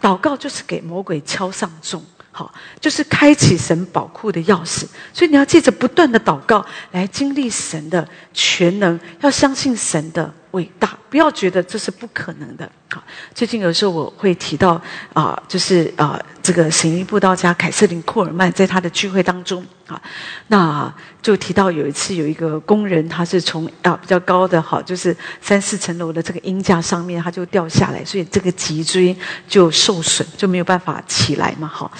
[0.00, 2.04] 祷告就是给魔鬼敲上钟，
[2.38, 4.84] 好，就是开启神宝库的钥匙。
[5.10, 12.70] 所以你要借着不断的祷告来经历神的全能，要相信神的伟大，不要觉得这是不可能的。
[12.90, 13.02] 好，
[13.34, 14.80] 最近有时候我会提到
[15.12, 20.00] 啊，就是啊，这个神医布道家凯瑟琳·库尔曼在他的聚会当中啊，
[20.46, 29.14] 那就提到有一次有一个工人，他是从啊比较高的哈，就是三四层楼的这个鹰架上面，他就掉下来，所以这个脊椎
[29.46, 31.68] 就受损，就没有办法起来嘛。
[31.68, 31.92] 好，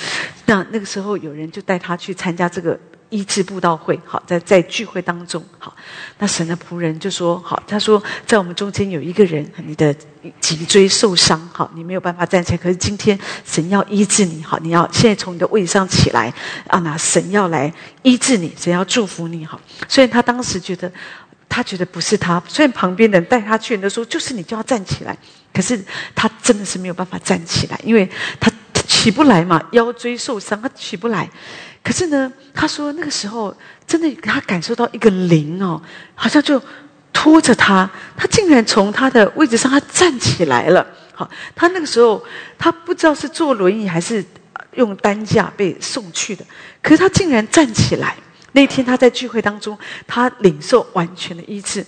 [0.47, 2.79] 那那个时候有人就带他去参加这个。
[3.09, 5.75] 医治布道会，好，在在聚会当中，好，
[6.19, 9.95] 那神的仆人就说，好，他说，在我们中间有一个人，你的
[10.41, 16.33] 脊椎受伤，好，你没有办法站起来，可是今天神要医治你，好，你要现在从你的位上起来，
[16.67, 17.73] 啊，那神要来
[18.03, 20.91] 医治你，神要祝福你，好，虽然他当时觉得，
[21.49, 25.17] 他觉得不是他，虽然旁边的人带他去的说，就是你就要站起来，
[25.55, 25.81] 可是
[26.15, 28.11] 他真的是没有办法站起来，因为
[28.41, 28.51] 他
[28.89, 31.31] 起不来嘛，腰椎受伤，他起不来。
[31.87, 33.57] 可是呢，他说那个时候
[33.87, 35.81] 真的，他感受到一个灵哦，
[36.17, 36.61] 好像就
[37.13, 40.85] 拖着他，他竟然从他的位置上他站起来了。
[41.15, 42.21] 好，他那个时候
[42.59, 44.25] 他不知道是坐轮椅还是
[44.75, 46.45] 用担架被送去的，
[46.83, 48.17] 可是他竟然站起来。
[48.51, 51.87] 那天他在聚会当中，他领受完全的医治。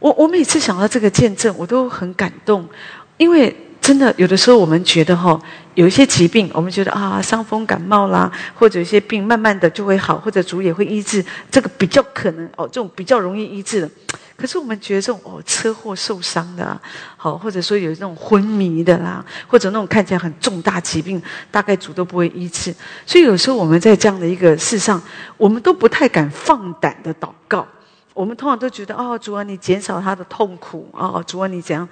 [0.00, 2.68] 我我每次想到这个见证，我都很感动，
[3.16, 3.56] 因为。
[3.80, 5.40] 真的，有的时候我们觉得哈，
[5.74, 13.90] 有一些疾病，我们觉得啊，伤风感冒啦，或者一些病，慢慢的就会好，或者主也会医治，这个比较可能哦，这种比较容易医治的。
[14.36, 16.78] 可是我们觉得这种哦，车祸受伤的，
[17.16, 21.20] 好，或者说有那种昏迷的啦，或者那种看起来很重大疾病，
[21.50, 22.74] 大概主都不会医治。
[23.06, 25.02] 所以有时候我们在这样的一个事上，
[25.36, 27.66] 我们都不太敢放胆的祷告。
[28.12, 31.88] 我们通常都觉得哦，主啊，你减少他的痛苦哦，主啊，你怎样？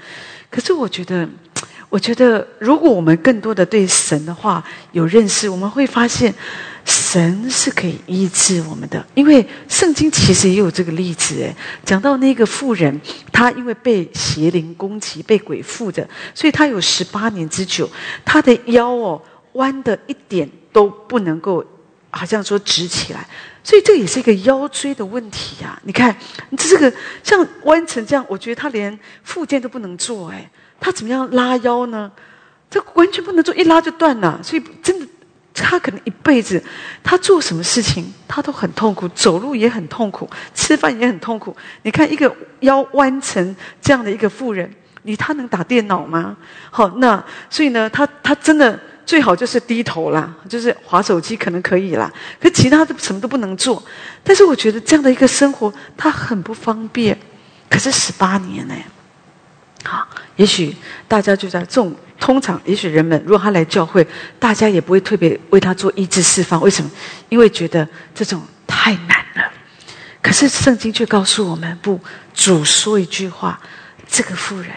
[0.51, 1.27] 可是我觉得。
[1.91, 4.63] 我觉得，如果我们更多的对神的话
[4.93, 6.35] 有认识，我们会发现，
[6.85, 9.03] 神是可以医治我们的。
[9.15, 11.57] 因为圣经其实也有这个例子，哎，
[11.87, 13.01] 讲到那个妇人，
[13.33, 17.89] 她因为被邪灵攻击，被鬼附着，所以她有十八年之久，
[18.23, 19.23] 她的腰哦
[19.55, 21.65] 弯的一点都不能够，
[22.11, 23.27] 好像说直起来，
[23.65, 25.81] 所以这也是一个腰椎的问题呀。
[25.85, 26.15] 你看，
[26.51, 26.93] 你这个
[27.23, 30.51] 像弯成这样，我觉得她连复健都不能做，哎。
[30.81, 32.11] 他怎么样拉腰呢？
[32.71, 34.39] 这完全不能做，一拉就断了。
[34.43, 35.07] 所以真的，
[35.55, 36.63] 他可能一辈子，
[37.03, 41.57] 他做什么事情他都很痛苦，走路也很痛苦，吃饭也很痛苦。
[41.83, 42.31] 你看一个
[42.61, 44.71] 腰弯成这样的一个妇人，
[45.03, 46.37] 你他能打电脑吗？
[46.71, 53.83] 好，那所以呢，他他真的最好就是低头啦，就是划手机可能可以啦，可其他的什么都不能做。
[54.23, 57.19] 但是我觉得这样的一个生活，他很不方便。
[57.71, 58.75] 可是十八年呢？
[59.89, 60.07] 啊，
[60.37, 60.75] 也许
[61.07, 64.07] 大家就在这种通常，也许人们如果他来教会，
[64.39, 66.61] 大家也不会特别为他做医治释放。
[66.61, 66.91] 为什么？
[67.29, 69.51] 因为觉得这种太难了。
[70.21, 71.99] 可是圣经却告诉我们，不，
[72.35, 73.59] 主说一句话，
[74.07, 74.71] 这个妇人，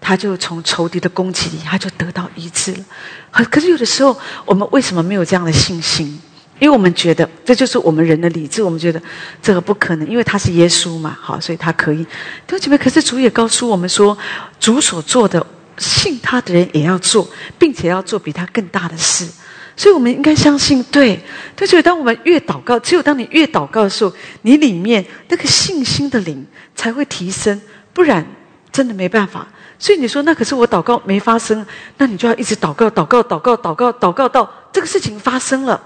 [0.00, 2.84] 他就从仇敌的攻击里，他就得到医治了。
[3.30, 6.18] 可是有的时候，我们为什么没有这样的信心？
[6.58, 9.00] 因为我们觉得这就是我们人的理智，我们觉得
[9.42, 11.98] 这个不可能，因为他是耶稣嘛，好，所以他可以。
[12.46, 14.16] 弟兄姐妹，可是主也告诉我们说，
[14.58, 15.46] 主所做的，
[15.76, 17.28] 信他的人也要做，
[17.58, 19.28] 并且要做比他更大的事。
[19.76, 21.20] 所以我们应该相信，对。
[21.54, 24.10] 但是当我们越祷告，只有当你越祷告的时候，
[24.40, 27.60] 你里面那个信心的灵才会提升，
[27.92, 28.26] 不然
[28.72, 29.46] 真的没办法。
[29.78, 31.66] 所以你说，那可是我祷告没发生，
[31.98, 35.78] 那你就要一直祷告，祷告，祷告，祷告，祷告到这个事情发生了。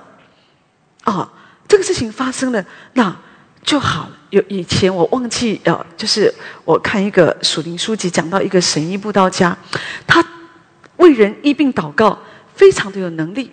[1.04, 1.28] 哦，
[1.66, 2.64] 这个事情发生了，
[2.94, 3.16] 那
[3.62, 4.16] 就好了。
[4.30, 6.32] 有以前我忘记呃，就是
[6.64, 9.56] 我看一个属灵书籍，讲到一个神医布道家，
[10.06, 10.24] 他
[10.98, 12.16] 为人医病祷告，
[12.54, 13.50] 非常的有能力。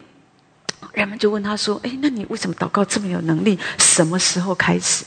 [0.93, 3.57] 人们就问他说：“哎，那你为什么祷告这么有能力？
[3.79, 5.03] 什么时候开始？”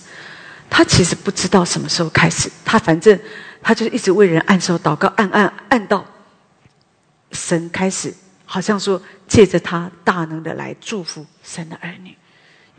[0.68, 3.18] 他其实不知道什么时候开始，他反正
[3.62, 6.04] 他就一直为人按手祷告，按按按到
[7.32, 8.12] 神开始，
[8.44, 12.16] 好像说借着他大能的来祝福神的儿女。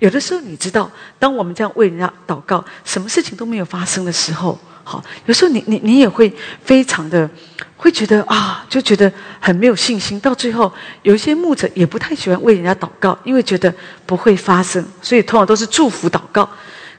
[0.01, 6.33] 有的时候，你知道，当我们这样为人家祷告，什么事情都没有发生的时候，好，有时候你你你也会
[6.63, 7.29] 非常的
[7.77, 10.19] 会觉得啊，就觉得很没有信心。
[10.19, 10.73] 到最后，
[11.03, 13.71] 有一些牧者也不太喜欢为人家祷告，因为觉得
[14.07, 16.49] 不会发生，所以通常都是祝福祷告。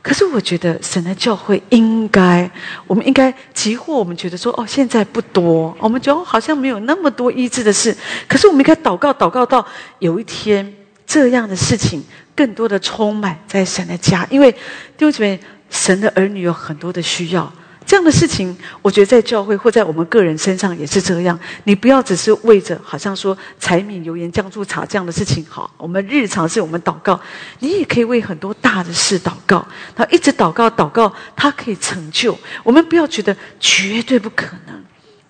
[0.00, 2.48] 可是我觉得神的教会应该，
[2.86, 7.96] 我们应该急或我们觉得说，哦，现在不多，我们觉得好像没有那么多医治的事。
[8.28, 9.66] 可是我们应该祷告，祷告到
[9.98, 10.72] 有一天
[11.12, 12.02] 这样的事情。
[12.34, 17.52] 更多的充满在神的家，因为弟兄姐妹，神的儿女有很多的需要。
[17.84, 21.38] 这样的事情，我觉得在教会或在我们个人身上也是这样。
[21.64, 27.20] 你不要只是为着好像说柴米油盐酱醋茶这样的事情好，我们日常是我们祷告，
[27.58, 29.66] 你也可以为很多大的事祷告。
[29.94, 32.38] 他一直祷告祷告，他可以成就。
[32.62, 34.82] 我们不要觉得绝对不可能，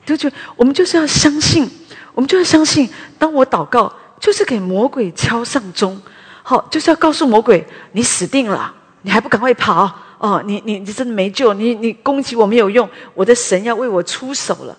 [0.07, 1.69] 就就我们就是要相信，
[2.15, 2.89] 我们就要相信，
[3.19, 3.93] 当我祷告，
[4.23, 6.01] 就是给魔鬼敲上钟。
[6.45, 8.73] 好，就是要告诉魔鬼，你死定了，
[9.03, 10.41] 你还不赶快跑哦！
[10.47, 14.77] 你你你真的没救，你你攻击我没有用，我的神要为我出手了。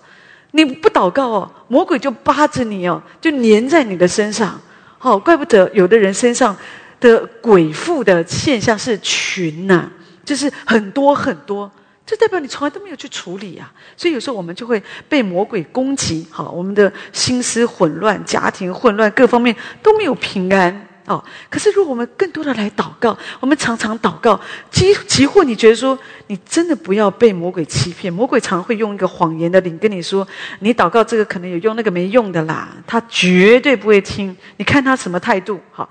[0.52, 4.58] 你不祷告哦，魔鬼就扒着你哦，就粘在你的身上。
[5.00, 6.56] 哦，怪不得有的人身上
[6.98, 9.90] 的鬼附的现象是群呐，
[10.24, 11.70] 就是很多很多，
[12.06, 13.72] 这代表你从来都没有去处理啊。
[13.96, 20.88] 所以有时候我们就会被魔鬼攻击，好，我们的心思混乱，家庭混乱，各方面都没有平安。
[21.06, 24.40] 哦，可是如果我们更多的来祷告，我们常常祷告，
[24.70, 25.98] 几几乎你觉得说，
[26.28, 30.26] 你真的不要被魔鬼欺骗，魔鬼常会用一个谎言的灵跟你说，
[30.60, 34.34] 你祷告这个可能有用，那个没用的啦，他绝对不会听。
[34.56, 35.60] 你看他什么态度？
[35.70, 35.86] 好，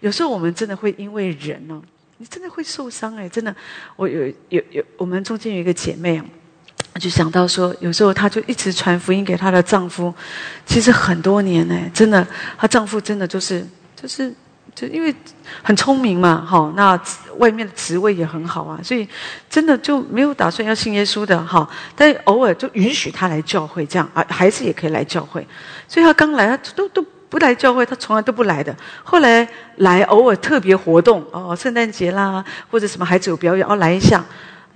[0.00, 1.82] 有时候我们真的会因为人呢，
[2.18, 3.54] 你真的会受伤哎，真的。
[3.96, 6.24] 我有有有，我们中间有一个姐妹啊，
[6.98, 10.14] 就想到说，有时候她就一直传福音给她的丈夫，
[10.66, 12.26] 其实很多年呢，真的，
[12.56, 13.66] 她丈夫真的就是
[13.96, 14.34] 就是。
[14.74, 15.14] 就因为
[15.62, 17.00] 很聪明嘛，哈，那
[17.36, 19.08] 外面的职位也很好啊，所以
[19.48, 21.68] 真的就没有打算要信耶稣的哈。
[21.94, 25.46] 但偶尔就允许他来教会，这样啊，孩子也可以来教会。
[25.86, 28.72] 所以他刚来，他都都不来教会，他从来都不来的。
[29.02, 29.46] 后来
[29.78, 34.24] 来偶尔特别活动哦，圣诞节啦，或者什么孩子有表演，哦来一下。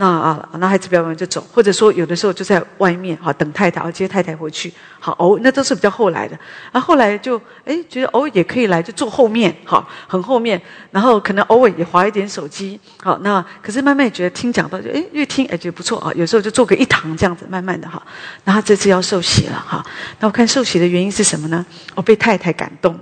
[0.00, 4.72] 那啊，那孩子表演完就走，或者说有的时候就在外面哈等太太，接太太回去。
[5.00, 6.38] 好，偶那都是比较后来的。
[6.70, 10.60] 然后后来就哎觉得偶尔也可以来，就坐后面，好，很后面。
[10.92, 12.78] 然后可能偶尔也划一点手机。
[13.02, 16.12] 好，那可是慢慢也觉得听讲到就哎越听哎觉得不错啊。
[16.14, 18.00] 有时候就坐个一堂这样子，慢慢的哈。
[18.44, 19.84] 那他这次要受洗了哈。
[20.20, 21.66] 那我看受洗的原因是什么呢？
[21.96, 22.96] 我被太太感动，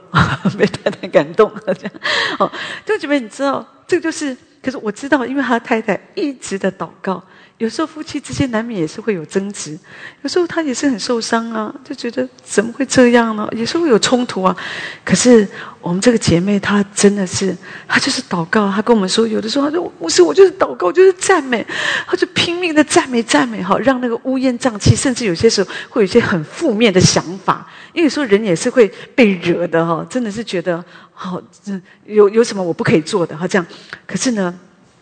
[0.59, 1.93] 被太太感动这样。
[2.39, 2.51] 哦，
[2.87, 4.35] 就觉得你知道，这个就是。
[4.67, 7.23] 可是我知道，因为他太太一直的祷告，
[7.59, 9.79] 有时候夫妻之间难免也是会有争执，
[10.23, 13.49] 有时候他也是很受伤啊，就觉得怎么会这样呢？
[13.53, 14.57] 也是会有冲突啊。
[15.05, 15.47] 可是
[15.81, 17.57] 我们这个姐妹，她真的是，
[17.87, 21.65] 她就是祷告，她跟我们说，有的时候她说不是，我就是祷告，就是赞美，
[22.05, 30.85] 她就拼命的赞美赞美，哈，让那个乌烟瘴气，甚至有些时候会有一些很负面的想法，因为说人也是会被惹的哈，真的是觉得。
[31.19, 33.35] 好，这有有什么我不可以做的？
[33.35, 33.67] 哈，这样，
[34.07, 34.55] 可是呢，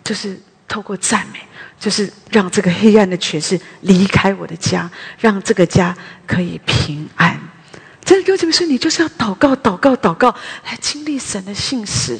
[0.04, 1.40] 就是透过赞美，
[1.80, 4.88] 就是让这个黑暗的权势离开我的家，
[5.18, 7.36] 让这个家可以平安。
[8.04, 10.28] 真的，有什么事，你就是要祷告，祷告，祷告，
[10.64, 12.16] 来经历神的信实。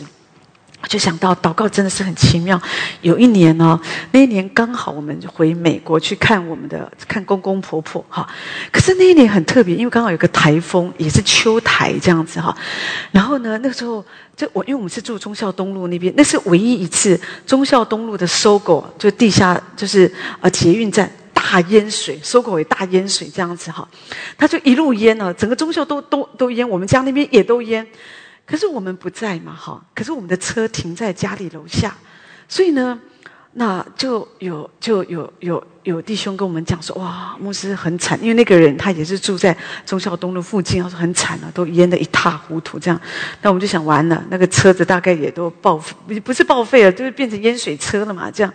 [0.88, 2.60] 就想到祷告真的是很奇妙。
[3.02, 3.80] 有一年呢，
[4.12, 8.28] 那一年刚好我们回美国去看我们的看公公婆婆哈。
[8.70, 12.56] 可是那一年很特别，因为刚好有个台风，也是秋台这样子哈。
[13.10, 14.04] 然后呢，那个时候
[14.36, 23.86] 就我因为我们是住忠孝东路那边，那是唯一一次忠孝东路的搜狗就地下就是呃捷运站大淹水，搜狗也大淹水这样子哈。
[24.36, 27.86] 它就一路淹了，整个忠孝都都都淹，我们家那边也都淹。
[28.46, 29.82] 可是我们不在嘛，哈！
[29.94, 31.94] 可是我们的车停在家里楼下，
[32.46, 33.00] 所以呢，
[33.52, 39.56] 那就有就有有有弟兄跟我们讲说，哇，牧师很惨，因为那个人他也是住在
[39.86, 43.00] 忠孝东路附近，他说很惨了，都淹得一塌糊涂这样。
[43.40, 48.52] 那我们就想完了，那个车子大概也都报不不是报废了，就是变成淹水车了嘛，这样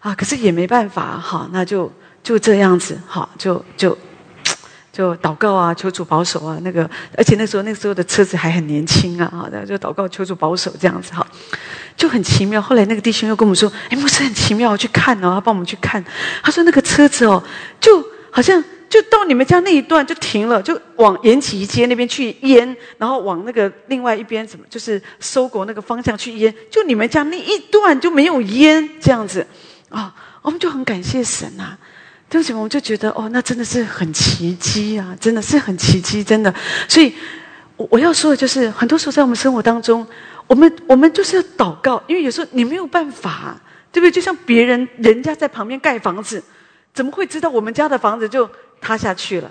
[0.00, 1.92] 啊，可是也没办法，哈，那就
[2.22, 3.96] 就这样子，哈，就就。
[4.98, 6.82] 就祷告啊，求主保守啊，那个，
[7.16, 11.24] 而且那时候那时候的车子还很年轻啊，哈，就祷告求主保守这样子哈，
[11.96, 12.60] 就很奇妙。
[12.60, 16.04] 后来那个弟兄又跟我们说，哎，牧师很奇妙，去看哦，他帮我们去看。
[16.42, 17.40] 他说那个车子哦，
[17.80, 29.46] 就好像就到你们家那一段就停了，就往延吉街那边去淹，然后往那个另外一边怎么就是收国那个方向去淹，就你们家那一段就没有淹这样子
[29.90, 30.12] 啊，
[30.42, 31.78] 我们就很感谢神呐。
[32.28, 36.54] 对不起，我就觉得哦，那真的是很奇迹啊，真的是很奇迹，真的。
[36.86, 37.14] 所以，
[37.76, 40.06] 我我要说的就是，很多时候在我们生活当中，
[40.46, 43.58] 我们我们就是要祷告，因为有时候你没有办法，
[43.90, 44.10] 对不对？
[44.10, 46.42] 就像别人人家在旁边盖房子，
[46.92, 48.48] 怎么会知道我们家的房子就
[48.80, 49.50] 塌下去了？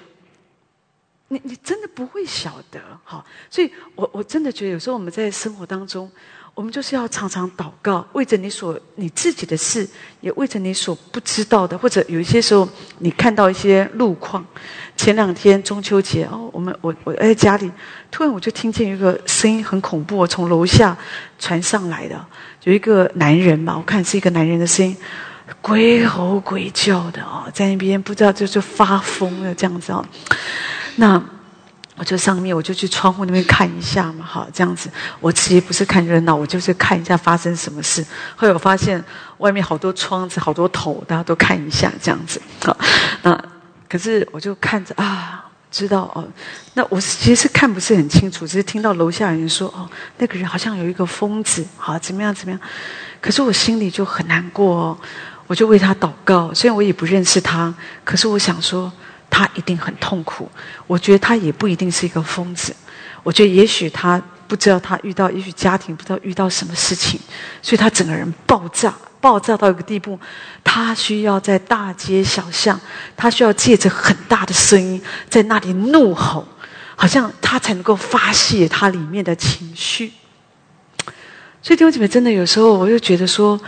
[1.30, 3.26] 你你真的不会晓得，哈。
[3.50, 6.12] 所以我我真的觉得，有时候我们在生活当中。
[6.58, 9.88] 我们就是要常常祷告，为着你所你自己的事，
[10.22, 12.68] 也为着你所不知道的，或者有一些时候
[12.98, 14.44] 你看到一些路况。
[14.96, 17.72] 前两天中秋节哦，我们我我在家里，
[18.10, 20.98] 突然我就听见一个声音很恐怖，从楼下
[21.38, 22.20] 传上来的，
[22.64, 24.98] 有一个男人嘛，我看是一个男人的声音，
[25.62, 30.04] 鬼吼鬼叫的哦，在那边不知道就是发疯了这样子哦，
[30.96, 31.24] 那。
[32.00, 34.88] 我就上面，我就去窗户那边看一下嘛，好，这样子。
[35.20, 38.06] 我其实不是看热闹，我就是看一下发生什么事。
[38.36, 39.04] 后来我发现
[39.40, 42.40] 外面好多窗子，好多头，大家都看一下这样子。
[42.64, 42.78] 好，
[43.24, 43.44] 那
[43.90, 46.24] 可是我就看着啊，知道哦。
[46.76, 52.62] 那我其实看不是很清楚，只是听到楼下人说哦，那个人好像有一个疯子，好怎么样怎么样。
[53.20, 54.98] 可是我心里就很难过哦，
[55.48, 56.54] 我就为他祷告。
[56.54, 58.94] 虽然我也不认识他，可是我想说。
[59.30, 60.50] 他一定很痛苦，
[60.88, 62.76] 我觉得他也不一定是一个疯子，
[63.24, 67.20] 我觉得也许他不知道他遇到，也许家庭不知道遇到什么事情，
[67.62, 70.20] 所以他整个人爆炸，爆炸到一个地步，
[70.64, 72.80] 他需要在大街小巷，
[73.16, 76.48] 他需要借着很大的声音在那里怒吼，
[76.96, 80.14] 好像他才能够发泄他里面的情绪。
[81.62, 83.60] 所以弟兄姐妹，真的有时候我就觉得说。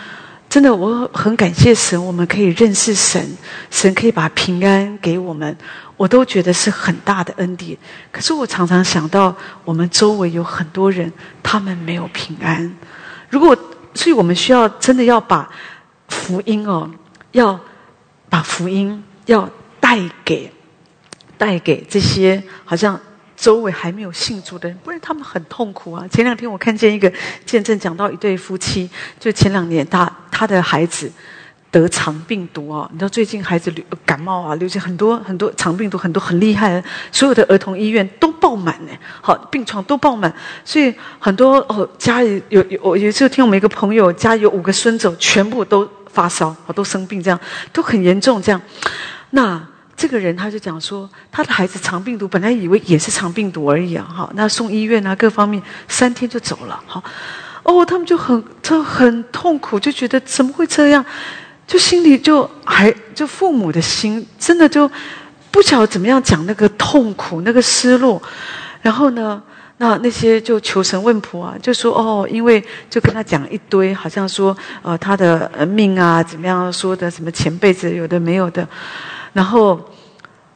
[0.50, 3.24] 真的，我很感谢神，我们可以认识神，
[3.70, 5.56] 神可以把平安给我们，
[5.96, 7.78] 我都觉得是很大的恩典。
[8.12, 11.14] 可是我常常想到，我们周围有很多人，
[11.44, 12.76] 他们没有平安。
[13.30, 13.56] 如果，
[13.94, 15.48] 所以我们需要真的要把
[16.08, 16.90] 福音哦，
[17.34, 17.60] 要
[18.28, 19.48] 把福音要
[19.80, 20.52] 带给
[21.38, 23.00] 带给这些好像。
[23.40, 26.06] 周围还没有信主的人，不然他们很痛苦啊。
[26.10, 27.12] 前两天我看见一个
[27.46, 31.10] 见证，讲到一对夫妻，就前两年他他的孩子
[31.72, 38.92] 得肠病毒啊，你知道最近孩子流感冒啊，流行很多很多肠病毒，很多很厉害，所有的儿童医院都爆满呢，
[39.22, 40.34] 好病床都爆满，
[40.66, 45.90] 所以很多哦家里有有我有一次听我们一个朋友家有五个孙子，全部都。
[46.12, 47.40] 发烧，好都生病，这样
[47.72, 48.42] 都很严重。
[48.42, 48.60] 这样，
[49.30, 49.64] 那
[50.00, 57.04] 这个人他就讲说，他的孩子肠病毒，本来以为也是肠病毒而已啊，哈，那送医院啊，各方面三天就走了，哈。
[57.64, 61.06] 哦，他们就很就很痛苦，就觉得怎么会这样？
[61.68, 64.90] 就心里就还就父母的心真的就
[65.52, 68.22] 不晓得怎么样讲那个痛苦、那个失落。
[68.82, 69.44] 然后呢，
[69.78, 78.66] 那那些就求神问卜啊，就说哦，因为就跟他讲一堆，好像说呃他的命啊怎么样说的，什么前辈子有的没有的。
[79.34, 79.80] 然后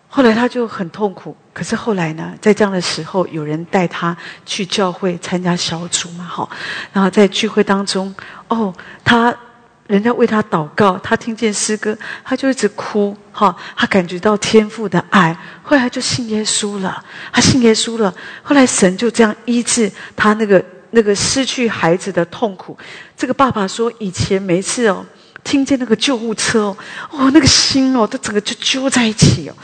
[0.07, 1.35] 后来他就很痛苦。
[1.53, 6.49] 可是后来呢，在这样的时候，有人带他去教会参加小组嘛，哈，
[6.91, 8.13] 然后在聚会当中，
[8.47, 8.73] 哦，
[9.03, 9.31] 他
[9.85, 22.75] 人家为他祷告，他听见诗歌，他就一直哭，哈，他感觉到天父的爱，后来就信耶稣了，他信耶稣了，后来神就这样医治他那个那个失去孩子的痛苦。
[23.15, 25.05] 这个爸爸说，以前每次哦，
[25.43, 26.77] 听见那个救护车哦，
[27.11, 29.55] 哦，那个心哦，都整个就揪在一起哦。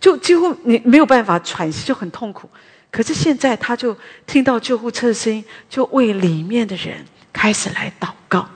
[0.00, 2.48] 就几乎你没有办法喘息，就很痛苦。
[2.90, 3.96] 可是现在他就
[4.26, 8.48] 听到救护车的声音，就为里面的人开始来祷告。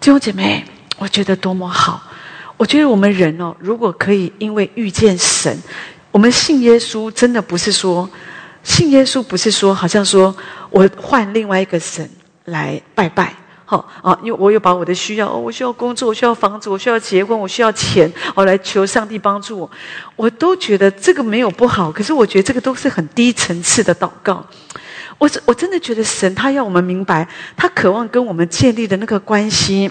[0.00, 0.64] 弟兄姐妹，
[0.98, 2.02] 我觉得多么好！
[2.56, 5.56] 我觉得我们人哦，如果可以因为遇见神，
[6.10, 8.08] 我们信耶稣，真的不是说
[8.62, 10.34] 信耶稣，不是说好像说
[10.70, 12.08] 我换另外一个神
[12.44, 13.34] 来拜拜。
[13.70, 19.70] 好啊，因为我有把我的需要，哦，我需要工作，我需要房子，我需要结婚，我需要钱，我来求上帝帮助我。
[20.16, 24.44] 我都觉得这个没有不好，可是我觉得这个都是很低层次的祷告。
[25.18, 29.88] 我我真的觉得神他要我们明白，他渴望跟我们建立的那个关系，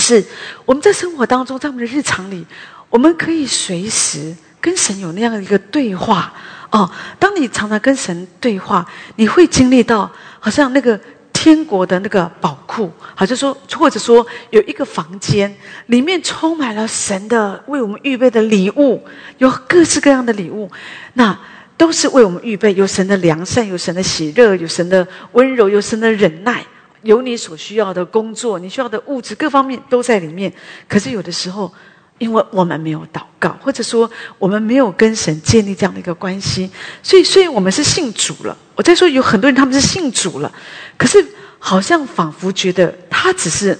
[0.00, 0.22] 是
[0.66, 2.44] 我们在生活当中，在我们的日常里，
[2.90, 6.30] 我们可以随时跟神有那样的一个对话。
[6.70, 8.86] 哦，当你常常跟神对话，
[9.16, 11.00] 你会经历到好像那个。
[11.40, 15.54] 天国的那个宝库，好像说，或者说有一个房间，
[15.86, 19.00] 里面充满了神的为我们预备的礼物，
[19.38, 20.68] 有各式各样的礼物，
[21.14, 21.38] 那
[21.76, 26.60] 都是为我们预备，有神的良善，有神的喜乐，有神的温柔，有神的忍耐，
[27.02, 30.52] 有你所需要的工作，你需要的物质，各方面都在里面。
[30.88, 31.72] 可是有的时候。
[32.18, 36.70] 因为我们没有祷告，或者说我们没有跟神建立这样的一个关系，
[37.02, 40.52] 所以虽然我们是信主了，我在说有很多人他们是信主了，
[40.96, 41.24] 可是
[41.58, 43.78] 好像仿佛觉得他只是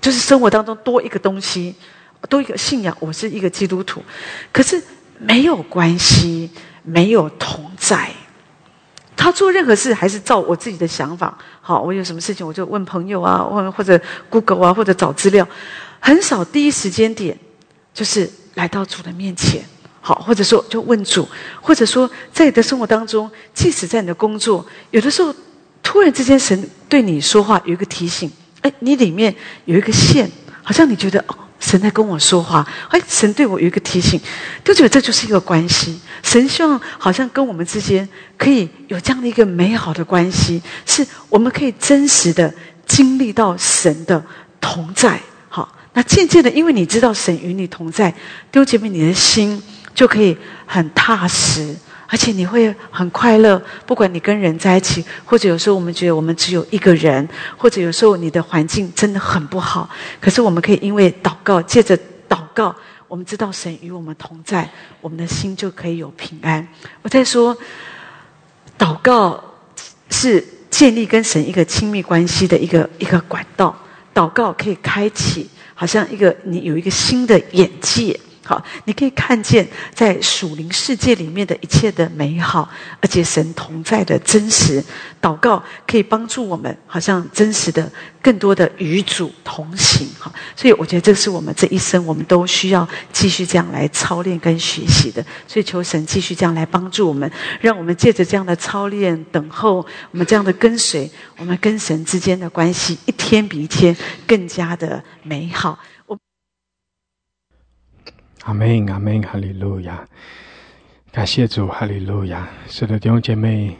[0.00, 1.74] 就是生活当中多一个东西，
[2.28, 4.02] 多一个信仰，我是一个基督徒，
[4.52, 4.82] 可是
[5.18, 6.50] 没有关系，
[6.82, 8.10] 没有同在。
[9.14, 11.38] 他做任何事还是照我自己的想法。
[11.60, 15.46] 好，我有什么事情我就问朋友啊，问或者 Google 啊，或者找资料，
[16.00, 17.38] 很少第一时间点。
[17.94, 19.64] 就是来到主的面前，
[20.00, 21.28] 好，或者说就问主，
[21.60, 25.34] 或者说在你的生活当中，即使在你的工作，有的时候
[25.82, 28.30] 突然之间神对你说话，有一个提醒，
[28.62, 29.34] 哎，你里面
[29.66, 30.30] 有一个线，
[30.62, 34.20] 好像你觉得哦，神在跟我说话，哎，神对我有一个提醒，
[34.64, 36.00] 就觉得这就是一个关系。
[36.22, 38.08] 神希望好像跟我们之间
[38.38, 42.52] 可以有这样的一个美好的关系，是我们可以真实的
[42.86, 44.24] 经历到神的
[44.60, 45.20] 同在。
[45.94, 49.62] 那渐渐的，因为你知道神与你同在，弟兄姐妹，你的心
[49.94, 53.62] 就可以很踏实，而且你会很快乐。
[53.84, 57.28] 不管你跟人在一起，或者有时候我们觉得我们只有一个人，
[57.58, 59.88] 或者有时候你的环境真的很不好，
[60.18, 61.94] 可是我们可以因为祷告，借着
[62.26, 62.74] 祷告，
[63.06, 64.70] 我们知道神与我们同在，
[65.02, 66.66] 我们的心就可以有平安。
[67.02, 67.54] 我在说，
[68.78, 69.44] 祷告
[70.08, 73.76] 是建立跟神一个亲密关系的一个一个管道，
[74.14, 75.50] 祷告可以开启。
[75.82, 78.16] 好像一个你有一个新的眼界，
[78.52, 82.68] 好，你可以看见在属灵世界里面的一切的美好，
[83.00, 84.84] 而且神同在的真实。
[85.22, 90.30] 祷告可以帮助我们，好像真实的更多的与主同行，哈。
[90.54, 95.24] 所以我觉得这是我们这一生我们都需要继续这样来操练跟学习的。
[95.46, 97.30] 所以求神继续这样来帮助我们，
[97.62, 99.76] 让我们借着这样的操练、等候，
[100.10, 103.96] 我们这样的跟随，我们跟神之间的关系一天比一天
[104.26, 105.78] 更加的美好。
[108.42, 110.04] 阿门，阿门，哈利路亚！
[111.12, 112.48] 感谢主，哈利路亚！
[112.66, 113.76] 是的，弟兄姐妹，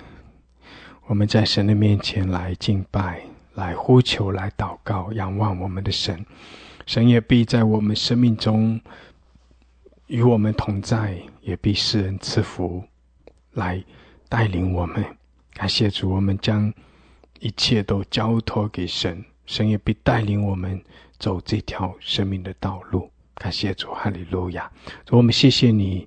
[1.06, 3.22] 我们在神的面前来敬拜、
[3.54, 6.24] 来呼求、来祷告、仰望我们的神，
[6.86, 8.80] 神也必在我们生命中
[10.06, 12.84] 与我们同在，也必施恩赐福
[13.54, 13.82] 来
[14.28, 15.04] 带领我们。
[15.54, 16.72] 感谢主，我们将
[17.40, 20.80] 一切都交托给神，神也必带领我们
[21.18, 23.10] 走这条生命的道路。
[23.34, 24.70] 感谢主，哈利路亚！
[25.04, 26.06] 主，我们谢谢你，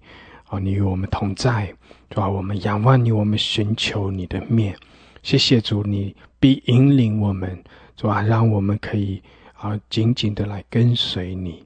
[0.50, 1.74] 哦，你与我们同在，
[2.10, 4.78] 主啊，我们仰望你，我们寻求你的面。
[5.24, 7.64] 谢谢主，你必引领我们，
[7.98, 9.22] 主啊，让我们可以
[9.54, 11.66] 啊紧紧的来跟随你，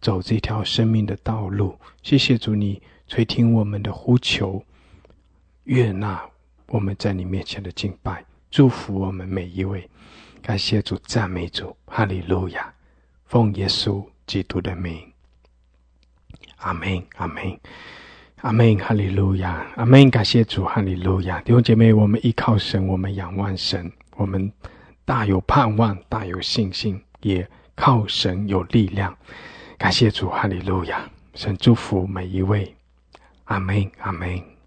[0.00, 1.78] 走这条生命的道路。
[2.02, 4.62] 谢谢主，你垂听我们的呼求，
[5.64, 6.22] 悦纳
[6.66, 9.88] 我们在你面前的敬拜，祝福我们每一位。
[10.42, 12.72] 感谢主，赞美主，哈利路亚！
[13.24, 15.10] 奉耶稣基督的名，
[16.58, 17.58] 阿门，阿门。
[18.42, 24.52] 阿门，哈利路亚，阿门，感谢主，哈利路亚，弟兄姐妹，我们依靠神，我们仰望神，我们
[25.04, 29.16] 大有盼望，大有信心，也靠神有力量。
[29.76, 32.76] 感谢主，哈利路亚，神祝福每一位，
[33.46, 34.57] 阿门，阿门。